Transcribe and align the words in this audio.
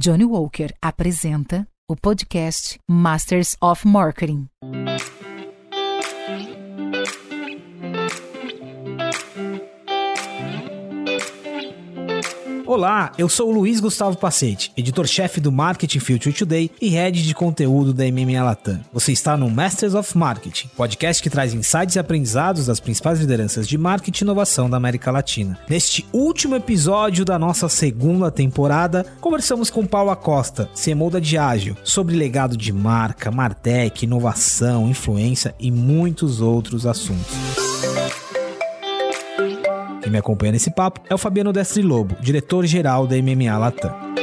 Johnny 0.00 0.24
Walker 0.24 0.72
apresenta 0.80 1.66
o 1.90 1.96
podcast 1.96 2.78
Masters 2.88 3.56
of 3.60 3.84
Marketing. 3.84 4.46
Olá, 12.78 13.10
eu 13.18 13.28
sou 13.28 13.48
o 13.48 13.52
Luiz 13.52 13.80
Gustavo 13.80 14.16
Pacete, 14.16 14.70
editor-chefe 14.76 15.40
do 15.40 15.50
Marketing 15.50 15.98
Future 15.98 16.32
Today 16.32 16.70
e 16.80 16.90
head 16.90 17.26
de 17.26 17.34
conteúdo 17.34 17.92
da 17.92 18.04
MMA 18.04 18.40
Latam. 18.40 18.78
Você 18.92 19.10
está 19.10 19.36
no 19.36 19.50
Masters 19.50 19.94
of 19.94 20.16
Marketing, 20.16 20.68
podcast 20.76 21.20
que 21.20 21.28
traz 21.28 21.52
insights 21.52 21.96
e 21.96 21.98
aprendizados 21.98 22.66
das 22.66 22.78
principais 22.78 23.18
lideranças 23.18 23.66
de 23.66 23.76
marketing 23.76 24.22
e 24.22 24.26
inovação 24.26 24.70
da 24.70 24.76
América 24.76 25.10
Latina. 25.10 25.58
Neste 25.68 26.06
último 26.12 26.54
episódio 26.54 27.24
da 27.24 27.36
nossa 27.36 27.68
segunda 27.68 28.30
temporada, 28.30 29.04
conversamos 29.20 29.70
com 29.70 29.84
Paulo 29.84 30.12
Acosta, 30.12 30.70
CMO 30.80 31.10
da 31.10 31.18
Diageo, 31.18 31.76
sobre 31.82 32.14
legado 32.14 32.56
de 32.56 32.72
marca, 32.72 33.32
Martech, 33.32 34.04
inovação, 34.04 34.88
influência 34.88 35.52
e 35.58 35.72
muitos 35.72 36.40
outros 36.40 36.86
assuntos. 36.86 37.67
Quem 40.08 40.12
me 40.12 40.18
acompanha 40.20 40.52
nesse 40.52 40.70
papo 40.70 41.02
é 41.06 41.14
o 41.14 41.18
Fabiano 41.18 41.52
Destri 41.52 41.82
Lobo, 41.82 42.16
diretor-geral 42.18 43.06
da 43.06 43.14
MMA 43.16 43.58
Latam. 43.58 44.17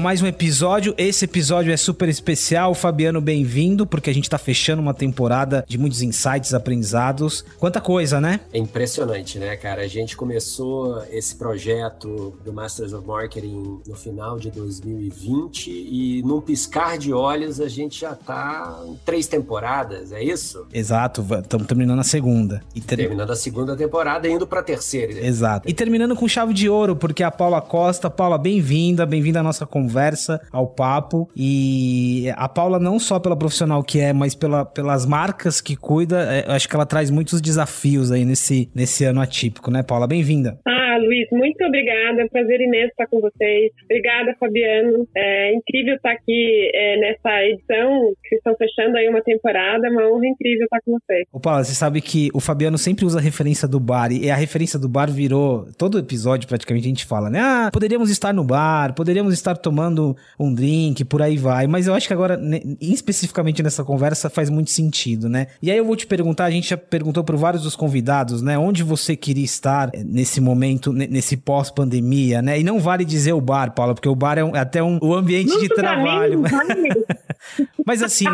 Mais 0.00 0.20
um 0.20 0.26
episódio. 0.26 0.92
Esse 0.98 1.26
episódio 1.26 1.72
é 1.72 1.76
super 1.76 2.08
especial. 2.08 2.74
Fabiano, 2.74 3.20
bem-vindo, 3.20 3.86
porque 3.86 4.10
a 4.10 4.12
gente 4.12 4.28
tá 4.28 4.38
fechando 4.38 4.82
uma 4.82 4.92
temporada 4.92 5.64
de 5.68 5.78
muitos 5.78 6.02
insights, 6.02 6.52
aprendizados. 6.52 7.44
Quanta 7.58 7.80
coisa, 7.80 8.20
né? 8.20 8.40
É 8.52 8.58
impressionante, 8.58 9.38
né, 9.38 9.54
cara? 9.56 9.82
A 9.82 9.86
gente 9.86 10.16
começou 10.16 11.04
esse 11.10 11.36
projeto 11.36 12.34
do 12.44 12.52
Masters 12.52 12.92
of 12.92 13.06
Marketing 13.06 13.80
no 13.86 13.94
final 13.94 14.38
de 14.38 14.50
2020 14.50 15.70
e 15.70 16.22
num 16.24 16.40
piscar 16.40 16.98
de 16.98 17.12
olhos 17.12 17.60
a 17.60 17.68
gente 17.68 18.00
já 18.00 18.14
tá 18.14 18.82
em 18.86 18.96
três 19.04 19.28
temporadas, 19.28 20.10
é 20.10 20.22
isso? 20.22 20.66
Exato, 20.72 21.24
estamos 21.40 21.66
terminando 21.66 22.00
a 22.00 22.04
segunda. 22.04 22.62
E 22.74 22.80
ter... 22.80 22.96
Terminando 22.96 23.30
a 23.30 23.36
segunda 23.36 23.76
temporada 23.76 24.26
e 24.26 24.32
indo 24.32 24.46
pra 24.46 24.62
terceira. 24.62 25.24
Exato. 25.24 25.68
E 25.68 25.72
terminando 25.72 26.16
com 26.16 26.26
chave 26.26 26.52
de 26.52 26.68
ouro, 26.68 26.96
porque 26.96 27.22
a 27.22 27.30
Paula 27.30 27.60
Costa, 27.60 28.10
Paula, 28.10 28.36
bem-vinda, 28.36 29.06
bem-vinda 29.06 29.40
à 29.40 29.42
nossa 29.42 29.60
nossa 29.60 29.66
conversa, 29.90 30.40
ao 30.52 30.68
papo. 30.68 31.28
E 31.36 32.32
a 32.36 32.48
Paula, 32.48 32.78
não 32.78 32.98
só 32.98 33.18
pela 33.18 33.36
profissional 33.36 33.82
que 33.82 33.98
é, 33.98 34.12
mas 34.12 34.34
pela, 34.34 34.64
pelas 34.64 35.04
marcas 35.04 35.60
que 35.60 35.74
cuida, 35.74 36.22
é, 36.22 36.50
acho 36.52 36.68
que 36.68 36.74
ela 36.74 36.86
traz 36.86 37.10
muitos 37.10 37.40
desafios 37.40 38.12
aí 38.12 38.24
nesse, 38.24 38.70
nesse 38.74 39.04
ano 39.04 39.20
atípico, 39.20 39.70
né, 39.70 39.82
Paula? 39.82 40.06
Bem-vinda. 40.06 40.58
Luiz, 41.00 41.28
muito 41.32 41.64
obrigada. 41.64 42.22
É 42.22 42.24
um 42.24 42.28
prazer 42.28 42.60
imenso 42.60 42.88
estar 42.88 43.06
com 43.06 43.20
vocês. 43.20 43.72
Obrigada, 43.84 44.34
Fabiano. 44.38 45.06
É 45.16 45.54
incrível 45.54 45.96
estar 45.96 46.12
aqui 46.12 46.70
é, 46.74 46.96
nessa 46.98 47.44
edição, 47.44 48.12
que 48.24 48.36
estão 48.36 48.54
fechando 48.56 48.96
aí 48.96 49.08
uma 49.08 49.22
temporada. 49.22 49.86
É 49.86 49.90
uma 49.90 50.08
honra 50.10 50.26
incrível 50.26 50.64
estar 50.64 50.80
com 50.84 50.92
vocês. 50.92 51.26
Ô, 51.32 51.40
Paula, 51.40 51.64
você 51.64 51.74
sabe 51.74 52.00
que 52.00 52.28
o 52.34 52.40
Fabiano 52.40 52.78
sempre 52.78 53.04
usa 53.04 53.18
a 53.18 53.22
referência 53.22 53.66
do 53.66 53.80
bar, 53.80 54.12
e 54.12 54.30
a 54.30 54.36
referência 54.36 54.78
do 54.78 54.88
bar 54.88 55.10
virou. 55.10 55.66
Todo 55.76 55.98
episódio, 55.98 56.48
praticamente, 56.48 56.86
a 56.86 56.88
gente 56.88 57.04
fala, 57.04 57.30
né? 57.30 57.40
Ah, 57.40 57.70
poderíamos 57.72 58.10
estar 58.10 58.32
no 58.32 58.44
bar, 58.44 58.94
poderíamos 58.94 59.32
estar 59.34 59.56
tomando 59.56 60.16
um 60.38 60.52
drink, 60.52 61.04
por 61.04 61.22
aí 61.22 61.36
vai. 61.36 61.66
Mas 61.66 61.86
eu 61.86 61.94
acho 61.94 62.06
que 62.06 62.12
agora, 62.12 62.38
especificamente 62.80 63.62
nessa 63.62 63.84
conversa, 63.84 64.30
faz 64.30 64.50
muito 64.50 64.70
sentido, 64.70 65.28
né? 65.28 65.48
E 65.62 65.70
aí 65.70 65.78
eu 65.78 65.84
vou 65.84 65.96
te 65.96 66.06
perguntar, 66.06 66.44
a 66.44 66.50
gente 66.50 66.70
já 66.70 66.76
perguntou 66.76 67.24
para 67.24 67.36
vários 67.36 67.62
dos 67.62 67.76
convidados, 67.76 68.42
né? 68.42 68.58
Onde 68.58 68.82
você 68.82 69.16
queria 69.16 69.44
estar 69.44 69.90
nesse 70.04 70.40
momento, 70.40 70.89
nesse 70.92 71.36
pós-pandemia, 71.36 72.42
né? 72.42 72.58
E 72.58 72.64
não 72.64 72.78
vale 72.78 73.04
dizer 73.04 73.32
o 73.32 73.40
bar, 73.40 73.74
Paula, 73.74 73.94
porque 73.94 74.08
o 74.08 74.14
bar 74.14 74.38
é 74.38 74.44
um, 74.44 74.54
é 74.54 74.60
até 74.60 74.82
um, 74.82 74.98
um 75.02 75.12
ambiente 75.12 75.58
de 75.58 75.68
trabalho. 75.68 76.42
Mas 77.86 78.02
assim, 78.02 78.26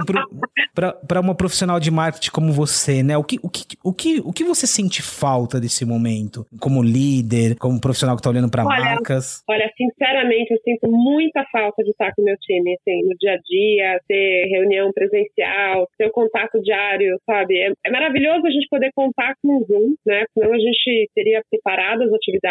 para 0.74 1.20
uma 1.20 1.34
profissional 1.34 1.78
de 1.80 1.90
marketing 1.90 2.30
como 2.30 2.52
você, 2.52 3.02
né? 3.02 3.16
O 3.16 3.24
que, 3.24 3.38
o, 3.42 3.48
que, 3.48 3.64
o, 3.82 3.92
que, 3.92 4.20
o 4.20 4.32
que 4.32 4.44
você 4.44 4.66
sente 4.66 5.02
falta 5.02 5.60
desse 5.60 5.84
momento? 5.84 6.44
Como 6.60 6.82
líder, 6.82 7.56
como 7.56 7.80
profissional 7.80 8.16
que 8.16 8.20
está 8.20 8.30
olhando 8.30 8.50
para 8.50 8.64
marcas? 8.64 9.42
Olha, 9.48 9.70
sinceramente, 9.76 10.52
eu 10.52 10.58
sinto 10.62 10.90
muita 10.90 11.44
falta 11.50 11.82
de 11.82 11.90
estar 11.90 12.12
com 12.14 12.22
o 12.22 12.24
meu 12.24 12.36
time, 12.38 12.74
assim, 12.74 13.02
no 13.08 13.16
dia 13.18 13.32
a 13.32 13.38
dia, 13.38 14.00
ter 14.08 14.48
reunião 14.50 14.90
presencial, 14.92 15.88
ter 15.96 16.06
o 16.06 16.12
contato 16.12 16.60
diário, 16.62 17.18
sabe? 17.24 17.56
É, 17.58 17.72
é 17.86 17.90
maravilhoso 17.90 18.46
a 18.46 18.50
gente 18.50 18.68
poder 18.68 18.90
contar 18.94 19.34
com 19.42 19.58
o 19.58 19.64
Zoom, 19.64 19.94
né? 20.04 20.24
Senão 20.34 20.52
a 20.52 20.58
gente 20.58 21.10
teria 21.14 21.42
separado 21.48 22.02
as 22.02 22.12
atividades, 22.12 22.45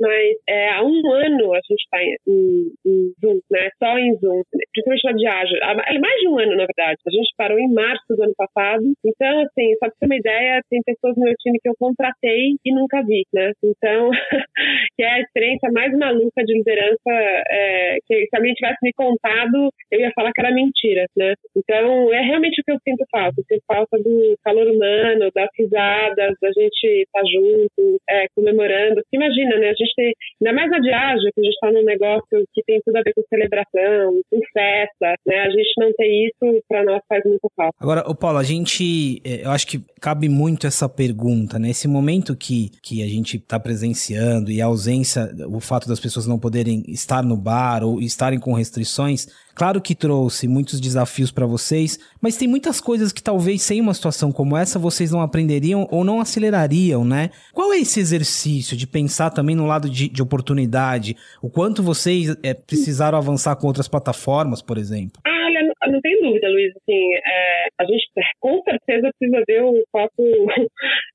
mas 0.00 0.36
é, 0.48 0.70
há 0.70 0.82
um 0.82 1.12
ano 1.12 1.54
a 1.54 1.60
gente 1.68 1.82
está 1.82 2.02
em, 2.02 2.72
em, 2.86 3.12
Zoom, 3.20 3.40
né? 3.50 3.68
Só 3.78 3.98
em 3.98 4.14
Zoom, 4.16 4.42
principalmente 4.72 5.04
na 5.04 5.12
Diageo. 5.12 5.58
É 5.86 5.98
mais 5.98 6.20
de 6.20 6.28
um 6.28 6.38
ano, 6.38 6.56
na 6.56 6.66
verdade. 6.66 6.98
A 7.06 7.10
gente 7.10 7.34
parou 7.36 7.58
em 7.58 7.72
março 7.72 8.04
do 8.10 8.22
ano 8.22 8.34
passado. 8.36 8.82
Então, 9.04 9.40
assim, 9.40 9.72
só 9.74 9.86
pra 9.86 9.94
ter 9.98 10.06
uma 10.06 10.16
ideia, 10.16 10.62
tem 10.70 10.80
pessoas 10.84 11.16
no 11.16 11.24
meu 11.24 11.34
time 11.36 11.58
que 11.62 11.68
eu 11.68 11.74
contratei 11.78 12.56
e 12.64 12.74
nunca 12.74 13.02
vi, 13.02 13.24
né? 13.32 13.52
Então, 13.62 14.10
que 14.96 15.02
é 15.02 15.10
a 15.10 15.20
experiência 15.20 15.70
mais 15.72 15.92
maluca 15.96 16.44
de 16.44 16.54
liderança, 16.54 17.10
é, 17.50 17.96
que 18.06 18.26
se 18.26 18.36
alguém 18.36 18.54
tivesse 18.54 18.78
me 18.82 18.92
contado, 18.92 19.70
eu 19.90 20.00
ia 20.00 20.12
falar 20.14 20.32
que 20.32 20.40
era 20.40 20.54
mentira, 20.54 21.06
né? 21.16 21.34
Então, 21.56 22.12
é 22.12 22.20
realmente 22.20 22.60
o 22.60 22.64
que 22.64 22.72
eu 22.72 22.78
sinto 22.84 23.04
falta. 23.10 23.40
Eu 23.40 23.44
sinto 23.44 23.64
falta 23.66 23.98
do 23.98 24.36
calor 24.44 24.66
humano, 24.66 25.30
das 25.34 25.48
risadas, 25.58 26.34
da 26.40 26.48
gente 26.52 26.86
estar 26.86 27.20
tá 27.20 27.26
junto, 27.26 28.00
é, 28.08 28.26
comemorando. 28.34 29.02
Imagina, 29.12 29.39
né? 29.44 29.70
A 29.70 29.74
gente 29.74 29.92
tem, 29.94 30.12
ainda 30.40 30.54
mais 30.54 30.70
na 30.70 30.80
viagem, 30.80 31.30
que 31.34 31.40
a 31.40 31.44
gente 31.44 31.54
está 31.54 31.72
num 31.72 31.84
negócio 31.84 32.46
que 32.52 32.62
tem 32.64 32.80
tudo 32.84 32.96
a 32.96 33.02
ver 33.02 33.12
com 33.14 33.22
celebração, 33.28 34.20
com 34.30 34.40
festa, 34.52 35.14
né? 35.26 35.40
A 35.40 35.50
gente 35.50 35.72
não 35.78 35.92
ter 35.92 36.26
isso, 36.26 36.62
para 36.68 36.84
nós 36.84 37.02
faz 37.08 37.22
muita 37.24 37.48
falta. 37.56 37.76
Agora, 37.80 38.08
o 38.08 38.14
Paulo, 38.14 38.38
a 38.38 38.42
gente, 38.42 39.20
é, 39.24 39.44
eu 39.44 39.50
acho 39.50 39.66
que 39.66 39.80
cabe 40.00 40.28
muito 40.28 40.66
essa 40.66 40.88
pergunta, 40.88 41.58
né? 41.58 41.70
Esse 41.70 41.86
momento 41.86 42.36
que, 42.36 42.70
que 42.82 43.02
a 43.02 43.06
gente 43.06 43.36
está 43.36 43.58
presenciando 43.58 44.50
e 44.50 44.60
a 44.60 44.66
ausência, 44.66 45.30
o 45.48 45.60
fato 45.60 45.88
das 45.88 46.00
pessoas 46.00 46.26
não 46.26 46.38
poderem 46.38 46.82
estar 46.88 47.22
no 47.22 47.36
bar 47.36 47.84
ou 47.84 48.00
estarem 48.00 48.38
com 48.38 48.52
restrições, 48.52 49.26
claro 49.54 49.80
que 49.80 49.94
trouxe 49.94 50.48
muitos 50.48 50.80
desafios 50.80 51.30
para 51.30 51.46
vocês, 51.46 51.98
mas 52.20 52.36
tem 52.36 52.48
muitas 52.48 52.80
coisas 52.80 53.12
que 53.12 53.22
talvez 53.22 53.62
sem 53.62 53.80
uma 53.80 53.94
situação 53.94 54.32
como 54.32 54.56
essa 54.56 54.78
vocês 54.78 55.10
não 55.10 55.20
aprenderiam 55.20 55.86
ou 55.90 56.02
não 56.04 56.20
acelerariam, 56.20 57.04
né? 57.04 57.30
Qual 57.52 57.72
é 57.72 57.78
esse 57.78 58.00
exercício 58.00 58.76
de 58.76 58.86
pensar 58.86 59.19
também 59.28 59.56
no 59.56 59.66
lado 59.66 59.90
de, 59.90 60.08
de 60.08 60.22
oportunidade? 60.22 61.16
O 61.42 61.50
quanto 61.50 61.82
vocês 61.82 62.34
é, 62.42 62.54
precisaram 62.54 63.18
avançar 63.18 63.56
com 63.56 63.66
outras 63.66 63.88
plataformas, 63.88 64.62
por 64.62 64.78
exemplo? 64.78 65.20
Não 65.90 66.00
tem 66.00 66.20
dúvida, 66.22 66.48
Luiz. 66.48 66.74
Assim, 66.76 67.14
é, 67.14 67.66
a 67.78 67.84
gente 67.84 68.06
com 68.40 68.62
certeza 68.62 69.10
precisa 69.18 69.44
ver 69.46 69.62
o 69.62 69.82
copo 69.92 70.22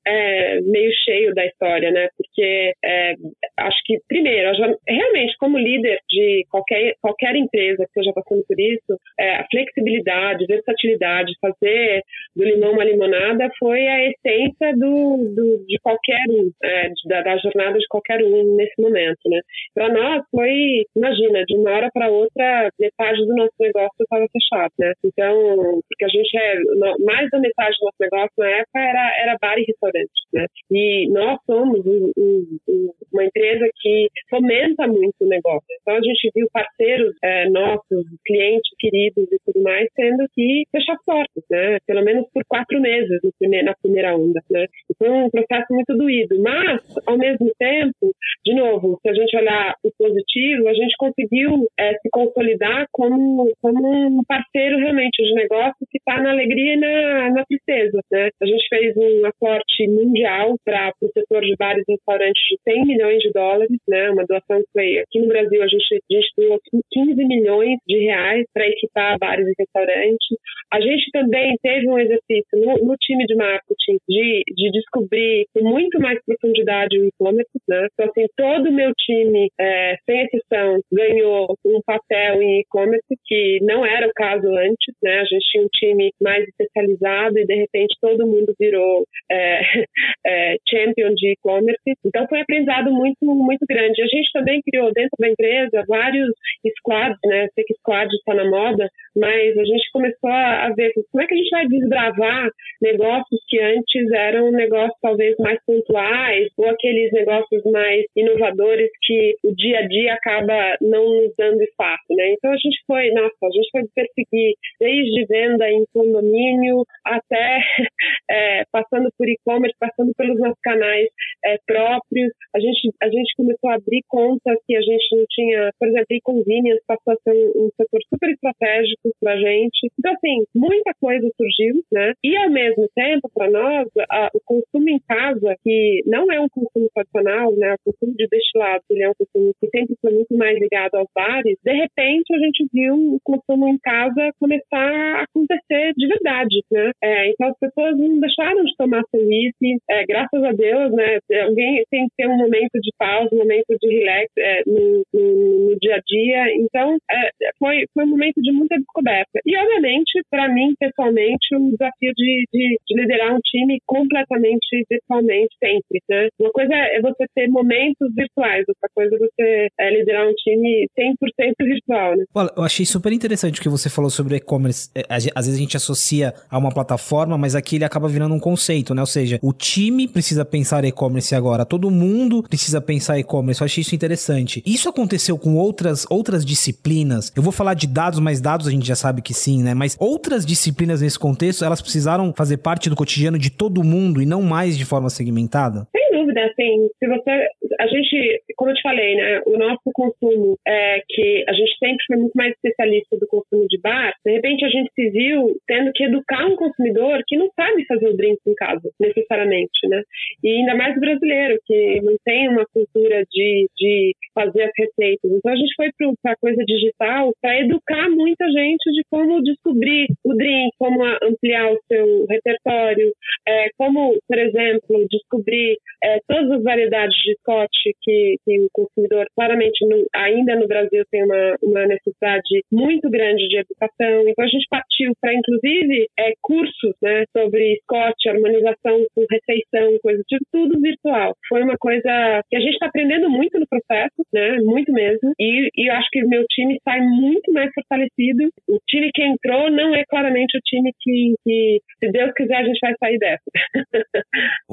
é, 0.06 0.60
meio 0.60 0.92
cheio 1.04 1.34
da 1.34 1.44
história, 1.46 1.90
né? 1.90 2.08
Porque 2.16 2.72
é, 2.84 3.14
acho 3.58 3.78
que, 3.84 3.98
primeiro, 4.08 4.50
realmente, 4.86 5.36
como 5.38 5.58
líder 5.58 6.00
de 6.08 6.44
qualquer, 6.50 6.94
qualquer 7.00 7.36
empresa 7.36 7.84
que 7.84 8.00
esteja 8.00 8.12
passando 8.14 8.44
por 8.46 8.58
isso, 8.58 8.98
é, 9.18 9.36
a 9.36 9.46
flexibilidade, 9.50 10.46
versatilidade, 10.46 11.32
fazer 11.40 12.02
do 12.34 12.44
limão 12.44 12.72
uma 12.72 12.84
limonada 12.84 13.50
foi 13.58 13.86
a 13.86 14.10
essência 14.10 14.72
do, 14.76 15.16
do 15.34 15.66
de 15.66 15.78
qualquer 15.80 16.22
um, 16.28 16.50
é, 16.62 16.90
da, 17.06 17.22
da, 17.22 17.36
jornada 17.38 17.78
de 17.78 17.86
qualquer 17.88 18.22
um 18.22 18.56
nesse 18.56 18.80
momento, 18.80 19.20
né? 19.26 19.40
Para 19.74 19.88
nós 19.92 20.22
foi, 20.30 20.84
imagina, 20.94 21.44
de 21.44 21.56
uma 21.56 21.70
hora 21.70 21.90
para 21.92 22.10
outra, 22.10 22.70
metade 22.78 23.18
do 23.26 23.34
nosso 23.34 23.54
negócio 23.58 23.94
estava 24.00 24.26
fechado, 24.32 24.65
Então, 25.04 25.80
porque 25.88 26.04
a 26.04 26.08
gente 26.08 26.36
é, 26.36 26.56
mais 27.04 27.28
da 27.30 27.38
metade 27.38 27.76
do 27.78 27.84
nosso 27.84 27.96
negócio 28.00 28.32
na 28.38 28.50
época 28.50 28.78
era, 28.80 29.12
era 29.22 29.38
bar 29.40 29.58
e 29.58 29.64
restaurante, 29.64 30.10
né? 30.32 30.46
E 30.70 31.08
nós 31.10 31.38
somos 31.46 31.84
um, 31.86 32.12
um, 32.16 32.90
uma 33.12 33.24
empresa 33.24 33.68
que 33.80 34.08
fomenta 34.30 34.86
muito 34.86 35.14
o 35.20 35.28
negócio. 35.28 35.66
Então, 35.80 35.96
a 35.96 36.00
gente 36.00 36.30
viu 36.34 36.46
parceiros 36.52 37.14
é, 37.22 37.48
nossos, 37.50 38.04
clientes 38.24 38.70
queridos 38.78 39.30
e 39.30 39.38
tudo 39.44 39.62
mais, 39.62 39.88
tendo 39.94 40.24
que 40.34 40.64
fechar 40.70 40.96
portas, 41.04 41.44
né? 41.50 41.78
Pelo 41.86 42.04
menos 42.04 42.26
por 42.32 42.44
quatro 42.48 42.80
meses 42.80 43.20
na 43.64 43.74
primeira 43.82 44.16
onda, 44.16 44.40
né? 44.50 44.66
E 44.90 44.94
foi 44.98 45.08
um 45.08 45.30
processo 45.30 45.72
muito 45.72 45.96
doído, 45.96 46.40
mas, 46.40 46.82
ao 47.06 47.18
mesmo 47.18 47.50
tempo, 47.58 48.14
de 48.46 48.54
novo, 48.54 48.96
se 49.02 49.08
a 49.08 49.12
gente 49.12 49.36
olhar 49.36 49.74
o 49.82 49.90
positivo, 49.98 50.68
a 50.68 50.72
gente 50.72 50.94
conseguiu 50.96 51.66
é, 51.76 51.94
se 51.94 52.08
consolidar 52.12 52.86
como, 52.92 53.50
como 53.60 54.06
um 54.06 54.22
parceiro 54.22 54.78
realmente 54.78 55.20
de 55.20 55.34
negócio 55.34 55.84
que 55.90 55.98
está 55.98 56.22
na 56.22 56.30
alegria 56.30 56.74
e 56.74 56.76
na, 56.76 57.30
na 57.30 57.44
tristeza. 57.44 57.98
Né? 58.08 58.30
A 58.40 58.46
gente 58.46 58.68
fez 58.68 58.96
um 58.96 59.26
aporte 59.26 59.88
mundial 59.88 60.54
para 60.64 60.92
o 61.02 61.08
setor 61.08 61.42
de 61.42 61.56
bares 61.58 61.82
e 61.88 61.92
restaurantes 61.92 62.40
de 62.48 62.56
100 62.62 62.86
milhões 62.86 63.18
de 63.18 63.32
dólares, 63.32 63.80
né? 63.88 64.10
uma 64.10 64.24
doação 64.24 64.60
que 64.60 64.70
foi 64.72 64.98
aqui 64.98 65.18
no 65.18 65.26
Brasil, 65.26 65.60
a 65.60 65.66
gente, 65.66 65.94
a 65.94 66.14
gente 66.14 66.32
doou 66.38 66.60
15 66.92 67.24
milhões 67.24 67.78
de 67.84 67.98
reais 67.98 68.46
para 68.54 68.68
equipar 68.68 69.18
bares 69.18 69.48
e 69.48 69.54
restaurantes. 69.58 70.38
A 70.72 70.80
gente 70.80 71.10
também 71.10 71.56
teve 71.60 71.88
um 71.88 71.98
exercício 71.98 72.54
no, 72.54 72.76
no 72.86 72.96
time 72.96 73.24
de 73.26 73.34
marketing 73.34 73.98
de, 74.08 74.42
de 74.54 74.70
descobrir 74.70 75.46
com 75.52 75.64
muito 75.68 76.00
mais 76.00 76.20
profundidade 76.24 76.96
o 76.96 77.08
e-commerce. 77.08 77.50
Né? 77.68 77.88
Então, 77.92 78.06
assim, 78.06 78.26
todo 78.36 78.68
o 78.68 78.72
meu 78.72 78.92
time, 78.94 79.50
é, 79.58 79.96
sem 80.04 80.22
exceção, 80.22 80.80
ganhou 80.92 81.56
um 81.64 81.80
papel 81.84 82.42
em 82.42 82.60
e-commerce, 82.60 83.06
que 83.24 83.58
não 83.62 83.84
era 83.84 84.06
o 84.06 84.12
caso 84.14 84.46
antes. 84.48 84.94
Né? 85.02 85.20
A 85.20 85.24
gente 85.24 85.44
tinha 85.50 85.64
um 85.64 85.68
time 85.72 86.10
mais 86.20 86.46
especializado 86.46 87.38
e, 87.38 87.46
de 87.46 87.54
repente, 87.54 87.96
todo 88.00 88.26
mundo 88.26 88.54
virou 88.58 89.04
é, 89.30 89.60
é, 90.26 90.56
champion 90.68 91.14
de 91.14 91.32
e-commerce. 91.32 91.80
Então, 92.04 92.26
foi 92.28 92.38
um 92.38 92.42
aprendizado 92.42 92.92
muito, 92.92 93.24
muito 93.24 93.64
grande. 93.68 94.02
A 94.02 94.06
gente 94.06 94.30
também 94.32 94.60
criou 94.62 94.92
dentro 94.92 95.16
da 95.18 95.28
empresa 95.28 95.84
vários 95.88 96.30
squads, 96.78 97.18
né? 97.24 97.48
Sei 97.54 97.64
que 97.64 97.74
squad 97.74 98.12
está 98.14 98.34
na 98.34 98.48
moda, 98.48 98.88
mas 99.14 99.56
a 99.56 99.64
gente 99.64 99.90
começou 99.92 100.30
a 100.30 100.68
ver 100.76 100.92
como 101.10 101.22
é 101.22 101.26
que 101.26 101.34
a 101.34 101.36
gente 101.36 101.50
vai 101.50 101.66
desbravar 101.66 102.50
negócios 102.82 103.40
que 103.48 103.60
antes 103.60 104.12
eram 104.12 104.50
negócios 104.50 104.98
talvez 105.00 105.36
mais 105.38 105.58
pontuais 105.64 106.48
ou 106.56 106.68
aqueles 106.68 107.12
negócios 107.12 107.62
mais 107.64 108.04
inovadores 108.26 108.90
que 109.02 109.36
o 109.44 109.54
dia 109.54 109.78
a 109.78 109.88
dia 109.88 110.14
acaba 110.14 110.76
não 110.80 111.04
nos 111.04 111.32
dando 111.38 111.62
espaço, 111.62 112.04
né? 112.10 112.32
Então 112.32 112.50
a 112.50 112.56
gente 112.56 112.78
foi, 112.86 113.10
nossa, 113.12 113.36
a 113.42 113.50
gente 113.50 113.68
foi 113.70 113.82
perseguir 113.94 114.54
desde 114.80 115.26
venda 115.26 115.70
em 115.70 115.84
condomínio 115.92 116.84
até 117.04 117.60
é, 118.30 118.64
passando 118.72 119.10
por 119.16 119.28
e-commerce, 119.28 119.76
passando 119.78 120.12
pelos 120.16 120.38
nossos 120.38 120.60
canais 120.62 121.08
é, 121.44 121.58
próprios. 121.66 122.32
A 122.56 122.58
gente, 122.58 122.88
a 123.02 123.08
gente 123.10 123.36
começou 123.36 123.68
a 123.68 123.74
abrir 123.74 124.00
contas 124.08 124.56
que 124.66 124.74
a 124.74 124.80
gente 124.80 125.14
não 125.14 125.24
tinha, 125.28 125.70
por 125.78 125.88
exemplo, 125.88 126.06
e-convenience 126.10 126.80
passou 126.86 127.12
a 127.12 127.16
ser 127.16 127.36
um, 127.54 127.68
setor 127.76 128.00
super 128.08 128.30
estratégico 128.30 129.10
para 129.20 129.36
gente. 129.36 129.92
Então, 129.98 130.12
assim, 130.14 130.44
muita 130.54 130.92
coisa 130.98 131.28
surgiu, 131.36 131.84
né? 131.92 132.14
E 132.24 132.34
ao 132.34 132.48
mesmo 132.48 132.88
tempo, 132.94 133.28
para 133.34 133.50
nós, 133.50 133.88
a, 134.10 134.30
o 134.32 134.40
consumo 134.42 134.88
em 134.88 134.98
casa, 135.06 135.54
que 135.62 136.02
não 136.06 136.32
é 136.32 136.40
um 136.40 136.48
consumo 136.48 136.88
tradicional, 136.94 137.54
né? 137.56 137.74
O 137.74 137.92
consumo 137.92 138.16
de 138.16 138.26
destilados, 138.26 138.86
ele 138.88 139.02
é 139.02 139.10
um 139.10 139.18
consumo 139.18 139.52
que 139.60 139.68
sempre 139.68 139.94
foi 140.00 140.14
muito 140.14 140.34
mais 140.34 140.58
ligado 140.58 140.94
aos 140.94 141.08
bares. 141.14 141.58
De 141.62 141.72
repente, 141.72 142.34
a 142.34 142.38
gente 142.38 142.66
viu 142.72 142.94
o 142.94 143.20
consumo 143.22 143.68
em 143.68 143.78
casa 143.78 144.32
começar 144.40 145.20
a 145.20 145.24
acontecer 145.24 145.92
de 145.94 146.08
verdade, 146.08 146.64
né? 146.72 146.90
É, 147.04 147.30
então, 147.30 147.48
as 147.48 147.58
pessoas 147.58 147.98
não 147.98 148.18
deixaram 148.18 148.64
de 148.64 148.74
tomar 148.78 149.02
whisky, 149.12 149.76
é, 149.90 150.04
graças 150.06 150.42
a 150.42 150.52
Deus, 150.52 150.92
né? 150.92 151.18
Alguém 151.44 151.84
tem 151.90 152.06
que 152.08 152.16
ter 152.16 152.28
um 152.28 152.45
momento 152.46 152.78
de 152.80 152.90
pausa, 152.98 153.28
um 153.32 153.38
momento 153.38 153.76
de 153.80 153.88
relax 153.88 154.30
é, 154.38 154.62
no, 154.66 155.02
no, 155.12 155.70
no, 155.70 155.76
dia 155.80 155.96
a 155.96 156.00
dia. 156.06 156.54
Então, 156.56 156.96
é, 157.10 157.30
foi, 157.58 157.84
foi 157.92 158.04
um 158.04 158.10
momento 158.10 158.40
de 158.40 158.52
muita 158.52 158.76
descoberta. 158.76 159.40
E, 159.44 159.56
obviamente, 159.56 160.22
para 160.30 160.48
mim, 160.48 160.74
pessoalmente, 160.78 161.54
o 161.54 161.58
um 161.58 161.70
desafio 161.70 162.12
de, 162.16 162.44
de, 162.52 162.78
de, 162.86 163.00
liderar 163.00 163.34
um 163.34 163.40
time 163.40 163.78
completamente 163.86 164.84
virtualmente 164.88 165.54
sempre, 165.62 166.00
né? 166.08 166.28
Uma 166.38 166.50
coisa 166.50 166.74
é 166.74 167.00
você 167.00 167.24
ter 167.34 167.48
momentos 167.48 168.14
virtuais, 168.14 168.64
outra 168.68 168.88
coisa 168.94 169.14
é 169.14 169.18
você 169.18 169.68
é, 169.78 169.90
liderar 169.90 170.28
um 170.28 170.34
time 170.34 170.88
100% 170.98 171.54
virtual, 171.60 172.16
né? 172.16 172.24
Olha, 172.34 172.50
eu 172.56 172.62
achei 172.62 172.86
super 172.86 173.12
interessante 173.12 173.60
o 173.60 173.62
que 173.62 173.68
você 173.68 173.88
falou 173.90 174.10
sobre 174.10 174.36
e-commerce. 174.36 174.90
É, 174.94 175.02
às 175.08 175.46
vezes 175.46 175.54
a 175.54 175.60
gente 175.60 175.76
associa 175.76 176.32
a 176.50 176.58
uma 176.58 176.72
plataforma, 176.72 177.36
mas 177.36 177.54
aqui 177.54 177.76
ele 177.76 177.84
acaba 177.84 178.08
virando 178.08 178.34
um 178.34 178.40
conceito, 178.40 178.94
né? 178.94 179.00
Ou 179.00 179.06
seja, 179.06 179.38
o 179.42 179.52
time 179.52 180.08
precisa 180.08 180.44
pensar 180.44 180.84
e-commerce 180.84 181.34
agora, 181.34 181.64
todo 181.64 181.90
mundo 181.90 182.35
precisa 182.42 182.80
pensar 182.80 183.18
e-commerce. 183.18 183.60
Eu 183.60 183.64
achei 183.64 183.82
isso 183.82 183.94
interessante. 183.94 184.62
Isso 184.66 184.88
aconteceu 184.88 185.38
com 185.38 185.56
outras, 185.56 186.06
outras 186.10 186.44
disciplinas. 186.44 187.32
Eu 187.36 187.42
vou 187.42 187.52
falar 187.52 187.74
de 187.74 187.86
dados, 187.86 188.18
mas 188.18 188.40
dados 188.40 188.66
a 188.66 188.70
gente 188.70 188.86
já 188.86 188.94
sabe 188.94 189.22
que 189.22 189.34
sim, 189.34 189.62
né? 189.62 189.74
Mas 189.74 189.96
outras 190.00 190.44
disciplinas 190.44 191.00
nesse 191.02 191.18
contexto, 191.18 191.64
elas 191.64 191.80
precisaram 191.80 192.32
fazer 192.32 192.58
parte 192.58 192.88
do 192.88 192.96
cotidiano 192.96 193.38
de 193.38 193.50
todo 193.50 193.84
mundo 193.84 194.22
e 194.22 194.26
não 194.26 194.42
mais 194.42 194.76
de 194.76 194.84
forma 194.84 195.10
segmentada? 195.10 195.86
Sem 195.92 196.10
dúvida, 196.12 196.44
assim, 196.46 196.88
se 196.98 197.06
você. 197.06 197.48
A 197.80 197.86
gente, 197.86 198.42
como 198.56 198.70
eu 198.70 198.74
te 198.74 198.82
falei, 198.82 199.14
né? 199.16 199.42
O 199.46 199.58
nosso 199.58 199.90
consumo 199.92 200.58
é 200.66 201.02
que 201.08 201.44
a 201.48 201.52
gente 201.52 201.76
sempre 201.78 202.04
foi 202.06 202.16
muito 202.16 202.32
mais 202.34 202.52
especialista 202.52 203.16
do 203.18 203.26
consumo 203.26 203.66
de 203.68 203.78
bar, 203.80 204.14
de 204.24 204.32
repente 204.32 204.64
a 204.64 204.68
gente 204.68 204.90
se 204.94 205.10
viu 205.10 205.56
tendo 205.66 205.90
que 205.94 206.04
educar 206.04 206.46
um 206.46 206.56
consumidor 206.56 207.22
que 207.26 207.36
não 207.36 207.50
sabe 207.54 207.86
fazer 207.86 208.08
o 208.08 208.16
drink 208.16 208.38
em 208.46 208.54
casa, 208.54 208.90
necessariamente, 208.98 209.86
né? 209.88 210.02
E 210.42 210.48
ainda 210.48 210.74
mais 210.74 210.96
o 210.96 211.00
brasileiro, 211.00 211.58
que 211.64 212.00
tem 212.24 212.48
uma 212.48 212.66
cultura 212.72 213.24
de, 213.30 213.68
de 213.76 214.14
fazer 214.34 214.64
as 214.64 214.72
receitas. 214.76 215.30
Então 215.30 215.52
a 215.52 215.56
gente 215.56 215.74
foi 215.76 215.90
para 216.22 216.32
a 216.32 216.36
coisa 216.36 216.62
digital 216.64 217.32
para 217.40 217.60
educar 217.60 218.08
muita 218.10 218.44
gente 218.50 218.92
de 218.92 219.02
como 219.10 219.42
descobrir 219.42 220.06
o 220.24 220.34
drink, 220.34 220.70
como 220.78 221.04
ampliar 221.22 221.72
o 221.72 221.78
seu 221.88 222.26
repertório, 222.28 223.12
é, 223.48 223.68
como, 223.78 224.16
por 224.28 224.38
exemplo, 224.38 225.06
descobrir 225.10 225.78
é, 226.04 226.18
todas 226.28 226.50
as 226.50 226.62
variedades 226.62 227.16
de 227.24 227.34
scotch 227.40 227.76
que, 228.02 228.36
que 228.44 228.60
o 228.60 228.68
consumidor, 228.72 229.26
claramente, 229.34 229.86
no, 229.86 230.04
ainda 230.14 230.56
no 230.56 230.66
Brasil 230.66 231.02
tem 231.10 231.24
uma, 231.24 231.56
uma 231.62 231.86
necessidade 231.86 232.62
muito 232.70 233.08
grande 233.10 233.48
de 233.48 233.58
educação. 233.58 234.28
Então 234.28 234.44
a 234.44 234.48
gente 234.48 234.66
partiu 234.68 235.12
para, 235.20 235.34
inclusive, 235.34 236.08
é, 236.18 236.32
cursos 236.42 236.94
né, 237.02 237.24
sobre 237.36 237.78
scotch, 237.82 238.26
harmonização 238.26 239.06
com 239.14 239.24
receição, 239.30 239.98
coisa 240.02 240.22
de 240.28 240.38
tudo 240.52 240.80
virtual. 240.80 241.34
Foi 241.48 241.62
uma 241.62 241.76
coisa 241.78 242.05
que 242.48 242.56
a 242.56 242.60
gente 242.60 242.74
está 242.74 242.86
aprendendo 242.86 243.28
muito 243.28 243.58
no 243.58 243.66
processo, 243.66 244.14
né, 244.32 244.58
muito 244.58 244.92
mesmo. 244.92 245.32
E, 245.38 245.68
e 245.74 245.90
acho 245.90 246.08
que 246.10 246.24
o 246.24 246.28
meu 246.28 246.44
time 246.50 246.78
sai 246.84 247.00
muito 247.00 247.52
mais 247.52 247.70
fortalecido. 247.74 248.50
O 248.68 248.78
time 248.88 249.10
que 249.14 249.22
entrou 249.22 249.70
não 249.70 249.94
é 249.94 250.04
claramente 250.08 250.56
o 250.56 250.60
time 250.60 250.92
que, 251.00 251.34
que 251.44 251.80
se 251.98 252.12
Deus 252.12 252.32
quiser, 252.34 252.56
a 252.56 252.64
gente 252.64 252.78
vai 252.80 252.94
sair 252.98 253.18
dessa. 253.18 253.44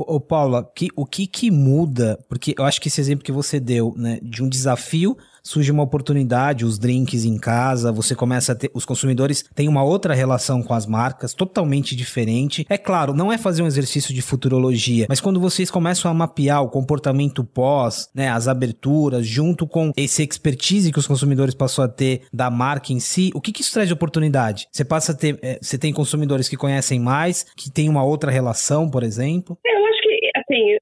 ô 0.08 0.20
Paula, 0.20 0.70
que, 0.76 0.90
o 0.96 1.06
que 1.06 1.28
que 1.28 1.52
muda? 1.52 2.20
Porque 2.28 2.54
eu 2.58 2.66
acho 2.66 2.80
que 2.80 2.88
esse 2.88 3.02
exemplo 3.02 3.24
que 3.24 3.32
você 3.32 3.60
deu, 3.60 3.94
né, 3.98 4.20
de 4.22 4.44
um 4.44 4.50
desafio 4.50 5.18
surge 5.44 5.72
uma 5.72 5.84
oportunidade, 5.84 6.64
os 6.64 6.80
drinks 6.80 7.26
em 7.26 7.38
casa, 7.38 7.92
você 7.92 8.16
começa 8.16 8.54
a 8.54 8.56
ter, 8.56 8.72
os 8.74 8.86
consumidores 8.86 9.44
têm 9.54 9.68
uma 9.68 9.84
outra 9.84 10.14
relação 10.14 10.64
com 10.64 10.74
as 10.74 10.86
marcas, 10.86 11.34
totalmente 11.34 11.96
diferente. 11.96 12.66
É 12.70 12.78
claro, 12.78 13.14
não 13.14 13.32
é 13.32 13.38
fazer 13.38 13.62
um 13.62 13.68
exercício 13.68 14.14
de 14.14 14.22
futurologia, 14.22 15.06
mas 15.10 15.20
quando 15.20 15.42
vocês 15.42 15.70
começam 15.70 16.10
a 16.10 16.14
mapear 16.14 16.64
o 16.64 16.70
comportamento 16.70 17.44
pós, 17.44 18.10
né, 18.16 18.30
as 18.30 18.48
aberturas, 18.48 19.28
junto 19.28 19.68
com 19.68 19.92
esse 19.98 20.24
expertise 20.24 20.92
que 20.92 21.00
os 21.00 21.08
consumidores 21.08 21.54
passam 21.54 21.84
a 21.84 21.90
ter 21.90 22.22
da 22.32 22.50
marca 22.50 22.94
em 22.94 23.00
si, 23.00 23.30
o 23.34 23.42
que, 23.42 23.52
que 23.52 23.62
isso 23.62 23.74
traz 23.74 23.88
de 23.88 23.94
oportunidade? 23.94 24.68
Você 24.72 24.86
passa 24.86 25.12
a 25.12 25.16
ter, 25.16 25.38
é, 25.42 25.60
você 25.62 25.78
tem 25.78 25.92
consumidores 25.92 26.48
que 26.48 26.56
conhecem 26.56 27.00
mais, 27.00 27.46
que 27.58 27.70
tem 27.70 27.90
uma 27.90 28.04
outra 28.04 28.32
relação, 28.32 28.90
por 28.90 29.04
exemplo? 29.04 29.58
Eu 29.66 29.93
acho 30.44 30.46
que, 30.48 30.80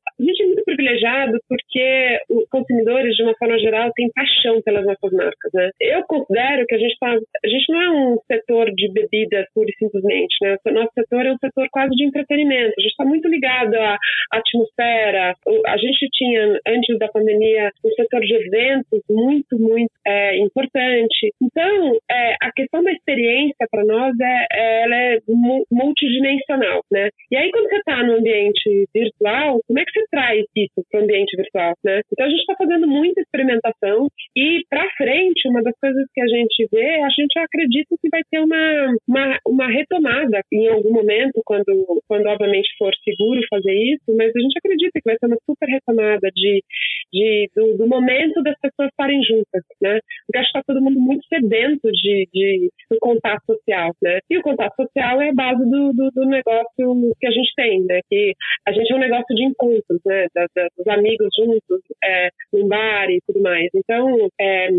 privilegiado 0.81 1.37
porque 1.47 2.19
os 2.29 2.47
consumidores, 2.49 3.15
de 3.15 3.23
uma 3.23 3.35
forma 3.35 3.57
geral, 3.59 3.91
têm 3.95 4.09
paixão 4.11 4.61
pelas 4.63 4.85
nossas 4.85 5.11
marcas, 5.11 5.51
né? 5.53 5.69
Eu 5.79 6.03
considero 6.03 6.65
que 6.65 6.75
a 6.75 6.77
gente 6.79 6.97
tá, 6.99 7.11
a 7.11 7.47
gente 7.47 7.71
não 7.71 7.81
é 7.81 7.89
um 7.91 8.17
setor 8.27 8.71
de 8.73 8.91
bebidas 8.91 9.45
pura 9.53 9.69
e 9.69 9.77
simplesmente, 9.77 10.35
né? 10.41 10.57
O 10.65 10.71
nosso 10.71 10.91
setor 10.93 11.25
é 11.25 11.31
um 11.31 11.37
setor 11.37 11.67
quase 11.71 11.95
de 11.95 12.05
entretenimento. 12.05 12.73
A 12.77 12.81
gente 12.81 12.91
está 12.91 13.05
muito 13.05 13.27
ligado 13.27 13.75
à 13.75 13.97
atmosfera. 14.31 15.35
A 15.67 15.77
gente 15.77 16.07
tinha, 16.11 16.59
antes 16.67 16.97
da 16.97 17.07
pandemia, 17.09 17.71
um 17.85 17.91
setor 17.91 18.21
de 18.21 18.33
eventos 18.33 19.01
muito, 19.09 19.59
muito 19.59 19.91
é, 20.05 20.37
importante. 20.37 21.33
Então, 21.41 21.97
é, 22.09 22.35
a 22.41 22.51
questão 22.51 22.83
da 22.83 22.91
experiência 22.91 23.67
para 23.69 23.85
nós 23.85 24.13
é, 24.19 24.47
é, 24.51 24.83
ela 24.83 24.95
é 24.95 25.17
multidimensional, 25.71 26.81
né? 26.91 27.09
E 27.29 27.37
aí, 27.37 27.51
quando 27.51 27.69
você 27.69 27.77
está 27.77 28.03
no 28.03 28.15
ambiente 28.15 28.87
virtual, 28.93 29.59
como 29.67 29.79
é 29.79 29.85
que 29.85 29.91
você 29.91 30.05
traz 30.09 30.45
isso 30.55 30.70
para 30.75 30.99
o 30.99 31.03
ambiente 31.03 31.35
virtual, 31.35 31.73
né? 31.83 32.01
Então 32.11 32.25
a 32.25 32.29
gente 32.29 32.39
está 32.41 32.55
fazendo 32.55 32.87
muita 32.87 33.21
experimentação 33.21 34.07
e 34.35 34.63
para 34.69 34.89
frente 34.97 35.47
uma 35.47 35.61
das 35.61 35.77
coisas 35.79 36.05
que 36.13 36.21
a 36.21 36.27
gente 36.27 36.67
vê, 36.71 37.01
a 37.01 37.09
gente 37.09 37.37
acredita 37.37 37.95
que 38.01 38.09
vai 38.09 38.21
ter 38.29 38.39
uma, 38.39 38.95
uma, 39.07 39.39
uma 39.45 39.67
retomada 39.67 40.41
em 40.51 40.67
algum 40.67 40.93
momento, 40.93 41.41
quando, 41.45 42.01
quando 42.07 42.27
obviamente 42.27 42.69
for 42.77 42.93
seguro 43.03 43.41
fazer 43.49 43.73
isso, 43.73 44.15
mas 44.15 44.31
a 44.35 44.39
gente 44.39 44.57
acredita 44.57 44.99
que 44.99 45.09
vai 45.09 45.17
ter 45.17 45.27
uma 45.27 45.37
super 45.45 45.67
retomada 45.67 46.29
de, 46.33 46.63
de, 47.11 47.49
do, 47.55 47.77
do 47.77 47.87
momento 47.87 48.41
das 48.43 48.57
pessoas 48.59 48.89
estarem 48.89 49.21
juntas, 49.23 49.63
né? 49.81 49.99
Porque 50.25 50.37
acho 50.39 50.51
que 50.51 50.57
está 50.57 50.73
todo 50.73 50.81
mundo 50.81 50.99
muito 50.99 51.25
sedento 51.27 51.91
de, 51.91 52.27
de, 52.33 52.69
do 52.89 52.97
contato 52.99 53.43
social, 53.45 53.91
né? 54.01 54.19
E 54.29 54.37
o 54.37 54.41
contato 54.41 54.75
social 54.75 55.21
é 55.21 55.29
a 55.29 55.33
base 55.33 55.63
do, 55.69 55.93
do, 55.93 56.11
do 56.11 56.25
negócio 56.25 57.15
que 57.19 57.27
a 57.27 57.31
gente 57.31 57.51
tem, 57.55 57.83
né? 57.85 57.99
Que 58.09 58.33
a 58.67 58.71
gente 58.71 58.91
é 58.91 58.95
um 58.95 58.99
negócio 58.99 59.35
de 59.35 59.43
encontros, 59.43 59.99
né? 60.05 60.27
Da, 60.33 60.47
os 60.77 60.87
amigos 60.87 61.29
juntos, 61.37 61.81
é, 62.03 62.29
num 62.53 62.67
bar 62.67 63.09
e 63.09 63.19
tudo 63.25 63.41
mais. 63.41 63.69
Então, 63.73 64.29
é, 64.39 64.69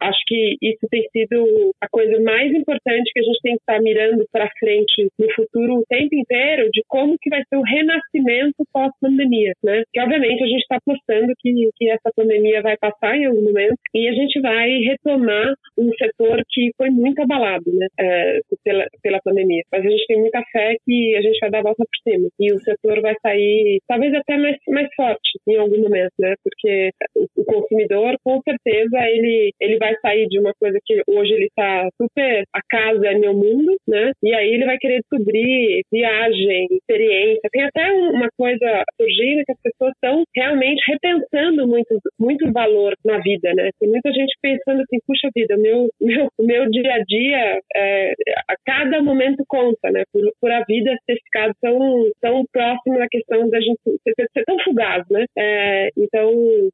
acho 0.00 0.20
que 0.26 0.56
isso 0.60 0.86
tem 0.90 1.02
sido 1.12 1.72
a 1.80 1.88
coisa 1.88 2.20
mais 2.22 2.52
importante 2.52 3.10
que 3.12 3.20
a 3.20 3.22
gente 3.22 3.40
tem 3.42 3.54
que 3.54 3.60
estar 3.60 3.80
mirando 3.80 4.24
para 4.32 4.50
frente 4.58 5.08
no 5.18 5.32
futuro 5.34 5.78
o 5.78 5.86
tempo 5.88 6.14
inteiro 6.14 6.68
de 6.72 6.82
como 6.88 7.16
que 7.20 7.30
vai 7.30 7.42
ser 7.48 7.56
o 7.56 7.62
renascimento 7.62 8.64
pós-pandemia, 8.72 9.52
né? 9.62 9.82
Que 9.92 10.00
obviamente 10.00 10.42
a 10.42 10.46
gente 10.46 10.62
está 10.62 10.76
apostando 10.76 11.32
que, 11.38 11.70
que 11.76 11.88
essa 11.88 12.10
pandemia 12.14 12.62
vai 12.62 12.76
passar 12.76 13.16
em 13.16 13.26
algum 13.26 13.42
momento 13.42 13.76
e 13.94 14.08
a 14.08 14.12
gente 14.12 14.40
vai 14.40 14.68
retomar 14.78 15.54
um 15.78 15.90
setor 15.94 16.42
que 16.48 16.70
foi 16.76 16.90
muito 16.90 17.20
abalado, 17.22 17.64
né? 17.72 17.86
É, 17.98 18.40
pela, 18.64 18.86
pela 19.02 19.20
pandemia. 19.22 19.62
Mas 19.72 19.84
a 19.84 19.88
gente 19.88 20.06
tem 20.06 20.18
muita 20.18 20.42
fé 20.52 20.76
que 20.84 21.16
a 21.16 21.22
gente 21.22 21.38
vai 21.40 21.50
dar 21.50 21.58
a 21.60 21.62
volta 21.62 21.84
por 21.84 22.12
cima 22.12 22.28
e 22.38 22.52
o 22.52 22.58
setor 22.60 23.00
vai 23.00 23.14
sair 23.22 23.80
talvez 23.88 24.14
até 24.14 24.36
mais, 24.36 24.56
mais 24.68 24.88
forte 24.94 25.38
em 25.48 25.56
algum 25.56 25.80
momento, 25.80 26.12
né? 26.18 26.34
Porque 26.42 26.90
o 27.36 27.44
consumidor, 27.44 28.16
com 28.24 28.40
certeza, 28.42 28.98
ele, 29.08 29.52
ele 29.60 29.78
vai 29.78 29.94
sair 30.00 30.26
de 30.28 30.38
uma 30.38 30.52
coisa 30.58 30.78
que 30.84 31.02
hoje 31.06 31.32
ele 31.32 31.46
está 31.46 31.88
super 32.00 32.44
a 32.54 32.60
casa 32.68 33.06
é 33.06 33.18
meu 33.18 33.34
mundo, 33.34 33.76
né? 33.86 34.12
E 34.22 34.34
aí 34.34 34.54
ele 34.54 34.64
vai 34.64 34.78
querer 34.78 35.00
descobrir 35.00 35.82
viagem, 35.92 36.66
experiência. 36.70 37.48
Tem 37.50 37.64
até 37.64 37.92
uma 37.92 38.28
coisa 38.36 38.84
surgindo 38.96 39.44
que 39.44 39.52
as 39.52 39.62
pessoas 39.62 39.92
estão 39.94 40.24
realmente 40.34 40.82
repensando 40.86 41.66
muito, 41.66 41.98
muito 42.18 42.50
valor 42.52 42.94
na 43.04 43.18
vida, 43.18 43.52
né? 43.54 43.70
Tem 43.78 43.88
muita 43.88 44.12
gente 44.12 44.34
pensando 44.42 44.82
assim, 44.82 44.98
puxa 45.06 45.28
vida, 45.34 45.56
meu, 45.56 45.88
meu, 46.00 46.28
meu 46.40 46.70
dia 46.70 46.94
a 46.94 47.02
dia, 47.04 47.60
é, 47.76 48.12
a 48.48 48.54
cada 48.64 49.02
momento 49.02 49.44
conta, 49.48 49.90
né? 49.90 50.02
Por, 50.12 50.22
por 50.40 50.50
a 50.50 50.64
vida 50.64 50.96
ter 51.06 51.16
ficado 51.24 51.52
tão, 51.60 51.78
tão 52.20 52.44
próximo 52.52 52.98
da 52.98 53.08
questão 53.08 53.48
da 53.48 53.60
gente 53.60 53.78
ser, 53.84 54.14
ser 54.32 54.44
tão 54.44 54.58
fugaz, 54.64 55.04
né? 55.10 55.24
É, 55.38 55.88
então, 55.96 56.30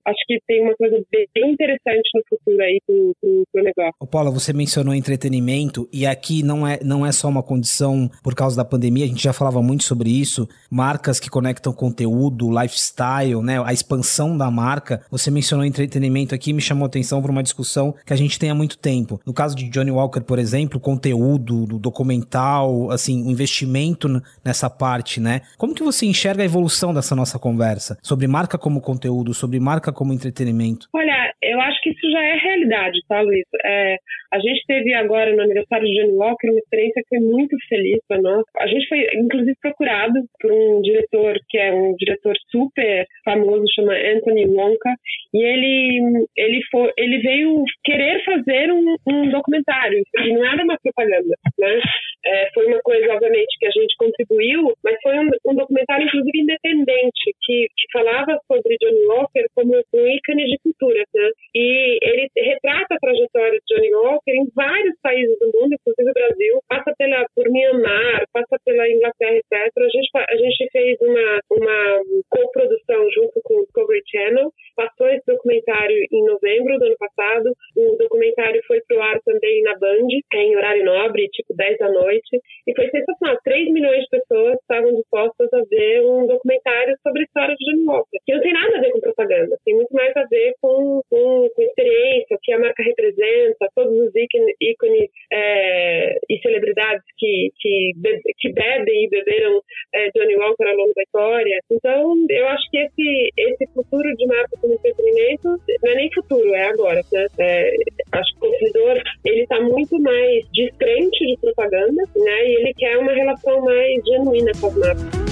acho 0.07 0.23
que 0.27 0.36
tem 0.47 0.63
uma 0.63 0.75
coisa 0.77 1.03
bem 1.11 1.51
interessante 1.53 2.09
no 2.15 2.23
futuro 2.29 2.63
aí 2.63 2.81
pro, 2.87 3.15
pro, 3.21 3.45
pro 3.53 3.63
negócio. 3.63 3.96
Paula, 4.07 4.31
você 4.31 4.53
mencionou 4.53 4.95
entretenimento 4.95 5.89
e 5.93 6.07
aqui 6.07 6.43
não 6.43 6.67
é, 6.67 6.79
não 6.83 7.07
é 7.07 7.13
só 7.13 7.29
uma 7.29 7.43
condição 7.43 8.11
por 8.23 8.35
causa 8.35 8.57
da 8.57 8.65
pandemia, 8.65 9.05
a 9.05 9.09
gente 9.09 9.23
já 9.23 9.33
falava 9.33 9.63
muito 9.63 9.85
sobre 9.85 10.11
isso, 10.11 10.49
marcas 10.71 11.21
que 11.21 11.31
conectam 11.31 11.73
conteúdo, 11.73 12.51
lifestyle, 12.51 13.43
né? 13.43 13.63
A 13.65 13.73
expansão 13.73 14.37
da 14.37 14.51
marca. 14.51 15.03
Você 15.11 15.31
mencionou 15.31 15.65
entretenimento 15.65 16.35
aqui 16.35 16.53
me 16.53 16.61
chamou 16.61 16.87
atenção 16.87 17.21
para 17.21 17.31
uma 17.31 17.43
discussão 17.43 17.95
que 18.05 18.13
a 18.13 18.17
gente 18.17 18.39
tem 18.39 18.51
há 18.51 18.55
muito 18.55 18.79
tempo. 18.79 19.21
No 19.27 19.33
caso 19.33 19.55
de 19.55 19.69
Johnny 19.69 19.91
Walker, 19.91 20.21
por 20.21 20.39
exemplo, 20.39 20.81
conteúdo, 20.81 21.79
documental, 21.79 22.91
assim, 22.91 23.27
o 23.27 23.31
investimento 23.31 24.09
nessa 24.45 24.71
parte, 24.71 25.21
né? 25.21 25.43
Como 25.59 25.75
que 25.75 25.83
você 25.83 26.07
enxerga 26.07 26.43
a 26.43 26.47
evolução 26.47 26.95
dessa 26.95 27.15
nossa 27.15 27.39
conversa 27.39 27.99
sobre 28.03 28.27
marca 28.27 28.59
como 28.59 28.81
conteúdo, 28.81 29.35
sobre 29.35 29.61
marca 29.61 29.93
como 29.93 30.13
entretenimento? 30.13 30.89
Olha, 30.95 31.33
eu 31.43 31.61
acho 31.61 31.81
que 31.83 31.91
isso 31.91 32.11
já 32.11 32.23
é 32.23 32.37
realidade, 32.37 32.99
tá, 33.09 33.21
Luiz? 33.21 33.45
É, 33.65 33.96
a 34.33 34.39
gente 34.39 34.65
teve 34.67 34.93
agora 34.95 35.35
no 35.35 35.43
aniversário 35.43 35.87
de 35.87 35.95
Johnny 35.95 36.13
Walker 36.13 36.51
uma 36.51 36.59
experiência 36.59 37.03
que 37.03 37.09
foi 37.09 37.21
muito 37.21 37.57
feliz 37.69 37.99
para 38.09 38.21
nós. 38.21 38.45
A 38.59 38.67
gente 38.67 38.89
foi, 38.89 39.07
inclusive, 39.15 39.57
procurado 39.61 40.15
por 40.41 40.53
um 40.53 40.81
diretor 40.83 41.39
que 41.49 41.59
é 41.59 41.73
um 41.73 41.95
diretor 41.97 42.35
super 42.51 43.07
famoso, 43.25 43.65
chama 43.75 43.93
Anthony 43.95 44.47
Wonka, 44.47 44.95
e 45.35 45.43
ele 45.43 46.27
ele 46.37 46.61
foi, 46.71 46.93
ele 46.97 47.19
veio 47.19 47.65
querer 47.85 48.23
fazer 48.25 48.73
um, 48.73 48.97
um 49.07 49.31
documentário 49.31 50.03
e 50.19 50.33
não 50.33 50.45
era 50.45 50.63
uma 50.65 50.79
propaganda, 50.83 51.35
né? 51.59 51.81
É, 52.25 52.51
foi 52.53 52.67
uma 52.67 52.81
coisa, 52.81 53.13
obviamente, 53.15 53.57
que 53.59 53.67
a 53.67 53.71
gente 53.71 53.95
contribuiu, 53.97 54.73
mas 54.83 54.97
foi 55.03 55.17
um, 55.19 55.29
um 55.47 55.55
documentário, 55.55 56.07
inclusive, 56.07 56.41
independente, 56.41 57.35
que, 57.43 57.67
que 57.77 57.93
falava 57.93 58.37
sobre 58.49 58.77
Johnny 58.81 59.07
Walker 59.07 59.47
como 59.55 59.75
um 59.77 60.07
ícone 60.09 60.47
de 60.47 60.59
cultura, 60.59 61.05
né? 61.15 61.31
E 61.57 61.97
ele 62.03 62.29
retrata 62.37 62.95
a 62.95 62.99
trajetória 62.99 63.59
de 63.59 63.75
Johnny 63.75 63.95
Walker 63.95 64.31
em 64.31 64.47
vários 64.55 64.95
países 65.01 65.39
do 65.39 65.47
mundo, 65.47 65.73
inclusive 65.73 66.11
o 66.11 66.13
Brasil, 66.13 66.61
passa 66.69 66.93
pela, 66.99 67.25
por 67.35 67.49
Myanmar, 67.49 68.27
passa 68.31 68.61
pela 68.63 68.87
Inglaterra, 68.87 69.37
etc. 69.37 69.73
A 69.79 69.89
gente, 69.89 70.11
a 70.15 70.37
gente 70.37 70.69
fez 70.71 70.99
uma, 71.01 71.41
uma 71.51 72.01
co-produção 72.29 73.11
junto 73.11 73.41
com 73.43 73.55
o 73.55 73.63
Discovery 73.63 74.03
Channel, 74.07 74.53
passou 74.77 75.09
esse 75.09 75.25
documentário 75.27 75.97
em 76.13 76.25
novembro 76.27 76.79
do 76.79 76.85
ano 76.85 76.97
passado, 76.99 77.51
o 77.77 77.97
documentário 77.97 78.61
foi 78.67 78.81
pro 78.89 79.01
ar 79.01 79.21
também 79.25 79.63
na 79.63 79.77
Band, 79.79 80.09
em 80.35 80.57
horário 80.57 80.85
nobre, 80.85 81.29
tipo 81.29 81.55
10 81.55 81.79
da 81.79 81.91
noite, 81.91 82.41
e 82.67 82.75
foi 82.75 82.89
sensacional. 82.91 83.39
3 83.45 83.71
milhões 83.71 84.03
de 84.03 84.19
pessoas 84.19 84.59
estavam 84.61 84.95
dispostas 84.95 85.53
a 85.53 85.63
ver 85.69 86.03
um 86.03 86.27
documentário 86.27 86.97
sobre 87.03 87.21
a 87.21 87.25
história 87.25 87.55
de 87.55 87.65
Johnny 87.65 87.87
Walker, 87.87 88.19
que 88.25 88.35
não 88.35 88.41
tem 88.41 88.53
nada 88.53 88.77
a 88.77 88.81
ver 88.81 88.91
com 88.91 89.01
propaganda, 89.01 89.57
tem 89.65 89.75
muito 89.75 89.93
mais 89.93 90.17
a 90.17 90.25
ver 90.25 90.55
com, 90.61 91.01
com, 91.11 91.49
com 91.55 91.63
experiência, 91.63 92.37
o 92.37 92.39
que 92.43 92.53
a 92.53 92.59
marca 92.59 92.83
representa, 92.83 93.69
todos 93.75 93.93
os 93.93 94.13
ícones 94.15 95.11
é, 95.33 96.17
e 96.29 96.39
celebridades 96.41 97.05
que, 97.19 97.51
que, 97.59 97.93
que 98.39 98.53
bebem 98.53 99.05
e 99.05 99.09
beberam 99.09 99.61
é, 99.95 100.11
Johnny 100.11 100.37
Walker 100.37 100.65
ao 100.65 100.77
longo 100.77 100.93
da 100.95 101.03
história. 101.03 101.59
Então, 101.71 102.15
eu 102.31 102.49
acho 102.49 102.71
que 102.71 102.79
esse, 102.79 103.31
esse 103.37 103.67
futuro 103.73 104.15
de 104.17 104.27
marca 104.27 104.57
como 104.61 104.75
entretenimento 104.75 105.49
não 105.83 105.93
é 105.93 105.95
nem 105.95 106.13
futuro, 106.13 106.55
é 106.55 106.65
agora. 106.65 107.01
Né? 107.13 107.27
É, 107.39 107.66
acho 108.13 108.33
que 108.33 108.39
o 108.39 108.51
consumidor 108.51 109.03
ele 109.25 109.43
está 109.43 109.61
muito 109.61 110.01
mais 110.01 110.45
descrente 110.53 111.27
de 111.27 111.37
propaganda 111.41 112.03
né? 112.17 112.47
e 112.47 112.61
ele 112.61 112.75
quer 112.75 112.99
uma 112.99 113.13
relação 113.13 113.63
mais 113.63 114.05
genuína 114.05 114.53
com 114.61 114.67
as 114.67 114.77
marcas. 114.77 115.27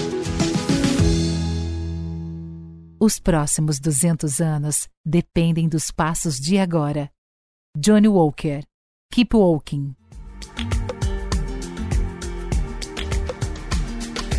Os 3.00 3.18
próximos 3.18 3.78
200 3.78 4.40
anos 4.40 4.88
dependem 5.04 5.68
dos 5.68 5.90
passos 5.90 6.40
de 6.40 6.58
agora. 6.58 7.10
Johnny 7.76 8.08
Walker. 8.08 8.62
Keep 9.12 9.36
Walking. 9.36 9.94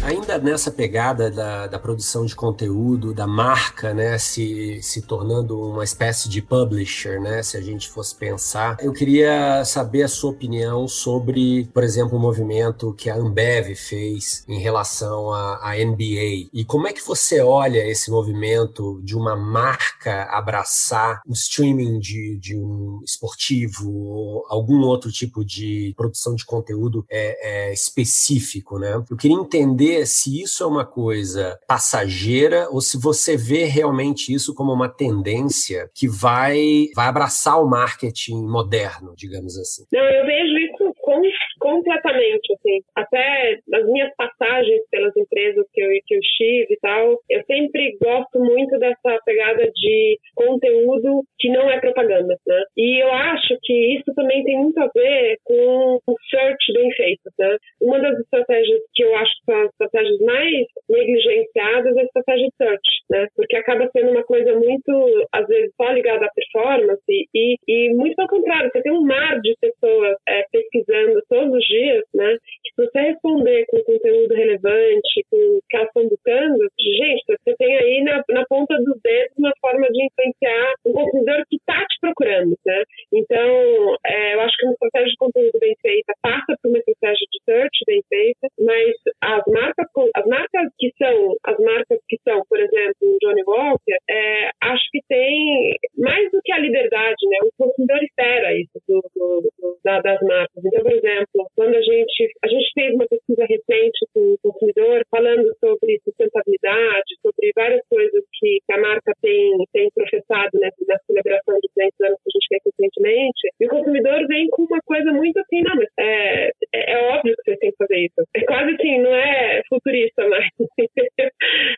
Ainda 0.05 0.37
nessa 0.37 0.69
pegada 0.69 1.31
da, 1.31 1.65
da, 1.65 1.79
produção 1.79 2.27
de 2.27 2.35
conteúdo, 2.35 3.11
da 3.11 3.25
marca, 3.25 3.91
né, 3.91 4.19
se, 4.19 4.79
se 4.83 5.01
tornando 5.01 5.59
uma 5.59 5.83
espécie 5.83 6.29
de 6.29 6.43
publisher, 6.43 7.19
né, 7.19 7.41
se 7.41 7.57
a 7.57 7.61
gente 7.61 7.89
fosse 7.89 8.13
pensar, 8.13 8.77
eu 8.79 8.93
queria 8.93 9.65
saber 9.65 10.03
a 10.03 10.07
sua 10.07 10.29
opinião 10.29 10.87
sobre, 10.87 11.67
por 11.73 11.83
exemplo, 11.83 12.19
o 12.19 12.21
movimento 12.21 12.93
que 12.93 13.09
a 13.09 13.15
Ambev 13.15 13.73
fez 13.73 14.45
em 14.47 14.59
relação 14.59 15.33
à, 15.33 15.73
NBA. 15.75 16.49
E 16.53 16.63
como 16.63 16.87
é 16.87 16.93
que 16.93 17.01
você 17.01 17.41
olha 17.41 17.83
esse 17.87 18.11
movimento 18.11 19.01
de 19.03 19.17
uma 19.17 19.35
marca 19.35 20.25
abraçar 20.25 21.19
o 21.25 21.33
streaming 21.33 21.97
de, 21.99 22.37
de 22.37 22.55
um 22.55 23.01
esportivo 23.03 23.91
ou 23.91 24.45
algum 24.49 24.81
outro 24.81 25.11
tipo 25.11 25.43
de 25.43 25.95
produção 25.97 26.35
de 26.35 26.45
conteúdo 26.45 27.03
é, 27.09 27.69
é 27.69 27.73
específico, 27.73 28.77
né? 28.77 29.03
Eu 29.09 29.17
queria 29.17 29.35
entender 29.35 29.94
se 30.03 30.41
isso 30.41 30.63
é 30.63 30.67
uma 30.67 30.85
coisa 30.85 31.59
passageira 31.67 32.67
ou 32.71 32.81
se 32.81 32.97
você 32.99 33.37
vê 33.37 33.65
realmente 33.65 34.33
isso 34.33 34.55
como 34.55 34.73
uma 34.73 34.89
tendência 34.89 35.89
que 35.93 36.07
vai, 36.07 36.87
vai 36.95 37.07
abraçar 37.07 37.61
o 37.61 37.69
marketing 37.69 38.41
moderno, 38.47 39.13
digamos 39.15 39.57
assim. 39.57 39.83
Não, 39.93 40.03
eu 40.03 40.25
vejo 40.25 40.57
isso 40.57 40.93
com 41.01 41.21
completamente, 41.65 42.53
assim. 42.53 42.79
Até 42.95 43.57
nas 43.67 43.83
minhas 43.87 44.13
passagens 44.15 44.83
pelas 44.91 45.17
empresas 45.17 45.65
que 45.73 45.81
eu, 45.81 45.89
que 46.05 46.13
eu 46.13 46.19
estive 46.19 46.67
e 46.69 46.79
tal, 46.79 47.19
eu 47.27 47.43
sempre 47.45 47.97
gosto 47.99 48.39
muito 48.39 48.77
dessa 48.77 49.19
pegada 49.25 49.65
de 49.73 50.19
conteúdo 50.35 51.23
que 51.39 51.49
não 51.49 51.67
é 51.67 51.79
propaganda, 51.79 52.37
né? 52.45 52.63
E 52.77 53.01
eu 53.01 53.11
acho 53.11 53.57
que 53.63 53.97
isso 53.97 54.13
também 54.13 54.43
tem 54.43 54.57
muito 54.57 54.79
a 54.79 54.89
ver 54.93 55.37
com 55.43 55.99
o 56.05 56.15
search 56.29 56.73
bem 56.73 56.91
feito, 56.91 57.31
né? 57.39 57.57
Uma 57.81 57.99
das 57.99 58.19
estratégias 58.19 58.81
que 58.93 59.03
eu 59.03 59.15
acho 59.15 59.31
que 59.39 59.51
são 59.51 59.61
as 59.61 59.71
estratégias 59.71 60.19
mais 60.19 60.67
negligenciadas 60.87 61.97
é 61.97 62.01
a 62.01 62.03
estratégia 62.03 62.47
de 62.47 62.55
search, 62.57 62.89
né? 63.09 63.27
Porque 63.35 63.55
acaba 63.55 63.89
sendo 63.91 64.11
uma 64.11 64.23
coisa 64.23 64.53
muito, 64.53 65.27
às 65.33 65.47
vezes, 65.47 65.73
só 65.75 65.89
ligada 65.89 66.27
à 66.27 66.29
performance 66.29 67.01
e, 67.09 67.55
e 67.67 67.93
muito 67.95 68.19
ao 68.19 68.27
contrário, 68.27 68.69
você 68.71 68.83
tem 68.83 68.91
um 68.91 69.01
mar 69.01 69.41
de 69.41 69.55
pessoas 69.59 70.15
é, 70.29 70.44
pesquisando 70.75 71.21
todos 71.29 71.53
os 71.53 71.65
dias, 71.65 72.03
né? 72.13 72.37
Se 72.75 72.85
você 72.85 72.99
responder 72.99 73.65
com 73.67 73.83
conteúdo 73.83 74.33
relevante, 74.33 75.25
com 75.31 75.37
o 75.37 75.59
estão 75.71 76.07
buscando, 76.09 76.57
gente, 76.79 77.23
você 77.27 77.55
tem 77.57 77.77
aí 77.77 78.03
na, 78.03 78.23
na 78.29 78.45
ponta 78.45 78.75
dos 78.77 78.99
dedos 79.01 79.37
uma 79.37 79.53
forma 79.61 79.87
de 79.87 80.05
influenciar 80.05 80.73
um 80.85 80.91
consumidor 80.91 81.43
que 81.49 81.55
está 81.55 81.79
te 81.79 81.99
procurando, 82.01 82.55
né? 82.65 82.83
Então, 83.13 83.95
é, 84.05 84.35
eu 84.35 84.41
acho 84.41 84.57
que 84.57 84.65
uma 84.65 84.73
estratégia 84.73 85.09
de 85.09 85.17
conteúdo 85.17 85.59
bem 85.59 85.75
feita 85.81 86.13
passa 86.21 86.55
por 86.61 86.69
uma 86.69 86.79
estratégia 86.79 87.27
de 87.31 87.39
search 87.45 87.79
bem 87.87 88.01
feita, 88.09 88.47
mas 88.59 88.95
as 89.21 89.43
marcas, 89.47 89.87
as 90.15 90.25
marcas 90.25 90.67
que 90.79 90.91
são, 90.97 91.35
as 91.45 91.57
marcas 91.59 91.99
que 92.09 92.17
são, 92.27 92.41
por 92.49 92.59
exemplo, 92.59 93.17
Johnny 93.21 93.43
Walker, 93.47 93.97
é, 94.09 94.49
acho 94.63 94.83
que 94.91 94.99
tem 95.07 95.77
mais 95.97 96.29
do 96.31 96.39
que 96.43 96.51
a 96.51 96.59
liberdade, 96.59 97.21
né? 97.29 97.37
O 97.43 97.63
consumidor 97.63 98.03
espera 98.03 98.53
isso 98.57 98.79
do, 98.87 99.01
do, 99.15 99.51
das 99.83 100.21
marcas. 100.21 100.65
Então, 100.65 100.83
por 100.83 100.93
exemplo, 100.93 101.47
quando 101.55 101.75
a 101.75 101.81
gente, 101.81 102.31
a 102.43 102.47
gente 102.47 102.71
fez 102.73 102.93
uma 102.95 103.07
pesquisa 103.07 103.45
recente 103.45 104.05
com 104.13 104.33
o 104.33 104.37
consumidor 104.41 105.03
falando 105.11 105.53
sobre 105.59 105.99
sustentabilidade, 106.03 107.15
sobre 107.21 107.51
várias 107.55 107.81
coisas 107.89 108.23
que 108.33 108.55
que 108.65 108.73
a 108.73 108.79
marca 108.79 109.13
tem, 109.21 109.51
tem 109.73 109.89
professado 109.93 110.59
né, 110.59 110.69
na 110.87 110.97
celebração 111.05 111.55
de 111.59 111.69
200 111.75 112.01
anos 112.01 112.19
que 112.23 112.29
a 112.29 112.33
gente 112.33 112.47
fez 112.49 112.61
recentemente, 112.65 113.49
e 113.59 113.65
o 113.65 113.69
consumidor 113.69 114.27
vem 114.27 114.49
com 114.49 114.63
uma 114.63 114.81
coisa 114.85 115.11
muito 115.11 115.39
assim, 115.39 115.61
não, 115.61 115.75
mas 115.75 115.87
é, 115.99 116.47
é, 116.73 116.93
é 116.93 116.97
óbvio 117.15 117.35
que 117.35 117.43
vocês 117.43 117.59
têm 117.59 117.71
que 117.71 117.77
fazer 117.77 117.99
isso. 117.99 118.27
É 118.35 118.41
quase 118.45 118.73
assim, 118.73 118.99
não 118.99 119.13
é 119.13 119.61
futurista 119.69 120.27
mais. 120.27 120.49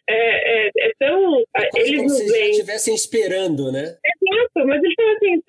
é, 0.10 0.68
é, 0.68 0.72
é 0.78 0.92
tão... 1.00 1.44
eles 1.76 1.98
como 1.98 2.10
se 2.10 2.32
veem... 2.32 2.52
estivessem 2.52 2.96
esperando, 2.96 3.72
né? 3.72 3.98
Exato, 4.06 4.68
mas 4.68 4.82
eles 4.84 4.96
falam 4.96 5.16
assim, 5.16 5.42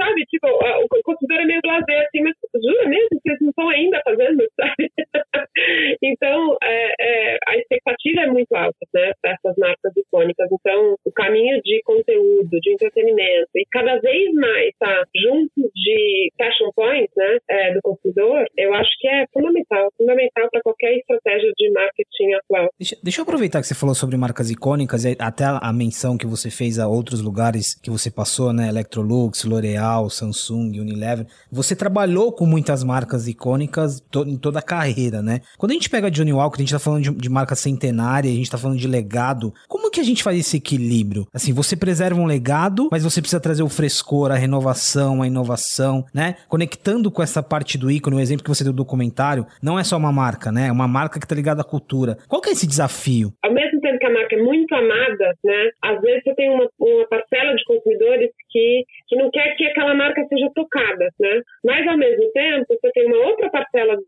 Deixa, 22.88 22.96
deixa 23.02 23.20
eu 23.20 23.22
aproveitar 23.24 23.60
que 23.60 23.66
você 23.66 23.74
falou 23.74 23.94
sobre 23.94 24.16
marcas 24.16 24.50
icônicas 24.50 25.04
e 25.04 25.14
até 25.18 25.44
a 25.44 25.72
menção 25.72 26.16
que 26.16 26.26
você 26.26 26.48
fez 26.48 26.78
a 26.78 26.86
outros 26.86 27.20
lugares 27.20 27.74
que 27.74 27.90
você 27.90 28.10
passou, 28.10 28.52
né, 28.52 28.68
Electrolux, 28.68 29.44
L'Oreal, 29.44 30.08
Samsung, 30.08 30.80
Unilever. 30.80 31.26
Você 31.52 31.76
trabalhou 31.76 32.32
com 32.32 32.46
muitas 32.46 32.82
marcas 32.82 33.28
icônicas 33.28 34.00
to, 34.10 34.22
em 34.22 34.36
toda 34.36 34.60
a 34.60 34.62
carreira, 34.62 35.20
né? 35.20 35.40
Quando 35.58 35.72
a 35.72 35.74
gente 35.74 35.90
pega 35.90 36.10
Johnny 36.10 36.32
Walker, 36.32 36.56
a 36.56 36.62
gente 36.62 36.72
tá 36.72 36.78
falando 36.78 37.02
de, 37.02 37.10
de 37.10 37.28
marca 37.28 37.54
centenária, 37.54 38.30
a 38.30 38.34
gente 38.34 38.50
tá 38.50 38.56
falando 38.56 38.78
de 38.78 38.88
legado. 38.88 39.52
Como 39.68 39.77
que 39.90 40.00
a 40.00 40.04
gente 40.04 40.22
faz 40.22 40.38
esse 40.38 40.56
equilíbrio? 40.56 41.26
Assim, 41.32 41.52
você 41.52 41.76
preserva 41.76 42.20
um 42.20 42.26
legado, 42.26 42.88
mas 42.90 43.04
você 43.04 43.20
precisa 43.20 43.40
trazer 43.40 43.62
o 43.62 43.68
frescor, 43.68 44.30
a 44.30 44.36
renovação, 44.36 45.22
a 45.22 45.26
inovação, 45.26 46.04
né? 46.14 46.36
Conectando 46.48 47.10
com 47.10 47.22
essa 47.22 47.42
parte 47.42 47.78
do 47.78 47.90
ícone, 47.90 48.16
o 48.16 48.20
exemplo 48.20 48.44
que 48.44 48.50
você 48.50 48.64
deu 48.64 48.72
do 48.72 48.76
documentário, 48.76 49.46
não 49.62 49.78
é 49.78 49.84
só 49.84 49.96
uma 49.96 50.12
marca, 50.12 50.50
né? 50.50 50.68
É 50.68 50.72
uma 50.72 50.88
marca 50.88 51.20
que 51.20 51.26
tá 51.26 51.34
ligada 51.34 51.62
à 51.62 51.64
cultura. 51.64 52.18
Qual 52.28 52.40
que 52.40 52.50
é 52.50 52.52
esse 52.52 52.66
desafio? 52.66 53.32
Ao 53.42 53.52
mesmo 53.52 53.80
tempo 53.80 53.98
que 53.98 54.06
a 54.06 54.12
marca 54.12 54.34
é 54.34 54.42
muito 54.42 54.74
amada, 54.74 55.34
né? 55.44 55.70
Às 55.82 56.00
vezes 56.00 56.22
você 56.24 56.34
tem 56.34 56.50
uma, 56.50 56.68
uma 56.78 57.06
parcela 57.08 57.54
de 57.54 57.64
consumidores 57.64 58.30
que, 58.50 58.84
que 59.08 59.16
não 59.16 59.30
quer 59.30 59.54
que 59.56 59.66
aquela 59.66 59.94
marca 59.94 60.24
seja 60.28 60.50
tocada, 60.54 61.08
né? 61.18 61.42
Mas 61.64 61.86
ao 61.86 61.96
mesmo 61.96 62.30
tempo, 62.32 62.66
você 62.68 62.90
tem 62.92 63.06
uma 63.06 63.26
outra 63.26 63.50
parcela 63.50 63.96
dos, 63.96 64.06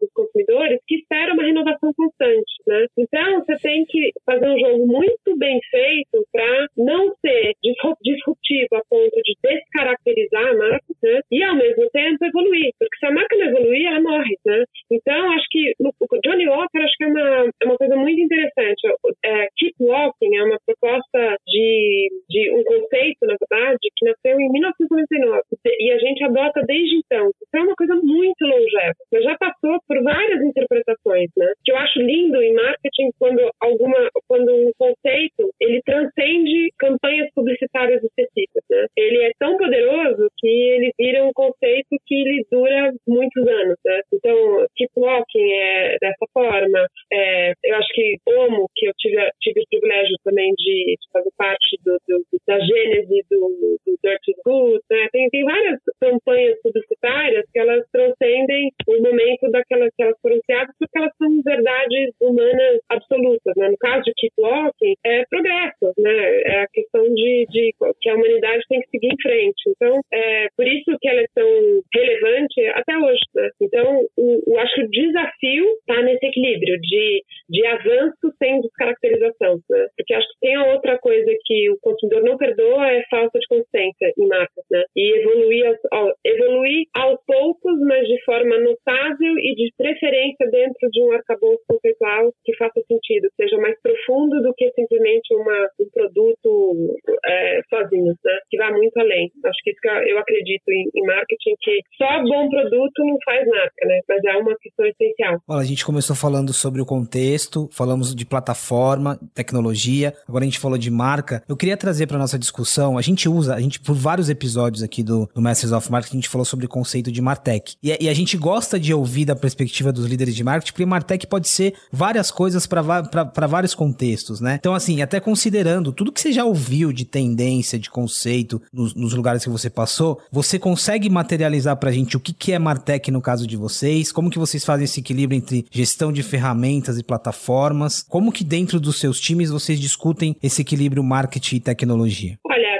dos 0.00 0.12
consumidores 0.14 0.80
que 0.86 0.96
espera 0.96 1.32
uma 1.32 1.44
renovação 1.44 1.92
constante, 1.96 2.52
né? 2.66 2.86
Então, 2.98 3.40
você 3.40 3.56
tem 3.56 3.84
que 3.86 4.10
fazer 4.24 4.48
um 4.48 4.58
jogo 4.58 4.86
muito 4.86 5.36
bem 5.36 5.60
feito 5.70 6.26
para 6.32 6.66
não 6.76 7.14
ser 7.20 7.54
disruptivo 7.62 8.68
a 8.74 8.82
ponto 8.88 9.20
de 9.22 9.34
descaracterizar 9.42 10.46
a 10.46 10.56
marca, 10.56 10.86
né? 11.02 11.20
E 11.30 11.42
ao 11.42 11.56
mesmo 11.56 11.88
tempo 11.90 12.24
evoluir, 12.24 12.72
porque 12.78 12.96
se 12.98 13.06
a 13.06 13.12
marca 13.12 13.36
não 13.36 13.46
evoluir, 13.46 13.86
ela 13.86 14.00
morre, 14.00 14.36
né? 14.44 14.64
Então, 14.90 15.32
acho 15.32 15.46
que 15.50 15.74
no 15.80 15.92
Johnny 16.24 16.48
Walker 16.48 16.78
acho 16.78 16.94
que 16.96 17.04
é 17.04 17.06
uma, 17.08 17.50
é 17.60 17.64
uma 17.66 17.76
coisa 17.76 17.96
muito 17.96 18.20
interessante. 18.20 18.80
É, 19.24 19.48
Keep 19.56 19.74
Walking 19.80 20.36
é 20.36 20.44
uma 20.44 20.58
proposta 20.64 21.36
de, 21.52 22.08
de 22.28 22.50
um 22.56 22.64
conceito, 22.64 23.20
na 23.22 23.36
verdade, 23.36 23.78
que 23.94 24.06
nasceu 24.06 24.40
em 24.40 24.50
1999 24.50 25.42
e 25.78 25.92
a 25.92 25.98
gente 25.98 26.24
adota 26.24 26.62
desde 26.66 26.96
então. 26.96 27.28
Isso 27.28 27.54
é 27.54 27.60
uma 27.60 27.76
coisa 27.76 27.94
muito 27.94 28.42
longeva, 28.42 28.96
mas 29.12 29.24
já 29.24 29.36
passou 29.36 29.78
por 29.86 30.02
várias 30.02 30.42
interpretações, 30.42 31.30
né? 31.36 31.52
Que 31.64 31.72
eu 31.72 31.76
acho 31.76 32.00
lindo 32.00 32.42
em 32.42 32.54
marketing 32.54 33.10
quando 33.18 33.40
alguma, 33.60 34.08
quando 34.26 34.50
um 34.50 34.72
conceito 34.78 35.50
ele 35.60 35.80
transcende 35.84 36.72
campanhas 36.78 37.28
publicitárias 37.34 38.02
específicas, 38.02 38.51
né? 38.72 38.86
Ele 38.96 39.22
é 39.24 39.30
tão 39.38 39.56
poderoso 39.56 40.28
que 40.38 40.48
ele 40.48 40.92
vira 40.98 41.24
um 41.24 41.32
conceito 41.34 41.96
que 42.06 42.14
ele 42.14 42.46
dura 42.50 42.92
muitos 43.06 43.46
anos, 43.46 43.76
né? 43.84 44.00
Então, 44.12 44.66
keep 44.76 44.92
walking 44.96 45.52
é 45.52 45.96
dessa 46.00 46.26
forma. 46.32 46.86
É, 47.12 47.52
eu 47.64 47.76
acho 47.76 47.88
que 47.94 48.16
Omo, 48.26 48.66
que 48.74 48.86
eu 48.86 48.92
tive, 48.98 49.16
tive 49.40 49.60
o 49.60 49.68
privilégio 49.70 50.16
também 50.24 50.52
de, 50.56 50.96
de 50.98 51.10
fazer 51.12 51.30
parte 51.36 51.78
do, 51.84 51.98
do, 52.08 52.24
da 52.46 52.58
gênese 52.58 53.24
do 53.30 53.42
do, 53.86 53.98
Dirty 54.02 54.34
Good, 54.44 54.80
né? 54.90 55.08
Tem, 55.12 55.28
tem 55.30 55.44
várias 55.44 55.78
campanhas 56.00 56.58
publicitárias 56.62 57.44
que 57.52 57.58
elas 57.58 57.84
transcendem 57.92 58.70
o 58.88 59.02
momento 59.02 59.50
daquelas 59.50 59.90
que 59.96 60.02
elas 60.02 60.16
foram 60.20 60.40
criadas 60.46 60.74
porque 60.78 60.98
elas 60.98 61.12
são 61.16 61.28
verdades 61.44 62.10
humanas 62.20 62.80
absolutas, 62.90 63.54
né? 63.56 63.68
No 63.68 63.78
caso 63.78 64.02
de 64.02 64.12
Keep 64.16 64.34
Walking, 64.38 64.94
é 65.04 65.24
progresso, 65.30 65.92
né? 65.98 66.40
É 66.46 66.60
a 66.62 66.66
questão 66.68 67.02
de, 67.14 67.46
de 67.50 67.72
que 68.00 68.10
a 68.10 68.14
humanidade 68.14 68.62
tem 68.68 68.80
que 68.80 68.90
seguir 68.90 69.12
em 69.12 69.22
frente. 69.22 69.62
Então, 69.68 70.00
é 70.12 70.48
por 70.56 70.66
isso 70.66 70.96
que 71.00 71.08
ela 71.08 71.20
é 71.20 71.26
tão 71.34 71.82
relevante 71.94 72.66
até 72.74 72.96
hoje, 72.96 73.22
né? 73.34 73.50
Então, 73.60 74.04
o, 74.16 74.52
o 74.52 74.58
acho 74.58 74.74
que 74.74 74.84
o 74.84 74.90
desafio 74.90 75.64
está 75.80 76.02
nesse 76.02 76.26
equilíbrio 76.26 76.78
de, 76.80 77.22
de 77.48 77.66
avanço 77.66 78.34
sem 78.42 78.60
descaracterização, 78.60 79.60
né? 79.70 79.86
Porque 79.96 80.14
acho 80.14 80.26
que 80.28 80.40
tem 80.40 80.56
a 80.56 80.72
outra 80.72 80.98
coisa 80.98 81.30
que 81.44 81.70
o 81.70 81.78
consumidor 81.80 82.22
não 82.24 82.36
perdoa 82.36 82.90
é 82.90 83.02
falta 83.10 83.38
de 83.38 83.46
consistência 83.46 84.12
em 84.16 84.26
marcas, 84.26 84.64
né? 84.70 84.82
E 84.96 85.18
evoluir 85.20 85.78
aos, 85.90 86.12
evoluir 86.24 86.86
aos 86.94 87.18
poucos, 87.26 87.78
mas 87.80 88.06
de 88.06 88.22
forma 88.24 88.58
notável 88.58 89.34
e 89.38 89.54
de 89.54 89.72
preferência 89.76 90.48
dentro 90.50 90.88
de 90.90 91.02
um 91.02 91.12
arcabouço 91.12 91.62
conceitual 91.68 92.32
que 92.44 92.56
faça 92.56 92.80
sentido, 92.86 93.28
seja 93.36 93.56
mais 93.58 93.80
profundo 93.80 94.42
do 94.42 94.54
que 94.54 94.70
simplesmente 94.72 95.34
uma, 95.34 95.68
um 95.80 95.88
produto 95.92 96.96
é, 97.26 97.60
sozinho, 97.68 98.14
né? 98.24 98.38
Que 98.50 98.56
vá 98.56 98.70
muito 98.70 98.96
além. 98.98 99.30
Acho 99.44 99.58
que 99.62 99.70
isso 99.70 99.80
que 99.80 99.88
eu 99.88 100.18
acredito 100.18 100.68
em, 100.68 100.88
em 100.94 101.06
marketing, 101.06 101.54
que 101.60 101.80
só 101.96 102.22
bom 102.22 102.48
produto 102.48 103.04
não 103.04 103.16
faz 103.24 103.46
marca, 103.46 103.86
né? 103.86 104.00
Mas 104.08 104.24
é 104.24 104.36
uma 104.36 104.56
questão 104.60 104.86
essencial. 104.86 105.38
Olha, 105.48 105.60
a 105.60 105.61
gente 105.72 105.84
começou 105.84 106.14
falando 106.14 106.52
sobre 106.52 106.80
o 106.80 106.86
contexto, 106.86 107.68
falamos 107.72 108.14
de 108.14 108.24
plataforma, 108.24 109.18
tecnologia, 109.34 110.14
agora 110.28 110.44
a 110.44 110.46
gente 110.46 110.58
falou 110.58 110.78
de 110.78 110.90
marca. 110.90 111.42
Eu 111.48 111.56
queria 111.56 111.76
trazer 111.76 112.06
para 112.06 112.18
nossa 112.18 112.38
discussão, 112.38 112.98
a 112.98 113.02
gente 113.02 113.28
usa, 113.28 113.54
a 113.54 113.60
gente, 113.60 113.80
por 113.80 113.94
vários 113.94 114.28
episódios 114.28 114.82
aqui 114.82 115.02
do, 115.02 115.28
do 115.34 115.40
Masters 115.40 115.72
of 115.72 115.90
Marketing, 115.90 116.16
a 116.16 116.20
gente 116.20 116.28
falou 116.28 116.44
sobre 116.44 116.66
o 116.66 116.68
conceito 116.68 117.10
de 117.10 117.20
Martech. 117.20 117.76
E, 117.82 117.96
e, 118.00 118.08
a 118.08 118.14
gente 118.14 118.36
gosta 118.36 118.78
de 118.78 118.92
ouvir 118.92 119.24
da 119.24 119.34
perspectiva 119.34 119.92
dos 119.92 120.06
líderes 120.06 120.34
de 120.34 120.44
marketing, 120.44 120.72
porque 120.72 120.86
Martech 120.86 121.26
pode 121.26 121.48
ser 121.48 121.74
várias 121.90 122.30
coisas 122.30 122.66
para 122.66 123.46
vários 123.46 123.74
contextos, 123.74 124.40
né? 124.40 124.56
Então, 124.58 124.74
assim, 124.74 125.02
até 125.02 125.20
considerando 125.20 125.92
tudo 125.92 126.12
que 126.12 126.20
você 126.20 126.32
já 126.32 126.44
ouviu 126.44 126.92
de 126.92 127.04
tendência, 127.04 127.78
de 127.78 127.90
conceito, 127.90 128.60
nos, 128.72 128.94
nos 128.94 129.14
lugares 129.14 129.44
que 129.44 129.50
você 129.50 129.70
passou, 129.70 130.20
você 130.30 130.58
consegue 130.58 131.08
materializar 131.08 131.76
pra 131.76 131.92
gente 131.92 132.16
o 132.16 132.20
que, 132.20 132.32
que 132.32 132.52
é 132.52 132.58
Martech 132.58 133.10
no 133.10 133.20
caso 133.20 133.46
de 133.46 133.56
vocês? 133.56 134.12
Como 134.12 134.30
que 134.30 134.38
vocês 134.38 134.64
fazem 134.64 134.84
esse 134.84 135.00
equilíbrio 135.00 135.36
entre 135.36 135.66
gestão 135.70 136.12
de 136.12 136.22
ferramentas 136.22 136.98
e 136.98 137.02
plataformas? 137.02 138.04
Como 138.08 138.32
que 138.32 138.44
dentro 138.44 138.80
dos 138.80 138.98
seus 138.98 139.20
times 139.22 139.50
vocês 139.50 139.78
discutem 139.80 140.34
esse 140.42 140.62
equilíbrio 140.62 141.02
marketing 141.02 141.56
e 141.56 141.60
tecnologia? 141.60 142.38
Olha, 142.44 142.72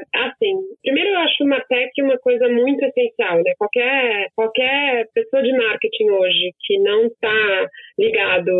acho 1.22 1.44
uma 1.44 1.60
tech 1.60 1.90
uma 2.02 2.18
coisa 2.18 2.48
muito 2.48 2.84
essencial, 2.84 3.36
né? 3.42 3.52
Qualquer, 3.58 4.28
qualquer 4.34 5.08
pessoa 5.14 5.42
de 5.42 5.52
marketing 5.56 6.10
hoje 6.10 6.54
que 6.60 6.78
não 6.78 7.06
está 7.06 7.68
ligado 7.98 8.50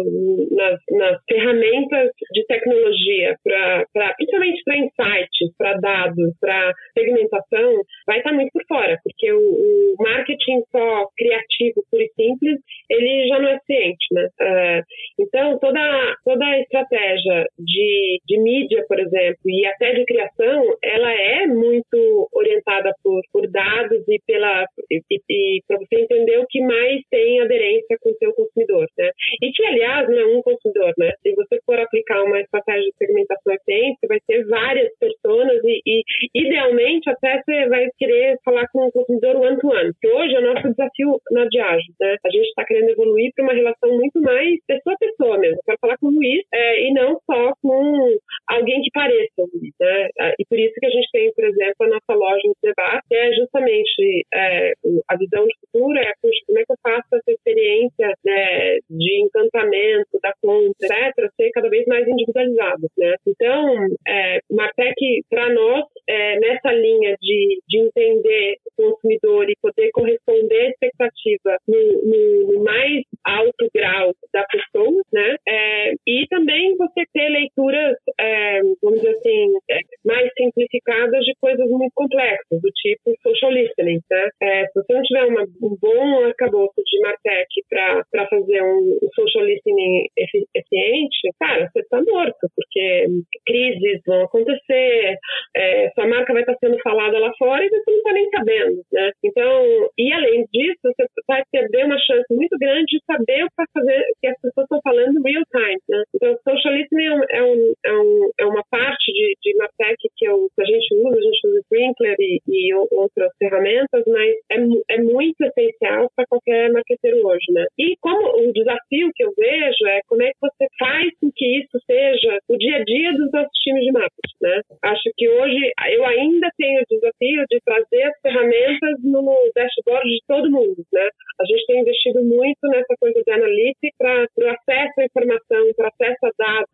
nas, 0.51 0.79
nas, 0.91 1.21
ferramentas 1.29 2.11
de 2.33 2.47
tecnologia, 2.47 3.37
pra, 3.43 3.85
pra 3.93 4.15
principalmente 4.15 4.63
para 4.65 4.77
insights, 4.77 5.57
para 5.57 5.75
dados, 5.75 6.35
para 6.41 6.73
segmentação, 6.95 7.83
vai 8.07 8.19
estar 8.19 8.31
tá 8.31 8.37
muito 8.37 8.51
por 8.53 8.65
fora, 8.67 8.99
porque 9.03 9.33
o, 9.33 9.39
o, 9.39 9.95
marketing 9.99 10.63
só 10.71 11.07
criativo, 11.17 11.85
puro 11.91 12.03
e 12.03 12.13
simples, 12.15 12.59
ele 12.91 13.29
já 13.29 13.39
não 13.39 13.49
é 13.49 13.59
ciente, 13.67 14.07
né? 14.13 14.29
Uh, 14.41 14.83
então, 15.21 15.59
toda, 15.59 16.17
toda 16.25 16.45
a 16.45 16.61
estratégia 16.61 17.47
de, 17.59 18.21
de 18.27 18.41
mídia, 18.41 18.85
por 18.89 18.99
exemplo, 18.99 19.39
e 19.47 19.67
até 19.67 19.95
de 19.95 20.05
criação, 20.05 20.77
ela 20.83 21.13
é 21.13 21.47
muito 21.47 22.29
orientada 22.33 22.93
por, 23.03 23.21
por 23.33 23.49
dados 23.51 24.03
e 24.09 24.21
pela 24.27 24.67
e, 24.91 25.01
e 25.31 25.61
para 25.67 25.79
você 25.79 26.01
entender 26.01 26.39
o 26.39 26.47
que 26.49 26.61
mais 26.61 27.01
tem 27.11 27.41
aderência 27.41 27.97
com 28.01 28.11
o 28.11 28.17
seu 28.17 28.33
consumidor, 28.35 28.87
né? 28.99 29.11
E 29.41 29.53
que, 29.53 29.65
aliás, 29.65 30.09
não 30.09 30.19
é 30.19 30.27
um 30.27 30.43
consumidor, 30.43 30.93
né? 30.99 31.13
Se 31.23 31.35
você 31.35 31.59
for 31.65 31.79
aplicar 31.79 32.23
uma 32.23 32.41
estratégia 32.41 32.83
de 32.83 32.97
segmentação 32.97 33.53
eficiente, 33.53 33.99
você 34.01 34.07
vai 34.07 34.19
ter 34.27 34.45
várias 34.47 34.91
pessoas 34.99 35.61
e, 35.65 35.81
e, 35.87 36.03
idealmente, 36.35 37.09
até 37.09 37.41
você 37.43 37.69
vai 37.69 37.89
querer 37.99 38.39
falar 38.45 38.67
com 38.73 38.87
o 38.87 38.93
consumidor 38.93 39.37
one-to-one, 39.37 39.91
-one, 39.91 39.93
que 40.01 40.09
hoje 40.09 40.35
é 40.35 40.39
o 40.41 40.55
nosso 40.55 40.69
desafio 40.69 41.21
na 41.31 41.45
Diageo, 41.47 41.95
né? 42.01 42.17
A 42.25 42.31
gente 42.31 42.49
está 42.49 42.65
querendo 42.65 42.91
evoluir 42.91 43.33
para 43.35 43.45
uma 43.45 43.55
relação 43.55 43.91
muito 43.91 44.21
mais 44.21 44.59
pessoa 44.67 44.95
a 44.95 44.99
pessoa 44.99 45.39
mesmo. 45.39 45.57
Eu 45.59 45.65
quero 45.67 45.79
falar 45.81 45.99
com 45.99 46.09
o 46.09 46.11
Luiz 46.11 46.43
é, 46.53 46.89
e 46.89 46.93
não 46.93 47.19
só 47.27 47.53
com 47.63 48.17
alguém 48.49 48.83
que 48.83 48.91
pareça 48.93 49.33
o 49.39 49.49
Luiz, 49.53 49.73
né? 49.81 50.09
É, 50.21 50.35
e 50.39 50.45
por 50.47 50.59
isso 50.59 50.75
que 50.79 50.87
a 50.87 50.91
gente 50.91 51.09
tem, 51.13 51.33
por 51.35 51.45
exemplo, 51.45 51.87
a 51.87 51.89
nossa 51.89 52.15
loja 52.15 52.43
de 52.43 52.55
debate, 52.63 53.07
que 53.09 53.15
é 53.15 53.33
justamente 53.35 54.27
é, 54.35 54.73
a 55.09 55.17
visão 55.17 55.47
de 55.47 55.55
futuro, 55.61 55.99
é 55.99 56.13
como 56.21 56.59
é 56.59 56.65
que 56.65 56.73
eu 56.73 56.77
faço 56.83 57.15
a 57.15 57.21
CC 57.21 57.53
experiência 57.53 58.15
né, 58.25 58.79
de 58.89 59.12
encantamento, 59.21 60.19
da 60.23 60.33
compra, 60.41 60.73
etc., 60.83 61.31
ser 61.37 61.51
cada 61.51 61.69
vez 61.69 61.85
mais 61.87 62.07
individualizado. 62.07 62.89
Né? 62.97 63.15
Então, 63.27 63.87
é, 64.07 64.41
Martech, 64.51 65.23
para 65.29 65.53
nós, 65.53 65.85
é, 66.09 66.39
nessa 66.39 66.73
linha 66.73 67.17
de, 67.21 67.61
de 67.69 67.79
entender 67.79 68.57
o 68.67 68.91
consumidor 68.91 69.49
e 69.49 69.57
poder 69.61 69.91
corresponder 69.93 70.67
à 70.67 70.69
expectativa 70.71 71.57
no, 71.67 71.79
no, 71.79 72.53
no 72.53 72.65
mais 72.65 73.03
alto 73.25 73.69
grau 73.75 74.13
da 74.33 74.45
pessoa, 74.45 75.03
né? 75.13 75.37
É, 75.47 75.93
e 76.07 76.27
também 76.29 76.77
você 76.77 77.03
ter 77.13 77.29
leituras, 77.29 77.97
é, 78.19 78.61
vamos 78.83 79.01
dizer 79.01 79.17
assim, 79.17 79.53
é, 79.71 79.79
mais 80.05 80.31
simplificadas 80.37 81.25
de 81.25 81.35
coisas 81.41 81.69
muito 81.71 81.93
complexas, 81.95 82.61
do 82.61 82.71
tipo 82.71 83.15
social 83.23 83.53
listening, 83.53 84.01
né? 84.11 84.29
É, 84.43 84.67
se 84.67 84.73
você 84.75 84.93
não 84.93 85.03
tiver 85.03 85.25
uma, 85.25 85.43
um 85.43 85.77
bom 85.81 86.25
arcabouço 86.25 86.83
de 86.85 87.01
Martech 87.01 87.49
para 87.69 88.29
fazer 88.29 88.63
um 88.63 88.99
social 89.15 89.45
listening 89.45 90.07
eficiente, 90.17 91.29
cara, 91.39 91.69
você 91.73 91.81
está 91.81 92.01
morto, 92.03 92.49
porque 92.55 93.07
crises 93.47 94.01
vão 94.07 94.23
acontecer, 94.23 95.19
é, 95.57 95.91
sua 95.95 96.07
marca 96.07 96.33
vai 96.33 96.43
estar 96.43 96.57
sendo 96.59 96.79
falada 96.83 97.19
lá 97.19 97.33
fora 97.39 97.65
e 97.65 97.69
você 97.69 97.91
não 97.91 97.99
está 97.99 98.13
nem 98.13 98.31
sabendo, 98.31 98.83
né? 98.93 99.11
Então, 99.25 99.91
e 99.99 100.13
além 100.13 100.45
disso, 100.53 100.81
você 100.85 101.07
vai 101.29 101.43
perder 101.51 101.85
uma 101.85 101.99
chance 101.99 102.27
muito 102.31 102.57
grande 102.59 102.87
de 102.87 103.01
saber 103.05 103.45
o 103.45 103.49
que, 103.49 103.65
fazer, 103.73 104.05
que 104.21 104.27
as 104.29 104.41
pessoas 104.41 104.65
estão 104.65 104.81
falando 104.83 105.23
real 105.23 105.43
time, 105.51 105.81
né? 105.89 106.03
Então, 106.15 106.37
social 106.49 106.75
listening 106.75 107.07
é, 107.31 107.43
um, 107.43 107.75
é, 107.85 107.93
um, 107.93 108.31
é, 108.39 108.43
é 108.43 108.47
uma 108.47 108.63
parte 108.71 109.13
de, 109.13 109.37
de 109.43 109.57
Martech 109.57 109.97
que, 110.01 110.27
que 110.27 110.63
a 110.63 110.65
gente 110.65 110.95
usa, 110.95 111.19
a 111.19 111.23
gente 111.23 111.49
usa 111.49 111.61
Sprinkler 111.61 112.17
e, 112.19 112.41
e 112.49 112.75
outras 112.75 113.31
ferramentas, 113.39 114.03
mas 114.07 114.31
é, 114.51 114.95
é 114.97 115.03
muito 115.03 115.41
essencial 115.43 116.11
para 116.15 116.27
qualquer 116.27 116.73
marqueteiro 116.73 117.27
hoje, 117.27 117.53
né? 117.53 117.67
E 117.79 117.97
como 118.01 118.49
o 118.49 118.53
desafio 118.53 118.92
que 119.15 119.25
eu 119.25 119.33
vejo 119.37 119.87
é 119.87 120.01
como 120.07 120.23
é 120.23 120.29
que 120.29 120.41
você 120.41 120.67
faz 120.79 121.09
com 121.21 121.31
que 121.35 121.61
isso 121.61 121.79
seja 121.87 122.39
o 122.49 122.57
dia 122.57 122.77
a 122.77 122.85
dia 122.85 123.13
dos 123.13 123.31
nossos 123.33 123.59
times 123.65 123.85
de 123.85 123.93
marketing, 123.93 124.39
né? 124.41 124.61
Acho 124.83 125.11
que 125.17 125.29
hoje 125.29 125.73
eu 125.91 126.05
ainda 126.05 126.49
tenho 126.59 126.81
o 126.81 126.87
desafio 126.89 127.45
de 127.51 127.61
trazer 127.65 128.03
as 128.05 128.21
ferramentas 128.21 128.97
no 129.03 129.23
dashboard 129.55 130.09
de 130.09 130.21
todo 130.27 130.51
mundo, 130.51 130.85
né? 130.93 131.09
A 131.41 131.45
gente 131.45 131.67
tem 131.67 131.81
investido 131.81 132.23
muito 132.25 132.61
nessa 132.69 132.95
coisa 133.01 133.23
de 133.25 133.33
analytics 133.33 133.97
para 133.99 134.27
o 134.39 134.49
acesso 134.49 135.01
à 135.01 135.05
informação, 135.05 135.73
para 135.77 135.89
acesso 135.89 136.27
a 136.27 136.31
dados, 136.39 136.72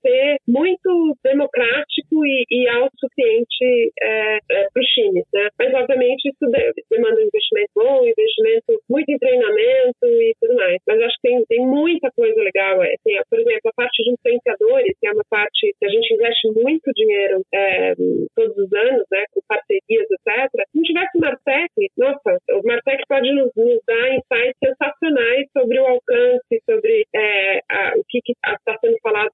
ser 0.00 0.36
muito 0.46 1.16
democrático 1.24 2.24
e, 2.24 2.44
e 2.50 2.68
autossuficiente 2.68 3.92
é, 4.00 4.38
é, 4.50 4.68
para 4.72 4.82
os 4.82 4.88
times, 4.88 5.24
né? 5.32 5.48
Mas, 5.58 5.74
obviamente, 5.74 6.28
isso 6.28 6.50
demanda 6.90 7.20
um 7.20 7.26
investimento 7.26 7.70
bom, 7.74 8.04
investimento 8.04 8.80
muito 8.88 9.08
em 9.10 9.18
treinamento 9.18 10.04
e 10.04 10.34
tudo 10.40 10.54
mais. 10.54 10.78
Mas 10.86 11.00
acho 11.02 11.16
que 11.20 11.28
tem, 11.28 11.44
tem 11.46 11.66
muita 11.66 12.10
coisa 12.12 12.40
legal. 12.40 12.82
É, 12.82 12.94
tem, 13.04 13.20
por 13.28 13.38
exemplo, 13.38 13.70
a 13.70 13.74
parte 13.74 14.02
de 14.02 14.10
influenciadores, 14.12 14.96
que 15.00 15.06
é 15.06 15.12
uma 15.12 15.24
parte 15.30 15.74
que 15.78 15.86
a 15.86 15.88
gente 15.88 16.14
investe 16.14 16.48
muito 16.52 16.90
dinheiro 16.94 17.42
é, 17.54 17.94
todos 18.34 18.56
os 18.56 18.72
anos, 18.72 19.04
né, 19.10 19.24
com 19.32 19.40
parcerias, 19.48 20.06
etc. 20.10 20.50
Se 20.70 20.76
não 20.76 20.82
tivesse 20.82 21.18
o 21.18 21.20
Martech, 21.20 21.72
nossa, 21.96 22.38
o 22.50 22.66
Martech 22.66 23.02
pode 23.08 23.32
nos, 23.32 23.50
nos 23.56 23.80
dar 23.86 24.14
insights 24.14 24.58
sensacionais 24.64 25.46
sobre 25.56 25.80
o 25.80 25.86
alcance, 25.86 26.62
sobre 26.68 27.04
é, 27.14 27.60
a, 27.70 27.92
o 27.96 28.04
que 28.08 28.20
está 28.28 28.78
sendo 28.80 28.96
falado 29.02 29.31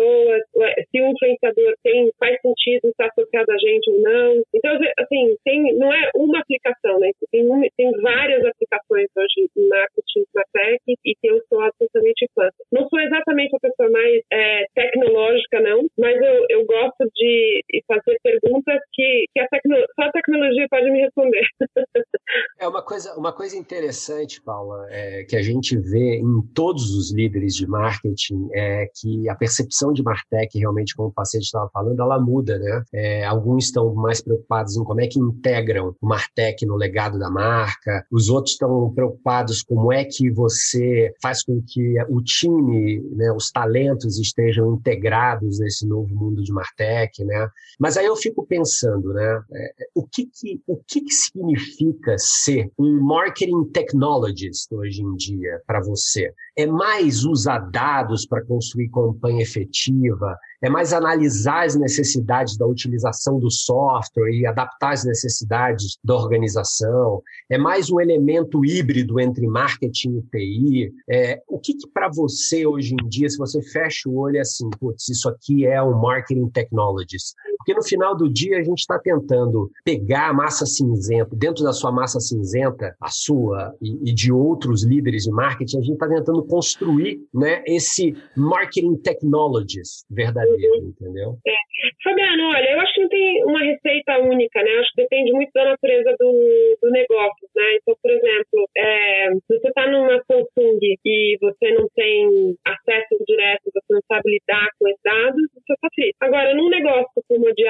pessoas, 0.00 0.42
se 0.90 1.00
o 1.00 1.06
influenciador 1.06 1.74
tem, 1.82 2.10
faz 2.18 2.40
sentido 2.40 2.88
estar 2.88 3.06
associado 3.06 3.52
a 3.52 3.58
gente 3.58 3.90
ou 3.90 4.00
não. 4.00 4.42
Então, 4.54 4.78
assim, 4.98 5.36
tem, 5.44 5.76
não 5.76 5.92
é 5.92 6.10
uma 6.14 6.40
aplicação, 6.40 6.98
né? 6.98 7.10
Tem, 7.30 7.46
tem 7.76 7.90
várias 8.00 8.44
aplicações 8.44 9.08
hoje 9.16 9.48
em 9.56 9.68
marketing 9.68 10.24
na 10.34 10.42
tech 10.52 10.80
e 10.86 11.14
que 11.14 11.30
eu 11.30 11.40
sou 11.48 11.60
absolutamente 11.60 12.28
fã. 12.34 12.48
Não 12.72 12.88
sou 12.88 13.00
exatamente 13.00 13.54
a 13.56 13.60
pessoa 13.60 13.90
mais 13.90 14.22
é, 14.32 14.64
tecnológica, 14.74 15.60
não, 15.60 15.86
mas 15.98 16.16
eu, 16.16 16.46
eu 16.48 16.64
gosto 16.64 17.08
de 17.14 17.62
fazer 17.86 18.18
perguntas 18.22 18.80
que, 18.92 19.24
que 19.32 19.40
a 19.40 19.48
tecno, 19.48 19.76
só 19.94 20.02
a 20.02 20.12
tecnologia 20.12 20.66
pode 20.70 20.90
me 20.90 21.00
responder. 21.00 21.44
É 22.58 22.66
uma 23.16 23.29
coisa, 23.40 23.56
interessante, 23.56 24.38
Paula, 24.42 24.86
é, 24.90 25.24
que 25.24 25.34
a 25.34 25.40
gente 25.40 25.74
vê 25.74 26.18
em 26.18 26.42
todos 26.52 26.94
os 26.94 27.10
líderes 27.10 27.54
de 27.54 27.66
marketing 27.66 28.50
é 28.52 28.86
que 28.94 29.30
a 29.30 29.34
percepção 29.34 29.94
de 29.94 30.02
Martech, 30.02 30.58
realmente, 30.58 30.94
como 30.94 31.08
o 31.08 31.12
paciente 31.12 31.44
estava 31.44 31.70
falando, 31.72 32.02
ela 32.02 32.20
muda, 32.20 32.58
né? 32.58 32.82
É, 32.92 33.24
alguns 33.24 33.64
estão 33.64 33.94
mais 33.94 34.20
preocupados 34.20 34.76
em 34.76 34.84
como 34.84 35.00
é 35.00 35.06
que 35.06 35.18
integram 35.18 35.96
o 36.02 36.06
Martech 36.06 36.66
no 36.66 36.76
legado 36.76 37.18
da 37.18 37.30
marca, 37.30 38.04
os 38.12 38.28
outros 38.28 38.52
estão 38.52 38.92
preocupados 38.94 39.62
como 39.62 39.90
é 39.90 40.04
que 40.04 40.30
você 40.30 41.10
faz 41.22 41.42
com 41.42 41.62
que 41.66 41.94
o 42.10 42.20
time, 42.22 43.00
né, 43.16 43.32
os 43.32 43.50
talentos 43.50 44.18
estejam 44.18 44.74
integrados 44.74 45.60
nesse 45.60 45.86
novo 45.86 46.14
mundo 46.14 46.42
de 46.42 46.52
Martech, 46.52 47.24
né? 47.24 47.48
Mas 47.78 47.96
aí 47.96 48.04
eu 48.04 48.16
fico 48.16 48.44
pensando, 48.44 49.14
né, 49.14 49.42
é, 49.50 49.72
o 49.94 50.06
que 50.06 50.26
que, 50.26 50.60
o 50.66 50.76
que, 50.76 51.00
que 51.00 51.14
significa 51.14 52.16
ser 52.18 52.70
um 52.78 53.00
marketing 53.00 53.29
technologist 53.72 54.72
hoje 54.72 55.02
em 55.02 55.14
dia 55.16 55.60
para 55.66 55.80
você? 55.80 56.32
É 56.56 56.66
mais 56.66 57.24
usar 57.24 57.58
dados 57.58 58.26
para 58.26 58.44
construir 58.44 58.88
campanha 58.90 59.42
efetiva? 59.42 60.36
É 60.62 60.68
mais 60.68 60.92
analisar 60.92 61.64
as 61.64 61.74
necessidades 61.74 62.56
da 62.56 62.66
utilização 62.66 63.38
do 63.38 63.50
software 63.50 64.30
e 64.30 64.46
adaptar 64.46 64.92
as 64.92 65.04
necessidades 65.04 65.98
da 66.04 66.14
organização? 66.14 67.22
É 67.48 67.56
mais 67.56 67.90
um 67.90 68.00
elemento 68.00 68.64
híbrido 68.64 69.18
entre 69.18 69.46
marketing 69.46 70.18
e 70.18 70.22
TI? 70.22 70.92
É, 71.08 71.42
o 71.48 71.58
que, 71.58 71.74
que 71.74 71.88
para 71.88 72.10
você 72.10 72.66
hoje 72.66 72.94
em 72.94 73.08
dia, 73.08 73.28
se 73.28 73.38
você 73.38 73.62
fecha 73.62 74.08
o 74.08 74.18
olho 74.18 74.40
assim, 74.40 74.68
putz, 74.78 75.08
isso 75.08 75.28
aqui 75.28 75.66
é 75.66 75.82
um 75.82 75.98
marketing 75.98 76.48
technologist? 76.50 77.34
Porque 77.60 77.74
no 77.74 77.82
final 77.82 78.16
do 78.16 78.28
dia 78.28 78.58
a 78.58 78.62
gente 78.62 78.78
está 78.78 78.98
tentando 78.98 79.70
pegar 79.84 80.30
a 80.30 80.32
massa 80.32 80.64
cinzenta, 80.64 81.36
dentro 81.36 81.62
da 81.62 81.74
sua 81.74 81.92
massa 81.92 82.18
cinzenta, 82.18 82.96
a 82.98 83.10
sua 83.10 83.74
e, 83.82 84.10
e 84.10 84.14
de 84.14 84.32
outros 84.32 84.82
líderes 84.82 85.24
de 85.24 85.30
marketing, 85.30 85.76
a 85.78 85.82
gente 85.82 85.92
está 85.92 86.08
tentando 86.08 86.42
construir 86.44 87.20
né, 87.32 87.62
esse 87.66 88.16
marketing 88.34 88.96
technologies 88.96 90.04
verdadeiro, 90.10 90.86
entendeu? 90.86 91.38
É. 91.46 91.69
Fabiano, 92.02 92.48
olha, 92.50 92.72
eu 92.72 92.80
acho 92.80 92.94
que 92.94 93.00
não 93.00 93.08
tem 93.08 93.44
uma 93.44 93.60
receita 93.60 94.18
única, 94.18 94.62
né? 94.62 94.70
Acho 94.78 94.90
que 94.94 95.02
depende 95.02 95.32
muito 95.32 95.50
da 95.54 95.64
natureza 95.64 96.14
do, 96.18 96.78
do 96.82 96.90
negócio, 96.90 97.48
né? 97.54 97.76
Então, 97.80 97.94
por 98.02 98.10
exemplo, 98.10 98.68
é, 98.76 99.28
se 99.32 99.58
você 99.58 99.68
está 99.68 99.86
numa 99.86 100.22
Samsung 100.24 100.78
e 101.04 101.38
você 101.40 101.72
não 101.72 101.86
tem 101.94 102.54
acesso 102.66 103.24
direto, 103.26 103.70
você 103.72 103.92
não 103.94 104.00
sabe 104.08 104.30
lidar 104.30 104.68
com 104.78 104.88
esses 104.88 105.00
dados, 105.02 105.42
você 105.54 105.72
está 105.72 105.88
frito. 105.94 106.16
Agora, 106.20 106.54
num 106.54 106.68
negócio 106.68 107.22
como 107.28 107.48
o 107.48 107.54
de 107.54 107.64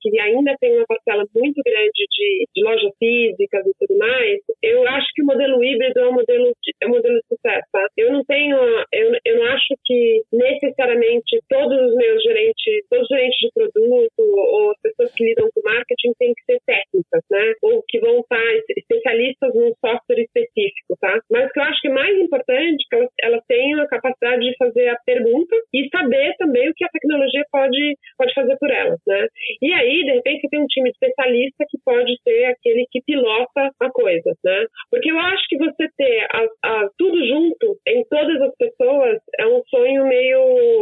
que 0.00 0.20
ainda 0.20 0.56
tem 0.60 0.76
uma 0.76 0.86
parcela 0.86 1.24
muito 1.34 1.60
grande 1.64 2.06
de, 2.10 2.44
de 2.54 2.64
lojas 2.64 2.92
físicas 2.98 3.66
e 3.66 3.72
tudo 3.78 3.98
mais, 3.98 4.40
eu 4.62 4.86
acho 4.88 5.06
que 5.14 5.22
o 5.22 5.26
modelo 5.26 5.62
híbrido 5.62 6.00
é 6.00 6.08
um 6.08 6.14
modelo 6.14 6.52
de, 6.62 6.72
é 6.80 6.86
um 6.86 6.90
modelo 6.90 7.16
de 7.16 7.26
sucesso, 7.28 7.68
tá? 7.72 7.86
Eu 7.96 8.12
não 8.12 8.24
tenho, 8.24 8.56
eu, 8.92 9.12
eu 9.24 9.36
não 9.36 9.46
acho 9.52 9.74
que 9.84 10.22
necessariamente 10.32 11.40
todos 11.48 11.78
os 11.78 11.94
meus 11.96 12.22
gerentes, 12.22 12.86
todos 12.90 13.04
os 13.04 13.16
gerentes 13.16 13.38
de 13.38 13.51
produto 13.54 14.20
ou 14.20 14.70
as 14.70 14.80
pessoas 14.80 15.12
que 15.14 15.24
lidam 15.24 15.48
com 15.54 15.60
marketing 15.64 16.12
têm 16.18 16.34
que 16.34 16.44
ser 16.44 16.58
técnicas, 16.66 17.22
né? 17.30 17.54
Ou 17.62 17.82
que 17.88 18.00
vão 18.00 18.20
estar 18.20 18.42
especialistas 18.76 19.54
num 19.54 19.72
software 19.80 20.22
específico, 20.22 20.96
tá? 21.00 21.20
Mas 21.30 21.48
o 21.48 21.52
que 21.52 21.60
eu 21.60 21.64
acho 21.64 21.80
que 21.80 21.88
é 21.88 21.92
mais 21.92 22.18
importante 22.18 22.84
é 22.92 22.96
que 22.96 23.08
elas, 23.22 23.42
tenham 23.48 23.80
a 23.80 23.88
capacidade 23.88 24.42
de 24.42 24.56
fazer 24.56 24.88
a 24.88 24.98
pergunta 25.04 25.56
e 25.74 25.88
saber 25.88 26.34
também 26.38 26.68
o 26.68 26.74
que 26.74 26.84
a 26.84 26.88
tecnologia 26.88 27.44
pode, 27.50 27.96
pode 28.16 28.34
fazer 28.34 28.56
por 28.58 28.70
elas, 28.70 28.98
né? 29.06 29.26
E 29.60 29.72
aí, 29.72 30.04
de 30.04 30.12
repente, 30.12 30.42
você 30.42 30.48
tem 30.48 30.62
um 30.62 30.66
time 30.66 30.90
especialista 30.90 31.64
que 31.68 31.78
pode 31.84 32.16
ser 32.22 32.44
aquele 32.44 32.86
que 32.90 33.02
pilota 33.02 33.70
a 33.80 33.90
coisa, 33.90 34.32
né? 34.44 34.66
Porque 34.90 35.10
eu 35.10 35.18
acho 35.18 35.44
que 35.48 35.58
você 35.58 35.88
ter 35.96 36.26
a, 36.30 36.46
a, 36.64 36.88
tudo 36.96 37.26
junto 37.26 37.78
em 37.86 38.04
todas 38.04 38.40
as 38.40 38.54
pessoas 38.56 39.18
é 39.38 39.46
um 39.46 39.62
sonho 39.68 40.06
meio 40.06 40.81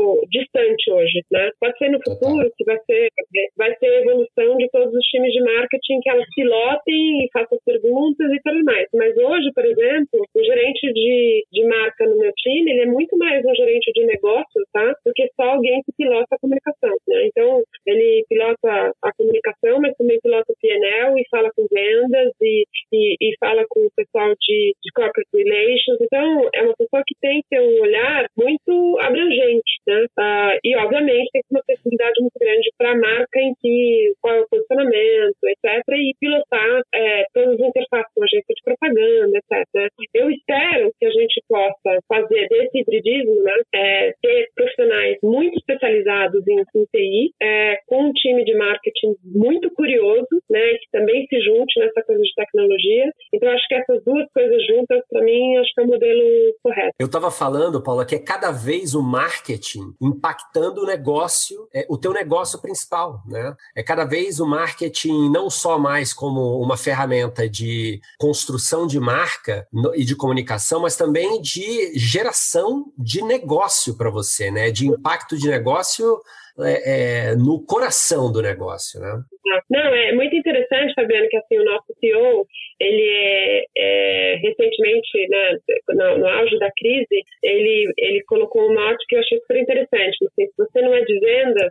hoje, 1.01 1.25
né? 1.33 1.51
Pode 1.59 1.77
ser 1.79 1.89
no 1.91 1.99
futuro 2.05 2.51
que 2.57 2.65
vai 2.65 2.79
ser, 2.85 3.09
vai 3.57 3.75
ser 3.77 3.87
a 3.87 4.01
evolução 4.01 4.57
de 4.57 4.69
todos 4.71 4.93
os 4.93 5.05
times 5.07 5.33
de 5.33 5.43
marketing 5.43 6.01
que 6.03 6.11
elas 6.11 6.27
pilotem 6.35 7.25
e 7.25 7.29
façam 7.33 7.59
perguntas 7.65 8.31
e 8.31 8.41
tudo 8.45 8.65
mais. 8.65 8.87
Mas 8.95 9.17
hoje, 9.17 9.51
por 9.55 9.65
exemplo, 9.65 10.21
o 10.35 10.45
gerente 10.45 10.93
de, 10.93 11.45
de 11.53 11.65
marca 11.65 12.07
no 12.07 12.19
meu 12.19 12.33
time, 12.37 12.71
ele 12.71 12.83
é 12.83 12.87
muito 12.87 13.17
mais 13.17 13.45
um 13.45 13.55
gerente 13.55 13.91
de 13.93 14.07
negócio, 14.07 14.61
tá? 14.73 14.95
Do 15.05 15.13
que 15.15 15.29
só 15.35 15.57
alguém 15.57 15.83
que 15.85 15.93
pilota 15.97 16.35
a 16.35 16.39
comunicação, 16.39 16.97
né? 17.09 17.27
Então, 17.27 17.63
ele 17.87 18.25
pilota 18.29 18.93
a 19.03 19.13
comunicação, 19.17 19.81
mas 19.81 19.97
também 19.97 20.21
pilota 20.21 20.53
o 20.53 20.57
PNL 20.61 21.21
e 21.21 21.29
fala 21.31 21.51
com 21.57 21.67
vendas 21.71 22.33
e, 22.41 22.65
e, 22.93 23.17
e 23.21 23.37
fala 23.39 23.65
com 23.69 23.81
o 23.81 23.91
pessoal 23.97 24.35
de, 24.41 24.75
de 24.83 24.93
corporate 24.95 25.29
relations. 25.35 25.99
Então, 26.01 26.49
é 26.55 26.63
uma 26.63 26.75
pessoa 26.77 27.03
que 27.07 27.15
tem 27.21 27.43
que 27.43 27.49
ter 27.51 27.61
um 27.61 27.81
olhar 27.83 28.27
muito 28.37 28.99
abrangente? 29.01 29.80
Uh, 30.19 30.59
e, 30.65 30.77
obviamente, 30.77 31.31
tem 31.33 31.43
uma 31.51 31.63
responsabilidade 31.69 32.21
muito 32.21 32.39
grande 32.39 32.71
para 32.79 32.93
a 32.93 32.97
marca 32.97 33.41
em 33.41 33.55
que 33.61 34.15
qual 34.21 34.35
é 34.35 34.41
o 34.41 34.49
posicionamento, 34.49 35.37
etc. 35.45 35.85
E 35.89 36.15
pilotar 36.21 36.83
é, 36.95 37.25
todas 37.33 37.61
as 37.61 37.67
interfaces 37.67 38.13
com 38.15 38.25
agência 38.25 38.55
de 38.55 38.63
propaganda, 38.65 39.39
etc. 39.39 39.93
Eu 40.15 40.31
espero 40.31 40.93
que 40.99 41.07
a 41.07 41.11
gente 41.11 41.43
possa 41.49 41.99
fazer 42.09 42.49
desse 42.49 42.79
hibridismo, 42.79 43.43
né, 43.43 43.57
é, 43.75 44.15
ter 44.23 44.49
profissionais 44.55 45.19
muito 45.23 45.57
especializados 45.59 46.47
em, 46.47 46.61
em 46.61 46.85
TI, 46.93 47.33
é, 47.41 47.80
com 47.91 48.09
um 48.09 48.13
time 48.13 48.45
de 48.45 48.57
marketing 48.57 49.17
muito 49.25 49.69
curioso, 49.75 50.29
né, 50.49 50.61
que 50.81 50.91
também 50.93 51.27
se 51.27 51.41
junte 51.41 51.81
nessa 51.81 52.03
coisa 52.05 52.23
de 52.23 52.35
tecnologia. 52.37 53.13
Então, 53.35 53.51
acho 53.51 53.67
que 53.67 53.75
essas 53.75 54.05
duas 54.05 54.27
coisas 54.33 54.65
juntas, 54.65 55.01
para 55.11 55.23
mim, 55.23 55.57
acho 55.57 55.75
que 55.75 55.81
é 55.81 55.85
o 55.85 55.89
modelo 55.89 56.55
correto. 56.63 56.95
Eu 57.01 57.07
estava 57.07 57.33
falando, 57.33 57.83
Paula, 57.83 58.07
que 58.07 58.15
é 58.15 58.19
cada 58.21 58.53
vez 58.53 58.95
o 58.95 59.03
marketing 59.03 59.93
impactando 60.01 60.83
o 60.83 60.87
negócio, 60.87 61.69
é, 61.75 61.85
o 61.89 61.99
teu 61.99 62.13
negócio 62.13 62.63
principal, 62.63 63.23
né? 63.27 63.57
É 63.75 63.83
cada 63.83 64.05
vez 64.05 64.39
o 64.39 64.47
marketing 64.47 65.29
não 65.31 65.51
só 65.51 65.77
mais 65.77 66.13
como 66.13 66.61
uma 66.61 66.77
ferramenta 66.77 67.49
de 67.49 68.01
construção 68.19 68.87
de 68.87 69.01
marca 69.01 69.67
e 69.97 70.05
de 70.05 70.15
comunicação, 70.15 70.83
mas 70.83 70.97
também 70.97 71.41
de 71.41 71.99
geração 71.99 72.85
de 72.97 73.21
negócio 73.23 73.97
para 73.97 74.11
você, 74.11 74.49
né? 74.53 74.71
De 74.71 74.87
impacto 74.87 75.37
de 75.37 75.49
negócio 75.49 76.21
é, 76.65 77.31
é, 77.31 77.37
no 77.37 77.65
coração 77.65 78.31
do 78.33 78.43
negócio, 78.43 79.01
né? 79.01 79.23
Não, 79.69 79.95
é 79.95 80.13
muito 80.13 80.35
interessante, 80.37 80.95
Fabiano, 80.95 81.29
que 81.29 81.37
assim, 81.37 81.59
o 81.59 81.65
nosso 81.65 81.93
CEO, 81.99 82.47
ele 82.79 83.09
é, 83.09 83.65
é 83.77 84.37
recentemente, 84.37 85.29
né, 85.29 85.59
no, 85.89 86.19
no, 86.19 86.29
auge 86.29 86.59
da 86.59 86.71
crise, 86.77 87.25
ele, 87.43 87.93
ele 87.99 88.23
colocou 88.25 88.71
um 88.71 88.75
mote 88.75 89.05
que 89.09 89.17
eu 89.17 89.21
achei 89.21 89.39
super 89.41 89.57
interessante. 89.57 90.17
Assim, 90.25 90.47
se 90.47 90.55
você 90.57 90.83
não 90.83 90.95
é 90.95 91.01
de 91.03 91.21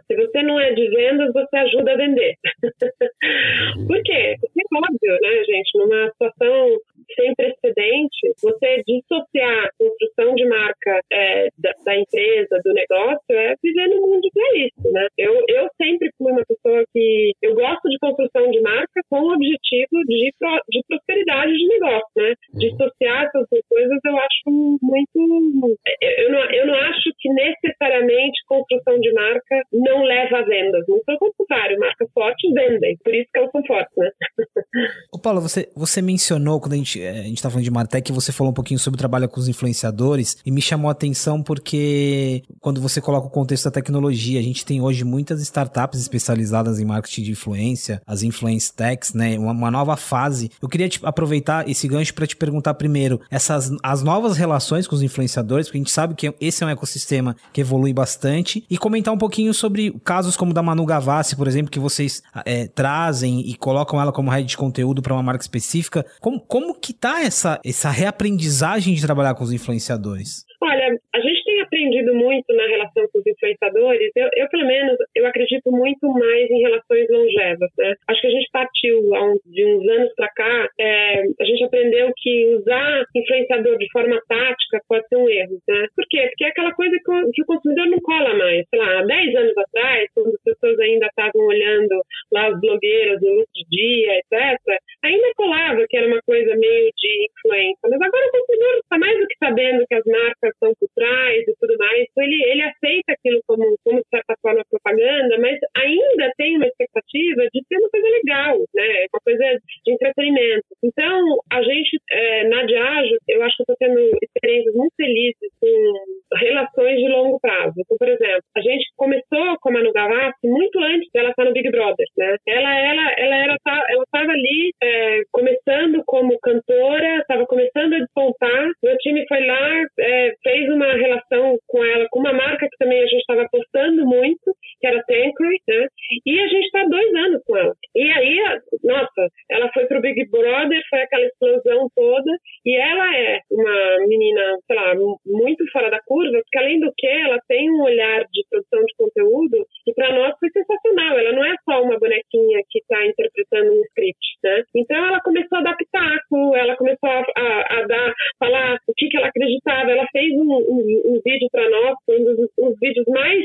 se 0.08 0.16
você 0.16 0.42
não 0.44 0.60
é 0.60 0.74
de 0.74 0.88
vendas, 0.90 1.34
você 1.34 1.58
ajuda 1.58 1.94
a 1.94 1.98
vender. 1.98 2.36
Por 3.88 4.04
quê? 4.04 4.36
Porque 4.40 4.62
é 4.62 4.78
óbvio, 4.78 5.18
né, 5.22 5.44
gente? 5.46 5.78
Numa 5.78 6.10
situação 6.12 6.78
sem 7.16 7.34
precedente, 7.36 8.34
você 8.42 8.84
dissociar 8.88 9.66
a 9.66 9.70
construção 9.78 10.36
de 10.36 10.46
marca 10.48 11.02
é, 11.12 11.48
da, 11.58 11.72
da, 11.86 11.98
empresa, 11.98 12.60
do 12.64 12.74
negócio, 12.74 13.32
é 13.32 13.56
viver 13.64 13.88
no 13.90 14.02
mundo 14.02 14.30
que 14.32 14.40
é 14.40 14.68
isso, 14.68 14.92
né? 14.92 15.08
Eu, 15.18 15.34
eu 15.48 15.68
sempre 15.78 16.10
fui 16.18 16.32
uma 16.32 16.46
pessoa 16.46 16.84
que 16.94 17.32
eu 17.42 17.56
gosto 17.56 17.90
de 17.90 17.98
construção 18.00 18.50
de 18.52 18.62
marca 18.62 19.02
com 19.10 19.20
o 19.22 19.34
objetivo 19.34 20.04
de, 20.06 20.32
de 20.70 20.84
prosperidade 20.88 21.54
de 21.54 21.68
negócio, 21.68 22.12
né? 22.18 22.34
Uhum. 22.54 22.60
Dissociar 22.60 23.26
essas 23.26 23.46
duas 23.52 23.66
coisas 23.70 24.00
eu 24.06 24.18
acho 24.18 24.80
muito. 24.82 25.78
Eu 26.02 26.32
não, 26.32 26.52
eu 26.52 26.68
não 26.68 26.76
acho 26.76 27.12
que 27.18 27.30
necessariamente 27.30 28.44
construção 28.48 29.00
de 29.00 29.12
marca 29.14 29.62
não 29.72 30.04
leva 30.04 30.40
a 30.40 30.44
vendas. 30.44 30.86
Muito 30.88 31.04
pelo 31.06 31.34
contrário, 31.38 31.80
marcas 31.80 32.10
fortes 32.14 32.54
vendem. 32.54 32.98
Por 33.04 33.14
isso 33.14 33.30
que 33.32 33.40
elas 33.40 33.52
são 33.52 33.64
fortes, 33.66 33.96
né? 33.98 34.10
Ô, 35.14 35.20
Paulo, 35.20 35.42
você, 35.42 35.70
você 35.76 36.02
mencionou 36.02 36.60
quando 36.60 36.74
a 36.74 36.78
gente 36.78 36.99
a 37.08 37.24
gente 37.24 37.42
tá 37.42 37.50
falando 37.50 37.64
de 37.64 37.72
Martech, 37.72 38.12
você 38.12 38.32
falou 38.32 38.52
um 38.52 38.54
pouquinho 38.54 38.80
sobre 38.80 38.96
o 38.96 38.98
trabalho 38.98 39.28
com 39.30 39.40
os 39.40 39.48
influenciadores 39.48 40.38
e 40.46 40.52
me 40.52 40.62
chamou 40.62 40.90
a 40.90 40.92
atenção 40.92 41.42
porque 41.42 42.44
quando 42.60 42.82
você 42.82 43.00
coloca 43.02 43.28
o 43.28 43.30
contexto 43.30 43.66
da 43.66 43.72
tecnologia, 43.72 44.40
a 44.40 44.44
gente 44.44 44.66
tem 44.66 44.82
hoje 44.82 45.04
muitas 45.04 45.42
startups 45.42 46.00
especializadas 46.00 46.80
em 46.80 46.86
marketing 46.86 47.24
de 47.24 47.32
influência, 47.32 48.02
as 48.06 48.24
influence 48.24 48.74
techs, 48.74 49.14
né? 49.14 49.38
Uma, 49.38 49.52
uma 49.52 49.72
nova 49.72 49.96
fase. 49.96 50.52
Eu 50.62 50.68
queria 50.68 50.90
te, 50.90 51.00
aproveitar 51.04 51.70
esse 51.70 51.88
gancho 51.88 52.14
para 52.14 52.28
te 52.28 52.36
perguntar 52.36 52.74
primeiro, 52.74 53.22
essas 53.30 53.72
as 53.84 54.04
novas 54.04 54.38
relações 54.38 54.88
com 54.88 54.96
os 54.96 55.02
influenciadores, 55.02 55.68
porque 55.68 55.78
a 55.78 55.82
gente 55.82 55.92
sabe 55.92 56.16
que 56.16 56.34
esse 56.40 56.64
é 56.64 56.68
um 56.68 56.70
ecossistema 56.70 57.36
que 57.54 57.62
evolui 57.62 57.94
bastante, 57.94 58.64
e 58.70 58.78
comentar 58.78 59.14
um 59.14 59.18
pouquinho 59.18 59.54
sobre 59.54 59.92
casos 60.04 60.36
como 60.36 60.52
o 60.52 60.54
da 60.54 60.62
Manu 60.62 60.86
Gavassi, 60.86 61.36
por 61.36 61.48
exemplo, 61.48 61.72
que 61.72 61.80
vocês 61.80 62.22
é, 62.46 62.68
trazem 62.68 63.42
e 63.42 63.56
colocam 63.56 64.02
ela 64.02 64.12
como 64.12 64.30
head 64.32 64.48
de 64.48 64.58
conteúdo 64.58 65.02
para 65.02 65.14
uma 65.14 65.24
marca 65.24 65.44
específica. 65.44 66.06
Como, 66.20 66.40
como 66.40 66.76
que 66.76 66.89
tá 66.94 67.22
essa, 67.22 67.60
essa 67.66 67.90
reaprendizagem 67.90 68.94
de 68.94 69.02
trabalhar 69.02 69.36
com 69.36 69.44
os 69.44 69.52
influenciadores? 69.52 70.46
Olha, 70.62 71.00
a 71.16 71.20
gente 71.20 71.44
tem 71.44 71.89
aprendido 72.00 72.16
muito 72.16 72.56
na 72.56 72.66
relação 72.68 73.08
com 73.12 73.20
os 73.20 73.28
influenciadores. 73.28 74.12
Eu, 74.16 74.30
eu 74.36 74.50
pelo 74.50 74.66
menos, 74.66 74.98
eu 75.16 75.26
acredito 75.26 75.72
muito 75.72 76.08
mais 76.08 76.50
em 76.50 76.62
relações 76.62 77.08
longevas, 77.10 77.70
né? 77.78 77.94
Acho 78.08 78.22
que 78.22 78.28
a 78.28 78.32
gente 78.32 78.50
partiu 78.52 79.00
de 79.46 79.66
uns 79.66 79.88
anos 79.88 80.14
para 80.16 80.30
cá, 80.30 80.70
é, 80.80 81.24
a 81.40 81.46
gente 81.46 81.64
aprendeu 81.64 82.12
que 82.18 82.56
usar 82.56 83.04
influenciador 83.16 83.78
de 83.78 83.92
forma 83.92 84.20
tática 84.28 84.82
pode 84.88 85.08
ser 85.08 85.18
um 85.18 85.30
erro, 85.30 85.60
né? 85.68 85.88
Por 85.96 86.06
quê? 86.10 86.28
Porque 86.30 86.46
é 86.46 86.48
aquela 86.48 86.74
coisa 86.74 86.96
que 87.04 87.12
o, 87.12 87.30
o 87.30 87.46
consumidor 87.46 87.88
não 87.88 88.00
cola 88.00 88.34
mais. 88.36 88.66
Sei 88.70 88.80
lá, 88.80 89.00
há 89.00 89.06
10 89.06 89.36
anos 89.36 89.58
atrás, 89.58 90.10
quando 90.14 90.30
as 90.30 90.44
pessoas 90.44 90.80
ainda 90.80 91.08
estavam 91.08 91.46
olhando 91.46 92.02
lá 92.32 92.48
as 92.48 92.60
blogueiras 92.60 93.22
no 93.22 93.46
de 93.54 93.66
dia, 93.70 94.20
etc., 94.20 94.80
ainda 95.04 95.28
colava 95.36 95.86
que 95.90 95.98
era 95.98 96.08
uma 96.08 96.22
coisa 96.22 96.56
meio 96.56 96.92
de 96.96 97.28
influência. 97.30 97.90
Mas 97.90 98.02
agora 98.02 98.28
o 98.28 98.32
consumidor 98.32 98.76
está 98.76 98.98
mais 98.98 99.20
do 99.20 99.28
que 99.28 99.38
sabendo 99.40 99.86
que 99.88 99.96
as 99.96 100.06
marcas 100.06 100.54
estão 100.54 100.74
por 100.80 100.90
trás 100.96 101.48
e 101.48 101.56
tudo 101.60 101.78
mais. 101.78 101.99
Ele, 102.18 102.44
ele 102.44 102.62
aceita 102.62 103.14
aquilo 103.14 103.40
como, 103.48 103.64
como, 103.84 104.00
de 104.00 104.10
certa 104.10 104.36
forma, 104.42 104.64
propaganda, 104.70 105.38
mas 105.40 105.58
ainda 105.76 106.32
tem 106.38 106.58
uma 106.58 106.68
expectativa 106.68 107.48
de 107.54 107.64
ser 107.68 107.78
uma 107.78 107.90
coisa 107.90 108.08
legal, 108.10 108.58
né? 108.76 109.06
Uma 109.14 109.22
coisa 109.24 109.60
de 109.86 109.94
entretenimento. 109.94 110.66
Então, 110.84 111.22
a 111.52 111.62
gente, 111.64 111.98
é, 112.12 112.48
na 112.48 112.64
Diageo, 112.64 113.18
eu 113.28 113.44
acho 113.44 113.56
que 113.58 113.62
eu 113.62 113.74
estou 113.74 113.78
tendo 113.80 114.18
experiências 114.22 114.76
muito 114.76 114.94
felizes 114.96 115.52
com 115.60 116.38
relações 116.38 116.98
de 116.98 117.08
longo 117.08 117.40
prazo. 117.40 117.74
Então, 117.78 117.98
por 117.98 118.08
exemplo, 118.08 118.44
a 118.56 118.62
gente 118.62 118.86
começou 118.96 119.58
com 119.62 119.70
a 119.70 119.74
Manu 119.74 119.92
Gavassi 119.92 120.46
muito 120.46 120.80
antes 120.80 121.10
dela 121.14 121.30
estar 121.30 121.46
no 121.46 121.54
Big 121.54 121.70
Brother, 121.72 122.06
né? 122.18 122.36
Ela, 122.48 122.80
ela, 122.80 123.14
ela 123.18 123.36
era, 123.36 123.58
ela 123.90 124.04
estava 124.04 124.32
ali 124.32 124.72
é, 124.82 125.22
começando 125.32 126.04
como 126.06 126.40
cantora, 126.40 127.18
estava 127.18 127.46
começando 127.46 127.94
a 127.94 128.00
despontar. 128.00 128.72
Meu 128.84 128.98
time 128.98 129.26
foi 129.28 129.46
lá, 129.46 129.86
é, 130.00 130.34
fez 130.44 130.70
uma 130.70 130.92
relação 130.94 131.58
com 131.68 131.84
ela, 131.84 132.08
com 132.10 132.20
uma 132.20 132.34
marca 132.34 132.68
que 132.70 132.78
também 132.78 133.00
a 133.00 133.08
gente 133.08 133.22
estava 133.22 133.44
apostando 133.44 134.06
muito, 134.06 134.54
que 134.80 134.88
era 134.88 135.04
Tankery, 135.04 135.62
né? 135.68 135.88
E 136.26 136.40
a 136.40 136.48
gente 136.48 136.66
está 136.66 136.84
dois 136.86 137.14
anos 137.16 137.42
com 137.46 137.58
ela. 137.58 137.74
E 137.96 138.12
aí, 138.12 138.40
nossa, 138.84 139.28
ela 139.50 139.70
foi 139.74 139.86
pro 139.86 140.02
Big 140.02 140.30
Brother, 140.30 140.82
foi 140.90 141.02
aquela 141.02 141.26
explosão 141.26 141.88
toda, 141.96 142.32
e 142.66 142.76
ela 142.76 143.16
é 143.16 143.40
uma 143.52 144.08
menina, 144.08 144.58
sei 144.66 144.76
lá, 144.76 144.96
muito 145.26 145.64
fora 145.72 145.90
da 145.90 146.00
curva, 146.06 146.40
porque 146.42 146.58
além 146.58 146.80
do 146.80 146.92
que, 146.98 147.08
ela 147.08 147.40
tem 147.48 147.70
um 147.72 147.84
olhar 147.84 148.26
de 148.32 148.44
produção 148.50 148.84
de 148.86 148.96
conteúdo 148.98 149.66
que 149.86 149.94
para 149.94 150.14
nós 150.14 150.34
foi 150.40 150.50
sensacional. 150.50 151.18
Ela 151.18 151.34
não 151.34 151.46
é 151.46 151.56
só 151.64 151.82
uma 151.82 151.98
bonequinha 151.98 152.62
que 152.70 152.80
está 152.80 153.06
interpretando 153.06 153.74
um 153.74 153.82
script, 153.82 154.28
né? 154.44 154.64
Então 154.76 155.06
ela 155.06 155.22
começou 155.22 155.58
a 155.58 155.62
adaptar, 155.62 156.18
ela 156.56 156.76
começou 156.76 157.10
a, 157.10 157.24
a, 157.38 157.80
a 157.80 157.88
dar, 157.88 158.14
falar 158.40 158.78
o 158.88 158.94
que, 158.96 159.08
que 159.08 159.18
ela 159.18 159.28
acreditava. 159.28 159.92
Ela 159.92 160.08
fez 160.12 160.32
um, 160.34 160.52
um, 160.52 161.02
um 161.06 161.22
vídeo 161.24 161.48
para 161.52 161.70
nós, 161.70 161.96
um 162.10 162.24
dos 162.24 162.50
um 162.60 162.74
vídeos 162.80 163.06
mais 163.08 163.44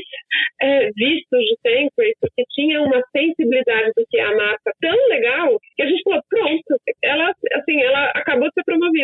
é, 0.61 0.89
vistos 0.91 1.39
de 1.39 1.57
sempre, 1.61 2.13
porque 2.19 2.43
tinha 2.53 2.81
uma 2.81 3.01
sensibilidade 3.15 3.91
do 3.95 4.05
que 4.09 4.19
é 4.19 4.23
a 4.23 4.35
marca 4.35 4.71
tão 4.81 5.07
legal 5.07 5.57
que 5.75 5.83
a 5.83 5.87
gente 5.87 6.03
falou, 6.03 6.21
pronto, 6.29 6.79
ela, 7.03 7.33
assim, 7.53 7.81
ela 7.81 8.11
acabou 8.15 8.47
de 8.47 8.53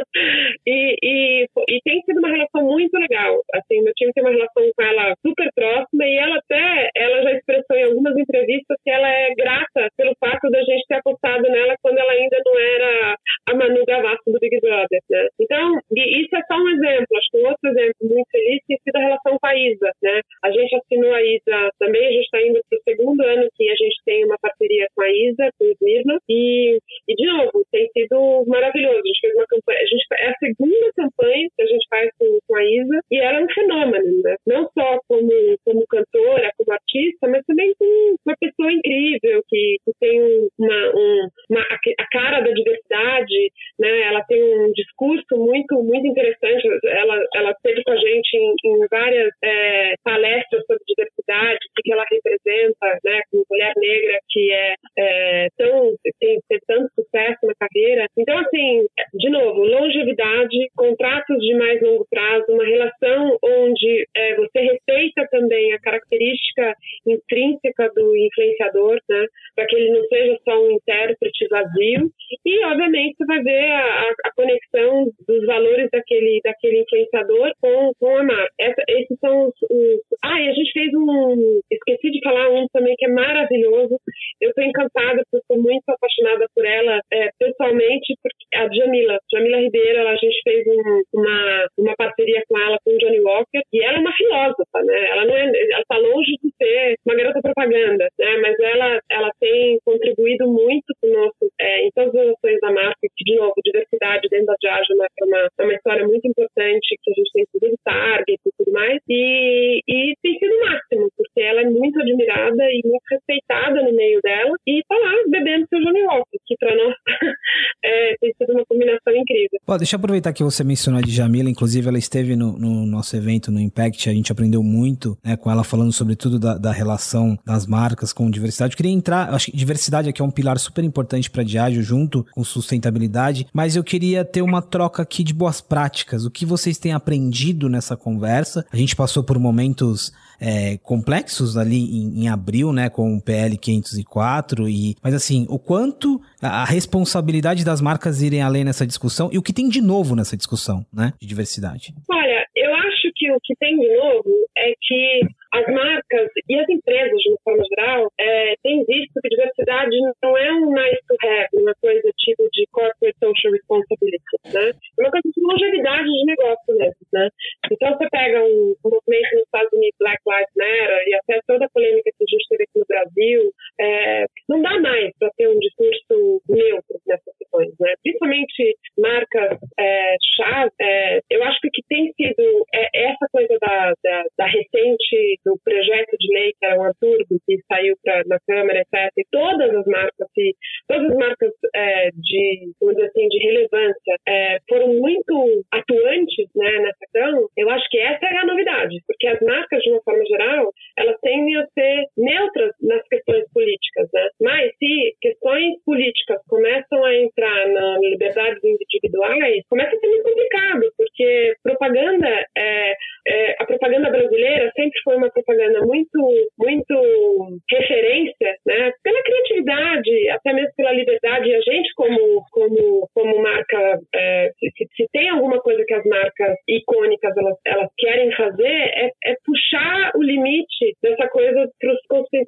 e, 0.66 0.96
e, 1.04 1.46
e 1.70 1.82
tem 1.84 2.02
sido 2.04 2.20
uma 2.20 2.30
relação 2.30 2.64
muito 2.64 2.98
legal. 2.98 3.40
Assim, 3.54 3.82
meu 3.82 3.94
time 3.94 4.12
tem 4.14 4.24
uma 4.24 4.32
relação 4.32 4.64
com 4.76 4.84
ela 4.84 5.14
super 5.26 5.50
próxima 5.56 6.06
e 6.06 6.18
ela 6.18 6.38
até, 6.38 6.90
ela 6.96 7.24
já 7.24 7.32
expressou 7.34 7.78
em 7.78 7.84
algumas 7.86 8.18
entrevistas 8.18 8.78
que 8.84 8.92
ela 8.92 9.10
é 9.10 9.34
grata 9.36 9.90
pelo 9.98 10.16
fato 10.20 10.50
da 10.50 10.62
gente 10.62 10.86
ter 10.88 10.96
apostado 10.96 11.44
nela 11.44 11.76
quando 11.82 11.98
ela 11.98 12.12
ainda 12.12 12.38
não 12.46 12.60
era 12.60 13.18
a 13.50 13.56
Manu 13.56 13.86
Gavassi 13.86 14.32
do 14.32 14.40
Big 14.40 14.60
Brother, 14.60 15.02
né? 15.10 15.28
Então, 15.40 15.80
isso 15.96 16.36
é 16.36 16.42
só 16.48 16.58
um 16.58 16.70
exemplo. 16.70 17.18
Acho 17.18 17.32
que 17.32 17.38
um 17.38 17.48
outro 17.48 17.70
exemplo 17.70 18.02
muito 18.02 18.30
feliz 18.32 18.62
tem 18.68 18.78
sido 18.84 18.96
a 18.96 19.00
relação 19.00 19.38
com 19.40 19.48
a 19.48 19.56
Isa, 19.56 19.92
né? 20.04 20.22
A 20.44 20.52
gente 20.52 20.76
assinou 20.76 21.14
a 21.14 21.24
Isa 21.24 21.72
também, 21.80 22.06
a 22.06 22.12
gente 22.12 22.26
está 22.26 22.42
indo 22.42 22.60
para 22.70 22.78
o 22.78 22.84
segundo 22.84 23.22
ano 23.22 23.48
que 23.56 23.70
a 23.70 23.76
gente 23.76 23.98
tem 24.06 24.26
uma 24.26 24.38
parceria 24.42 24.88
com 24.96 25.02
a 25.02 25.10
Isa, 25.10 25.50
com 25.58 25.66
o 25.66 25.72
Smirna, 25.72 26.20
e, 26.30 26.78
e 27.08 27.16
de 27.16 27.26
novo, 27.26 27.66
tem 27.72 27.88
sido 27.92 28.44
maravilhoso. 28.48 29.00
A 29.00 29.08
gente 29.08 29.20
fez 29.22 29.34
uma 29.36 29.46
campanha, 29.48 29.80
a 29.80 29.86
gente, 29.86 30.06
é 30.12 30.30
a 30.30 30.36
segunda 30.40 30.92
campanha 30.96 31.48
que 31.56 31.64
a 31.64 31.66
gente 31.66 31.88
faz 31.90 32.10
com, 32.20 32.40
com 32.48 32.56
a 32.56 32.64
Isa, 32.64 33.00
e 33.12 33.20
ela 33.20 33.40
é 33.40 33.44
um 33.44 33.54
fenômeno, 33.54 34.22
né? 34.24 34.36
Não 34.46 34.70
só 34.78 35.00
como, 35.08 35.32
como 35.66 35.88
cantora, 35.88 36.52
como 36.58 36.72
artista, 36.74 37.28
mas 37.28 37.46
também 37.46 37.74
como 37.78 38.16
uma 38.26 38.36
pessoa 38.40 38.72
incrível, 38.72 39.44
que, 39.48 39.78
que 39.86 39.92
tem 40.00 40.22
uma, 40.60 40.92
um, 40.96 41.28
uma, 41.50 41.62
a 41.62 42.08
cara 42.12 42.42
da 42.42 42.52
diversidade, 42.52 43.52
né? 43.80 44.02
Ela 44.08 44.24
tem 44.24 44.42
um 44.44 44.72
discurso 44.74 45.38
muito, 45.38 45.84
muito 45.84 46.08
interessante. 46.08 46.68
Ela, 46.86 47.24
ela 47.36 47.52
esteve 47.52 47.84
com 47.84 47.92
a 47.92 47.98
gente 47.98 48.34
em, 48.36 48.54
em 48.66 48.88
várias 48.90 49.32
é, 49.44 49.94
palestras 50.04 50.64
sobre 50.66 50.84
diversidade, 50.88 51.60
o 51.68 51.82
que 51.82 51.92
ela 51.92 52.06
representa, 52.10 53.00
né? 53.04 53.22
Como 53.32 53.46
mulher 53.50 53.74
negra 53.78 54.20
que 54.30 54.52
é, 54.52 54.74
é 54.98 55.48
tão 55.58 55.96
tem, 56.20 56.40
tem 56.48 56.60
tanto 56.68 56.90
sucesso 56.96 57.46
na 57.46 57.54
carreira. 57.56 58.08
Então, 58.18 58.38
assim, 58.38 58.86
de 59.14 59.30
novo, 59.30 59.64
longevidade, 59.64 60.70
contratos 60.76 61.38
de 61.40 61.56
mais 61.56 61.82
longo 61.82 62.06
prazo, 62.10 62.46
uma 62.50 62.66
relação 62.66 63.38
onde 63.44 64.08
é, 64.16 64.36
você 64.36 64.60
respeita 64.98 65.28
também 65.30 65.74
a 65.74 65.80
característica 65.80 66.74
intrínseca 67.06 67.90
do 67.96 68.16
influenciador, 68.16 69.00
né? 69.10 69.26
Para 69.56 69.66
que 69.68 69.76
ele 69.76 69.92
não 69.92 70.04
seja 70.08 70.38
só 70.44 70.60
um 70.60 70.72
intérprete 70.72 71.48
vazio. 71.50 72.10
E, 72.46 72.66
obviamente, 72.66 73.16
você 73.18 73.26
vai 73.26 73.44
ver 73.44 73.72
a, 73.72 74.14
a 74.26 74.32
conexão 74.36 75.06
dos 75.28 75.46
valores 75.46 75.90
daquele, 75.92 76.42
daquele 76.44 76.82
influenciador 76.82 77.52
com, 77.62 77.92
com 78.00 78.18
a 78.18 78.24
marca. 78.24 78.54
Essa, 78.60 78.84
esses 78.90 79.18
são 79.20 79.48
os, 79.48 79.56
os. 79.70 80.00
Ah, 80.24 80.42
e 80.42 80.50
a 80.50 80.54
gente 80.54 80.72
fez 80.72 80.92
um. 80.94 81.62
Esqueci 81.72 82.12
de 82.12 82.20
falar 82.24 82.50
um 82.50 82.66
também 82.74 82.96
que 82.98 83.06
é 83.06 83.10
maravilhoso. 83.10 83.98
Eu 84.42 84.50
estou 84.50 84.64
encantada, 84.64 85.24
porque 85.30 85.38
estou 85.38 85.62
muito 85.62 85.84
apaixonada 85.88 86.48
por 86.54 86.66
ela 86.66 87.00
é, 87.12 87.30
pessoalmente, 87.40 88.16
porque 88.22 88.46
a 88.56 88.68
Jamila, 88.74 89.18
Jamila 89.32 89.62
Ribeiro, 89.62 90.08
a 90.08 90.16
gente 90.16 90.40
fez 90.44 90.66
um, 90.68 91.02
uma, 91.14 91.68
uma 91.78 91.96
parceria 91.96 92.44
com 92.48 92.58
ela, 92.58 92.78
com 92.84 92.92
o 92.92 92.98
Johnny 92.98 93.20
Walker, 93.20 93.62
e 93.74 93.84
ela 93.84 93.98
é 93.98 94.02
uma 94.02 94.14
filósofa, 94.14 94.84
né? 94.88 95.10
Ela 95.12 95.26
não 95.26 95.36
é, 95.36 95.44
ela 95.44 95.82
está 95.82 95.98
longe 95.98 96.32
de 96.42 96.50
ser 96.58 96.96
uma 97.06 97.16
garota 97.16 97.42
propaganda, 97.42 98.08
né? 98.18 98.38
Mas 98.42 98.60
ela, 98.60 99.00
ela 99.12 99.32
tem 99.40 99.80
contribuído 99.86 100.48
muito 100.48 100.94
conosco 101.02 101.52
é, 101.60 101.86
em 101.86 101.92
todas 101.92 102.16
as 102.16 102.28
ações 102.36 102.60
da 102.62 102.72
marca, 102.72 102.98
que, 103.02 103.24
de 103.24 103.36
novo, 103.36 103.54
diversidade 103.64 104.28
dentro 104.30 104.48
da 104.48 104.56
Diageo 104.62 104.98
é 105.04 105.26
uma, 105.26 105.48
uma 105.60 105.74
história 105.74 106.08
muito 106.08 106.28
importante, 106.28 106.96
que 107.04 107.12
a 107.12 107.14
gente 107.14 107.32
tem 107.34 107.46
sido 107.52 107.78
target 107.84 108.40
e 108.46 108.52
tudo 108.58 108.72
mais, 108.72 109.00
e, 109.10 109.82
e 109.88 110.14
tem 110.22 110.40
sido 110.40 110.56
o 110.56 110.66
máximo, 110.66 111.10
porque 111.18 111.42
ela 111.42 111.62
é 111.62 111.66
muito 111.66 112.00
admirada 112.00 112.64
e 112.72 112.82
muito 112.84 113.04
respeitada 113.12 113.82
no 113.82 113.94
meio 113.94 114.22
dela, 114.22 114.56
e 114.66 114.82
tá 114.88 114.96
lá 114.98 115.14
bebendo 115.28 115.68
seu 115.68 115.80
Johnny 115.80 116.04
Walker, 116.04 116.40
que 116.46 116.56
para 116.58 116.76
nós 116.76 116.96
é, 117.84 118.16
tem 118.20 118.34
sido 118.38 118.54
uma 118.54 118.66
combinação 118.66 119.14
incrível. 119.16 119.60
Bom, 119.66 119.78
deixa 119.78 119.96
eu 119.96 119.98
aproveitar 119.98 120.34
que 120.34 120.44
você 120.44 120.64
mencionou 120.64 121.00
a 121.00 121.02
Djamila, 121.02 121.50
inclusive 121.50 121.88
ela 121.88 121.98
esteve 121.98 122.36
no, 122.36 122.58
no, 122.58 122.86
nosso 122.86 123.16
evento 123.16 123.52
no 123.52 123.60
Impact, 123.60 124.10
a 124.10 124.14
gente 124.14 124.32
aprendeu 124.32 124.64
muito 124.64 125.18
né, 125.24 125.36
com 125.38 125.52
ela 125.52 125.64
falando 125.64 125.92
sobretudo 125.92 126.40
da, 126.40 126.58
da 126.58 126.72
relação 126.72 127.38
das 127.46 127.66
marcas 127.66 128.12
com 128.14 128.30
diversidade. 128.30 128.74
Eu 128.74 128.78
queria 128.78 128.92
entrar, 128.92 129.34
acho 129.34 129.52
que 129.52 129.58
diversidade 129.58 130.10
aqui 130.10 130.22
é 130.22 130.26
um 130.26 130.32
pilar 130.32 130.58
super 130.60 130.84
importante 130.84 131.30
para 131.30 131.44
Diageo 131.44 131.82
junto 131.82 132.26
com 132.32 132.44
sustentabilidade, 132.44 133.48
mas 133.54 133.76
eu 133.76 133.84
queria 133.84 134.24
ter 134.26 134.42
uma 134.42 134.62
troca 134.62 135.02
aqui 135.04 135.24
de 135.24 135.34
boas 135.34 135.62
práticas. 135.62 136.26
O 136.26 136.32
que 136.32 136.46
vocês 136.46 136.78
têm 136.78 136.94
aprendido 136.94 137.70
nessa 137.70 137.96
conversa? 137.96 138.66
A 138.72 138.78
gente 138.78 138.96
passou 138.96 139.24
por 139.24 139.40
momentos 139.40 140.12
é, 140.40 140.78
complexos 140.78 141.58
ali 141.58 141.78
em, 141.78 142.24
em, 142.24 142.28
abril, 142.28 142.72
né, 142.72 142.90
com 142.90 143.16
o 143.16 143.22
PL 143.22 143.58
504 143.58 144.70
e, 144.70 144.96
mas 145.02 145.14
assim, 145.14 145.46
o 145.50 145.58
quanto 145.58 146.22
a, 146.42 146.66
responsabilidade 146.66 147.66
das 147.66 147.82
marcas 147.82 148.22
irem 148.22 148.42
além 148.42 148.64
nessa 148.64 148.86
discussão 148.86 149.30
e 149.32 149.38
o 149.38 149.42
que 149.42 149.54
tem 149.54 149.70
de 149.70 149.82
novo 149.82 150.16
nessa 150.16 150.38
discussão, 150.38 150.86
né, 150.94 151.14
de 151.20 151.28
diversidade. 151.28 151.94
Olha, 152.10 152.46
eu 152.56 152.76
acho 152.76 153.12
que 153.16 153.32
o 153.32 153.40
que 153.44 153.56
tem 153.56 153.78
de 153.78 153.98
novo 153.98 154.30
é 154.58 154.74
que 154.82 155.22
as 155.58 155.74
marcas 155.74 156.30
e 156.48 156.60
as 156.60 156.70
empresas, 156.70 157.18
de 157.18 157.30
uma 157.30 157.40
forma 157.44 157.64
geral, 157.70 158.12
é, 158.20 158.54
têm 158.64 158.86
visto 158.86 159.20
que 159.22 159.30
diversidade 159.30 159.98
não 160.22 160.38
é 160.38 160.54
um 160.54 160.72
nice 160.72 161.02
to 161.08 161.16
have, 161.26 161.50
uma 161.54 161.74
coisa 161.82 162.10
tipo 162.18 162.48
de 162.54 162.66
corporate 162.72 163.18
social 163.20 163.54
responsibility, 163.54 164.36
né? 164.54 164.70
É 164.70 165.02
uma 165.02 165.12
coisa 165.12 165.30
de 165.34 165.42
longevidade 165.42 166.08
de 166.08 166.26
negócio 166.26 166.76
mesmo, 166.76 167.04
né? 167.14 167.30
Então 167.72 167.98
você 167.98 168.08
pega 168.10 168.44
um, 168.44 168.76
um 168.86 168.90
movimento 168.90 169.32
nos 169.34 169.44
Estados 169.44 169.74
Unidos, 169.74 169.98
Black 170.00 170.22
Lives 170.28 170.56
Matter, 170.56 171.04
e 171.08 171.14
até 171.16 171.40
toda 171.48 171.66
a 171.66 171.70
polêmica 171.70 172.12
que 172.18 172.24
a 172.24 172.30
gente 172.30 172.48
teve 172.50 172.64
aqui 172.64 172.80
no 172.80 172.86
Brasil, 172.88 173.42
é, 173.80 174.26
não 174.50 174.62
dá 174.62 174.80
mais 174.80 175.12
para 175.18 175.32
ter 175.38 175.48
um 175.48 175.60
discurso 175.60 176.42
neutro 176.50 176.98
nessas 177.08 177.38
questões, 177.38 177.74
né? 177.80 177.94
Principalmente 178.04 178.78
marcas 178.98 179.58
é, 179.80 180.16
chave, 180.36 180.72
é, 180.82 181.20
eu 181.30 181.44
acho 181.44 181.60
que 181.62 181.68
o 181.68 181.72
que 181.72 181.82
tem 181.90 182.12
sido 182.14 182.66
é 182.74 183.10
essa 183.10 183.26
coisa 183.32 183.58
da, 183.60 183.94
da, 184.04 184.24
da 184.38 184.46
recente 184.46 185.40
do 185.48 185.58
projeto 185.64 186.12
de 186.20 186.34
lei 186.34 186.52
que 186.60 186.66
era 186.66 186.80
um 186.80 186.84
absurdo 186.84 187.40
que 187.48 187.56
saiu 187.72 187.96
pra, 188.04 188.22
na 188.28 188.38
Câmara, 188.46 188.82
etc. 188.82 189.12
E 189.18 189.24
todas 189.32 189.74
as 189.74 189.86
marcas, 189.86 190.28
e, 190.38 190.54
todas 190.88 191.10
as 191.10 191.18
marcas 191.18 191.54
é, 191.74 192.10
de, 192.12 192.72
vamos 192.82 193.02
assim, 193.02 193.28
de 193.30 193.40
relevância 193.40 194.16
é, 194.28 194.58
foram 194.68 194.94
muito 194.94 195.64
atuantes 195.72 196.50
né, 196.56 196.72
nessa 196.80 197.00
questão. 197.00 197.48
Eu 197.56 197.70
acho 197.70 197.88
que 197.90 197.98
essa 197.98 198.26
é 198.26 198.38
a 198.38 198.46
novidade, 198.46 199.00
porque 199.08 199.28
as 199.28 199.40
marcas, 199.40 199.82
de 199.82 199.92
uma 199.92 200.04
forma 200.04 200.26
geral, 200.26 200.72
elas 200.98 201.16
tendem 201.22 201.56
a 201.58 201.68
ser 201.68 202.06
neutras 202.18 202.74
nas 202.82 203.08
questões 203.08 203.46
políticas, 203.54 204.10
né? 204.14 204.28
Mas 204.42 204.72
se 204.78 205.16
questões 205.22 205.82
políticas 205.86 206.42
começam 206.48 207.04
a 207.06 207.16
entrar 207.16 207.68
na 207.70 207.98
liberdades 208.00 208.64
individuais, 208.64 209.64
começa 209.70 209.96
a 209.96 210.00
ser 210.00 210.08
muito 210.08 210.24
complicado, 210.24 210.94
porque 210.98 211.54
propaganda 211.64 212.46
é, 212.58 212.94
é, 213.28 213.56
a 213.60 213.66
propaganda 213.66 214.10
brasileira 214.10 214.72
sempre 214.76 215.00
foi 215.04 215.18
uma 215.18 215.30
propaganda 215.30 215.82
muito, 215.86 216.50
muito 216.58 217.60
referência, 217.70 218.56
né? 218.66 218.92
Pela 219.04 219.22
criatividade, 219.24 220.30
até 220.30 220.54
mesmo 220.54 220.72
pela 220.78 220.94
liberdade. 220.94 221.50
E 221.50 221.56
a 221.56 221.62
gente, 221.62 221.94
como, 221.96 222.44
como, 222.52 223.10
como 223.14 223.42
marca, 223.42 224.00
é, 224.16 224.52
se, 224.58 224.88
se, 224.96 225.08
tem 225.12 225.30
alguma 225.30 225.60
coisa 225.60 225.84
que 225.86 225.94
as 225.94 226.06
marcas 226.06 226.56
icônicas 226.68 227.36
elas, 227.38 227.58
elas 227.66 227.90
querem 227.98 228.32
fazer, 228.34 228.66
é, 228.66 229.12
é 229.26 229.36
puxar 229.46 230.12
o 230.16 230.24
limite 230.24 230.96
dessa 231.04 231.28
coisa 231.28 231.70
pros, 231.80 231.98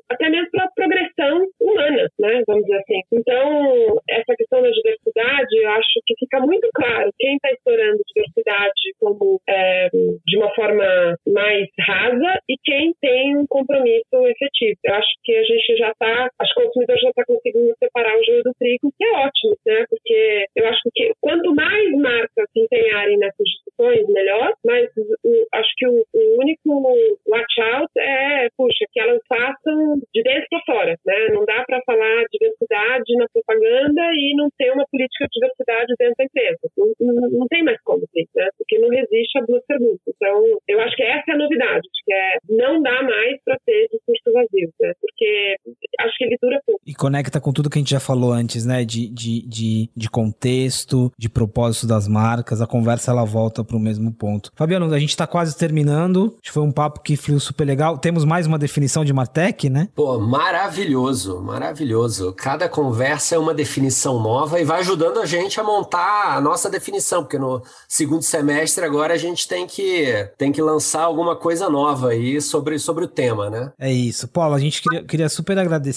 até 0.09 0.29
mesmo 0.29 0.49
para 0.51 0.65
a 0.65 0.71
progressão 0.73 1.45
humana, 1.61 2.09
né? 2.19 2.43
Vamos 2.47 2.63
dizer 2.63 2.77
assim. 2.77 3.01
Então, 3.11 4.01
essa 4.09 4.35
questão 4.35 4.61
da 4.61 4.69
diversidade, 4.69 5.57
eu 5.57 5.69
acho 5.69 5.99
que 6.05 6.15
fica 6.19 6.39
muito 6.39 6.67
claro 6.73 7.11
quem 7.17 7.35
está 7.35 7.51
explorando 7.51 8.01
diversidade 8.07 8.93
como 8.99 9.39
é, 9.47 9.89
de 9.89 10.37
uma 10.37 10.53
forma 10.53 11.15
mais 11.27 11.67
rasa 11.79 12.39
e 12.49 12.55
quem 12.63 12.93
tem 13.01 13.37
um 13.37 13.45
compromisso 13.47 14.15
efetivo. 14.27 14.79
Eu 14.83 14.93
acho 14.95 15.09
que 15.23 15.35
a 15.35 15.43
gente 15.43 15.77
já 15.77 15.91
está, 15.91 16.29
as 16.39 16.53
consumidores 16.53 17.01
já 17.01 17.09
estão 17.09 17.23
tá 17.25 17.33
conseguindo 17.33 17.73
separar 17.79 18.17
o 18.17 18.23
joio 18.23 18.43
do 18.43 18.53
trigo, 18.59 18.93
que 18.97 19.05
é 19.05 19.11
ótimo, 19.11 19.57
né? 19.65 19.85
Porque 19.89 20.45
eu 20.55 20.67
acho 20.67 20.81
que 20.93 21.11
quanto 21.21 21.55
mais 21.55 21.91
marcas 21.93 22.49
se 22.51 22.59
empenharem 22.59 23.17
nessas 23.17 23.45
discussões, 23.45 24.07
melhor, 24.09 24.53
mas 24.65 24.89
o, 25.23 25.47
acho 25.53 25.69
que 25.77 25.87
o, 25.87 26.05
o, 26.13 26.41
único 26.41 27.18
watch 27.29 27.61
out 27.61 27.91
é, 27.97 28.49
puxa, 28.57 28.85
que 28.91 28.99
elas 28.99 29.21
façam 29.27 30.01
de 30.13 30.23
dentro 30.23 30.47
para 30.49 30.65
fora, 30.65 30.95
né? 31.05 31.27
Não 31.31 31.45
dá 31.45 31.63
para 31.65 31.81
falar 31.85 32.25
diversidade 32.31 33.15
na 33.17 33.27
propaganda 33.31 34.01
e 34.13 34.35
não 34.35 34.49
ter 34.57 34.71
uma 34.71 34.85
política 34.91 35.25
de 35.25 35.39
diversidade 35.39 35.93
dentro 35.97 36.15
da 36.17 36.25
empresa. 36.25 36.59
Não, 36.77 36.93
não, 36.99 37.29
não 37.39 37.47
tem 37.47 37.63
mais 37.63 37.81
como 37.83 38.05
ter, 38.13 38.25
né? 38.35 38.49
Porque 38.57 38.77
não 38.79 38.89
resiste 38.89 39.37
a 39.37 39.45
duas 39.45 39.65
perguntas. 39.65 40.01
Então, 40.07 40.59
eu 40.67 40.79
acho 40.81 40.95
que 40.95 41.03
essa 41.03 41.31
é 41.31 41.33
a 41.33 41.37
novidade, 41.37 41.87
que 42.05 42.13
é 42.13 42.37
não 42.49 42.81
dá 42.81 43.01
mais 43.03 43.41
para 43.43 43.57
ter 43.65 43.87
discurso 43.91 44.33
vazio, 44.33 44.69
né? 44.79 44.93
Porque 44.99 45.55
acho 45.99 46.17
que 46.17 46.23
ele 46.23 46.37
dura 46.41 46.61
pouco. 46.65 46.81
E 46.85 46.95
conecta 46.95 47.39
com 47.39 47.51
tudo 47.51 47.69
que 47.69 47.77
a 47.77 47.81
gente 47.81 47.91
já 47.91 47.99
falou 47.99 48.31
antes, 48.31 48.65
né? 48.65 48.83
De, 48.83 49.07
de, 49.09 49.45
de, 49.47 49.89
de 49.95 50.09
contexto, 50.09 51.11
de 51.17 51.29
propósito 51.29 51.85
das 51.85 52.07
marcas, 52.07 52.61
a 52.61 52.67
conversa 52.67 53.11
ela 53.11 53.25
volta 53.25 53.63
para 53.63 53.75
o 53.75 53.79
mesmo 53.79 54.11
ponto. 54.11 54.51
Fabiano, 54.55 54.91
a 54.93 54.99
gente 54.99 55.09
está 55.09 55.27
quase 55.27 55.57
terminando. 55.57 56.35
Acho 56.41 56.43
que 56.43 56.51
foi 56.51 56.63
um 56.63 56.71
papo 56.71 57.01
que 57.01 57.15
fluiu 57.15 57.39
super 57.39 57.65
legal. 57.65 57.97
Temos 57.97 58.25
mais 58.25 58.47
uma 58.47 58.57
definição 58.57 59.03
de 59.03 59.13
Martech, 59.13 59.69
né? 59.69 59.89
Pô, 59.93 60.17
maravilhoso, 60.19 61.41
maravilhoso. 61.41 62.33
Cada 62.33 62.69
conversa 62.69 63.35
é 63.35 63.37
uma 63.37 63.53
definição 63.53 64.19
nova 64.21 64.59
e 64.59 64.63
vai 64.63 64.79
ajudando 64.79 65.19
a 65.19 65.25
gente 65.25 65.59
a 65.59 65.63
montar 65.63 66.35
a 66.35 66.41
nossa 66.41 66.69
definição, 66.69 67.23
porque 67.23 67.37
no 67.37 67.61
segundo 67.87 68.21
semestre 68.21 68.85
agora 68.85 69.13
a 69.13 69.17
gente 69.17 69.47
tem 69.47 69.67
que 69.67 70.29
tem 70.37 70.51
que 70.51 70.61
lançar 70.61 71.03
alguma 71.03 71.35
coisa 71.35 71.69
nova 71.69 72.09
aí 72.09 72.41
sobre, 72.41 72.79
sobre 72.79 73.05
o 73.05 73.07
tema, 73.07 73.49
né? 73.49 73.71
É 73.77 73.91
isso. 73.91 74.27
Paulo, 74.27 74.55
a 74.55 74.59
gente 74.59 74.81
queria, 74.81 75.03
queria 75.03 75.29
super 75.29 75.57
agradecer. 75.57 75.88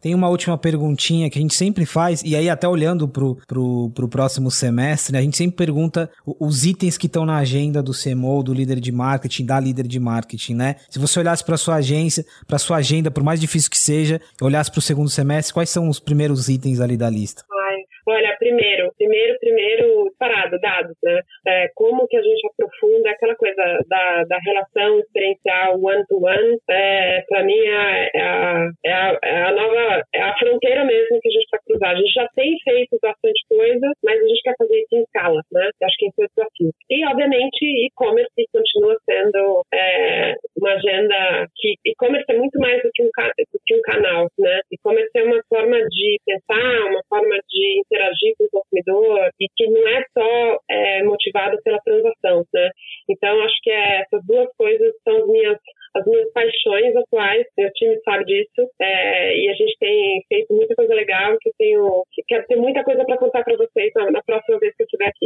Tem 0.00 0.14
uma 0.14 0.28
última 0.28 0.56
perguntinha 0.56 1.30
que 1.30 1.38
a 1.38 1.42
gente 1.42 1.54
sempre 1.54 1.86
faz, 1.86 2.22
e 2.24 2.36
aí 2.36 2.48
até 2.48 2.68
olhando 2.68 3.08
pro, 3.08 3.38
pro, 3.46 3.90
pro 3.94 4.08
próximo 4.08 4.50
semestre, 4.50 5.12
né, 5.12 5.18
a 5.18 5.22
gente 5.22 5.36
sempre 5.36 5.56
pergunta 5.56 6.10
os 6.26 6.64
itens 6.64 6.96
que 6.98 7.06
estão 7.06 7.24
na 7.24 7.36
agenda 7.36 7.82
do 7.82 7.92
CMO, 7.92 8.42
do 8.42 8.54
líder 8.54 8.80
de 8.80 8.92
marketing, 8.92 9.46
da 9.46 9.60
líder 9.60 9.86
de 9.86 10.00
marketing, 10.00 10.54
né? 10.54 10.76
Se 10.90 10.98
você 10.98 11.18
olhasse 11.18 11.44
para 11.44 11.56
sua 11.56 11.76
agência, 11.76 12.24
para 12.46 12.58
sua 12.58 12.78
agenda, 12.78 13.10
por 13.10 13.22
mais 13.22 13.40
difícil 13.40 13.70
que 13.70 13.78
seja, 13.78 14.20
olhasse 14.40 14.70
para 14.70 14.78
o 14.78 14.82
segundo 14.82 15.10
semestre, 15.10 15.54
quais 15.54 15.70
são 15.70 15.88
os 15.88 15.98
primeiros 15.98 16.48
itens 16.48 16.80
ali 16.80 16.96
da 16.96 17.08
lista? 17.10 17.44
Primeiro, 18.44 18.92
primeiro, 18.98 19.38
primeiro, 19.40 20.12
parado, 20.18 20.60
dados, 20.60 20.94
né? 21.02 21.18
É, 21.46 21.68
como 21.74 22.06
que 22.06 22.14
a 22.14 22.20
gente 22.20 22.46
aprofunda 22.46 23.08
aquela 23.08 23.34
coisa 23.36 23.78
da, 23.88 24.24
da 24.24 24.38
relação 24.38 25.00
experiencial 25.00 25.80
one-to-one, 25.80 26.58
é, 26.68 27.22
para 27.26 27.42
mim 27.42 27.58
é, 27.58 28.10
é, 28.14 28.20
a, 28.20 28.70
é, 28.84 28.92
a, 28.92 29.18
é 29.22 29.42
a 29.44 29.52
nova, 29.52 30.02
é 30.14 30.20
a 30.20 30.36
fronteira 30.36 30.84
mesmo 30.84 31.18
que 31.22 31.28
a 31.28 31.32
gente 31.32 31.46
vai 31.50 31.60
cruzar. 31.66 31.90
A 31.92 31.96
gente 31.96 32.12
já 32.12 32.28
tem 32.36 32.54
feito 32.62 32.98
bastante 33.00 33.40
coisa, 33.48 33.92
mas 34.04 34.20
a 34.20 34.28
gente 34.28 34.42
quer 34.42 34.54
fazer 34.58 34.76
isso 34.76 34.96
em 34.96 35.02
escala, 35.04 35.40
né? 35.50 35.70
Eu 35.80 35.86
acho 35.86 35.96
que 35.96 36.06
esse 36.06 36.20
é 36.20 36.24
o 36.24 36.28
desafio. 36.36 36.70
E, 36.90 37.06
obviamente, 37.06 37.64
e-commerce 37.86 38.48
continua 38.52 38.94
sendo 39.08 39.62
é, 39.72 40.34
uma 40.58 40.74
agenda 40.74 41.48
que 41.56 41.76
e-commerce 41.86 42.26
é 42.28 42.36
muito 42.36 42.58
mais 42.58 42.82
do 42.82 42.90
que 42.92 43.04
um, 43.04 43.06
do 43.06 43.60
que 43.64 43.74
um 43.74 43.80
canal, 43.80 44.28
né? 44.38 44.60
É 45.14 45.22
uma 45.22 45.42
forma 45.48 45.78
de 45.78 46.18
pensar, 46.26 46.84
uma 46.90 47.02
forma 47.08 47.36
de 47.48 47.80
interagir 47.80 48.34
com 48.36 48.44
o 48.44 48.50
consumidor 48.50 49.30
e 49.40 49.46
que 49.56 49.66
não 49.70 49.88
é 49.88 50.04
só 50.12 50.58
é, 50.70 51.02
motivado 51.04 51.56
pela 51.62 51.78
transação, 51.80 52.44
né? 52.52 52.70
Então, 53.08 53.40
acho 53.40 53.54
que 53.62 53.70
é, 53.70 54.00
essas 54.02 54.20
duas 54.26 54.48
coisas 54.56 54.92
são 55.02 55.16
as 55.16 55.26
minhas, 55.28 55.58
as 55.94 56.06
minhas 56.06 56.32
paixões 56.32 56.94
atuais 56.96 57.46
meu 57.56 57.70
time 57.72 57.98
sabe 58.04 58.24
disso, 58.24 58.68
é, 58.80 59.38
e 59.38 59.48
a 59.48 59.54
gente 59.54 59.76
tem 59.78 60.22
feito 60.28 60.54
muita 60.54 60.74
coisa 60.74 60.94
legal 60.94 61.36
que 61.40 61.48
eu 61.48 61.52
tenho, 61.58 62.02
que 62.12 62.22
quero 62.26 62.46
ter 62.46 62.56
muita 62.56 62.82
coisa 62.84 63.04
para 63.04 63.16
contar 63.16 63.44
para 63.44 63.56
vocês 63.56 63.90
na, 63.94 64.10
na, 64.10 64.22
próxima 64.22 64.58
vez 64.58 64.74
que 64.76 64.82
eu 64.82 64.86
estiver 64.86 65.08
aqui. 65.08 65.23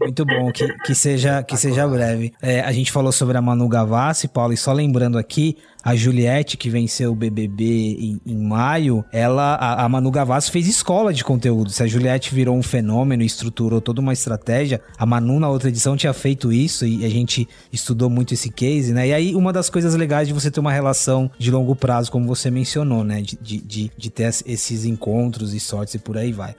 Muito 0.00 0.24
bom, 0.24 0.50
que, 0.50 0.66
que 0.78 0.94
seja 0.94 1.42
que 1.42 1.56
seja 1.56 1.86
breve. 1.86 2.32
É, 2.42 2.60
a 2.60 2.72
gente 2.72 2.90
falou 2.90 3.12
sobre 3.12 3.38
a 3.38 3.42
Manu 3.42 3.68
Gavassi, 3.68 4.26
Paulo, 4.26 4.52
e 4.52 4.56
só 4.56 4.72
lembrando 4.72 5.16
aqui, 5.16 5.56
a 5.84 5.94
Juliette, 5.94 6.56
que 6.56 6.68
venceu 6.68 7.12
o 7.12 7.14
BBB 7.14 7.64
em, 7.64 8.20
em 8.26 8.36
maio, 8.36 9.04
ela, 9.12 9.54
a, 9.54 9.84
a, 9.84 9.88
Manu 9.88 10.10
Gavassi 10.10 10.50
fez 10.50 10.66
escola 10.68 11.12
de 11.12 11.24
conteúdo. 11.24 11.70
Se 11.70 11.82
a 11.82 11.86
Juliette 11.86 12.34
virou 12.34 12.56
um 12.56 12.62
fenômeno 12.62 13.22
e 13.22 13.26
estruturou 13.26 13.80
toda 13.80 14.00
uma 14.00 14.12
estratégia, 14.12 14.80
a 14.98 15.06
Manu 15.06 15.38
na 15.38 15.48
outra 15.48 15.68
edição 15.68 15.96
tinha 15.96 16.12
feito 16.12 16.52
isso 16.52 16.86
e 16.86 17.04
a 17.04 17.08
gente 17.08 17.48
estudou 17.72 18.10
muito 18.10 18.34
esse 18.34 18.50
case, 18.50 18.92
né? 18.92 19.08
E 19.08 19.12
aí, 19.12 19.34
uma 19.34 19.52
das 19.52 19.70
coisas 19.70 19.94
legais 19.94 20.28
de 20.28 20.34
você 20.34 20.50
ter 20.50 20.60
uma 20.60 20.72
relação 20.72 21.30
de 21.38 21.50
longo 21.50 21.74
prazo, 21.76 22.10
como 22.10 22.26
você 22.26 22.50
mencionou, 22.50 23.04
né? 23.04 23.20
De, 23.20 23.36
de, 23.40 23.58
de, 23.58 23.90
de 23.96 24.10
ter 24.10 24.32
esses 24.46 24.84
encontros 24.84 25.54
e 25.54 25.60
sortes 25.60 25.94
e 25.94 25.98
por 25.98 26.16
aí 26.16 26.32
vai. 26.32 26.54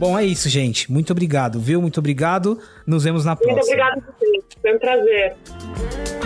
Bom, 0.00 0.18
é 0.18 0.24
isso, 0.24 0.48
gente. 0.48 0.90
Muito 0.90 1.12
obrigado, 1.12 1.60
viu? 1.60 1.82
Muito 1.82 2.00
obrigado. 2.00 2.58
Nos 2.86 3.04
vemos 3.04 3.26
na 3.26 3.36
próxima. 3.36 3.52
Muito 3.52 3.66
obrigado, 3.66 4.02
Foi 4.62 4.74
um 4.74 4.78
prazer. 4.78 6.19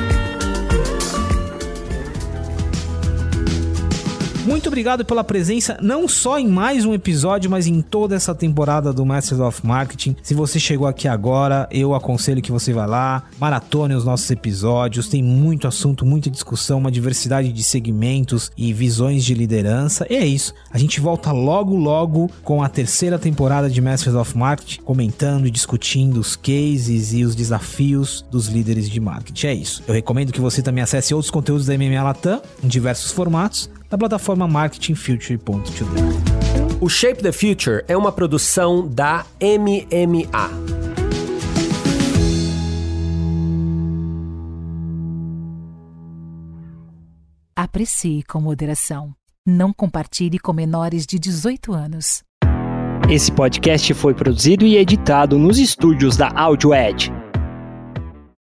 Muito 4.45 4.67
obrigado 4.67 5.07
pela 5.07 5.25
presença, 5.25 5.79
não 5.81 6.07
só 6.07 6.39
em 6.39 6.47
mais 6.47 6.85
um 6.85 6.93
episódio, 6.93 7.51
mas 7.51 7.67
em 7.67 7.81
toda 7.81 8.15
essa 8.15 8.35
temporada 8.35 8.93
do 8.93 9.05
Masters 9.05 9.41
of 9.41 9.67
Marketing. 9.67 10.15
Se 10.23 10.35
você 10.35 10.61
chegou 10.61 10.87
aqui 10.87 11.09
agora, 11.09 11.67
eu 11.71 11.95
aconselho 11.95 12.43
que 12.43 12.53
você 12.53 12.71
vá 12.71 12.85
lá, 12.85 13.23
maratone 13.41 13.95
os 13.95 14.05
nossos 14.05 14.31
episódios. 14.31 15.09
Tem 15.09 15.23
muito 15.23 15.67
assunto, 15.67 16.05
muita 16.05 16.29
discussão, 16.29 16.77
uma 16.77 16.93
diversidade 16.93 17.51
de 17.51 17.65
segmentos 17.65 18.53
e 18.55 18.71
visões 18.75 19.25
de 19.25 19.33
liderança. 19.33 20.07
E 20.11 20.15
é 20.15 20.27
isso. 20.27 20.53
A 20.71 20.77
gente 20.77 21.01
volta 21.01 21.33
logo, 21.33 21.75
logo 21.75 22.31
com 22.43 22.63
a 22.63 22.69
terceira 22.69 23.19
temporada 23.19 23.71
de 23.71 23.81
Masters 23.81 24.15
of 24.15 24.37
Marketing, 24.37 24.83
comentando 24.83 25.47
e 25.47 25.51
discutindo 25.51 26.21
os 26.21 26.37
cases 26.37 27.15
e 27.15 27.25
os 27.25 27.35
desafios 27.35 28.23
dos 28.31 28.49
líderes 28.49 28.91
de 28.91 29.01
marketing. 29.01 29.47
É 29.47 29.55
isso. 29.55 29.83
Eu 29.89 29.95
recomendo 29.95 30.33
que 30.33 30.41
você 30.41 30.61
também 30.61 30.85
acesse 30.85 31.15
outros 31.15 31.31
conteúdos 31.31 31.65
da 31.65 31.79
MMA 31.79 32.03
Latam 32.03 32.43
em 32.63 32.69
diversos 32.69 33.11
formatos 33.11 33.71
na 33.91 33.99
plataforma 33.99 34.47
marketingfuture.today. 34.47 36.35
O 36.81 36.89
Shape 36.89 37.23
the 37.23 37.33
Future 37.33 37.85
é 37.89 37.97
uma 37.97 38.13
produção 38.13 38.87
da 38.87 39.25
MMA. 39.41 40.51
Aprecie 47.57 48.23
com 48.25 48.41
moderação. 48.41 49.13
Não 49.47 49.73
compartilhe 49.73 50.39
com 50.39 50.53
menores 50.53 51.07
de 51.07 51.19
18 51.19 51.73
anos. 51.73 52.23
Esse 53.09 53.31
podcast 53.31 53.93
foi 53.95 54.15
produzido 54.15 54.65
e 54.65 54.77
editado 54.77 55.39
nos 55.39 55.59
estúdios 55.59 56.17
da 56.17 56.29
AudioEd 56.35 57.24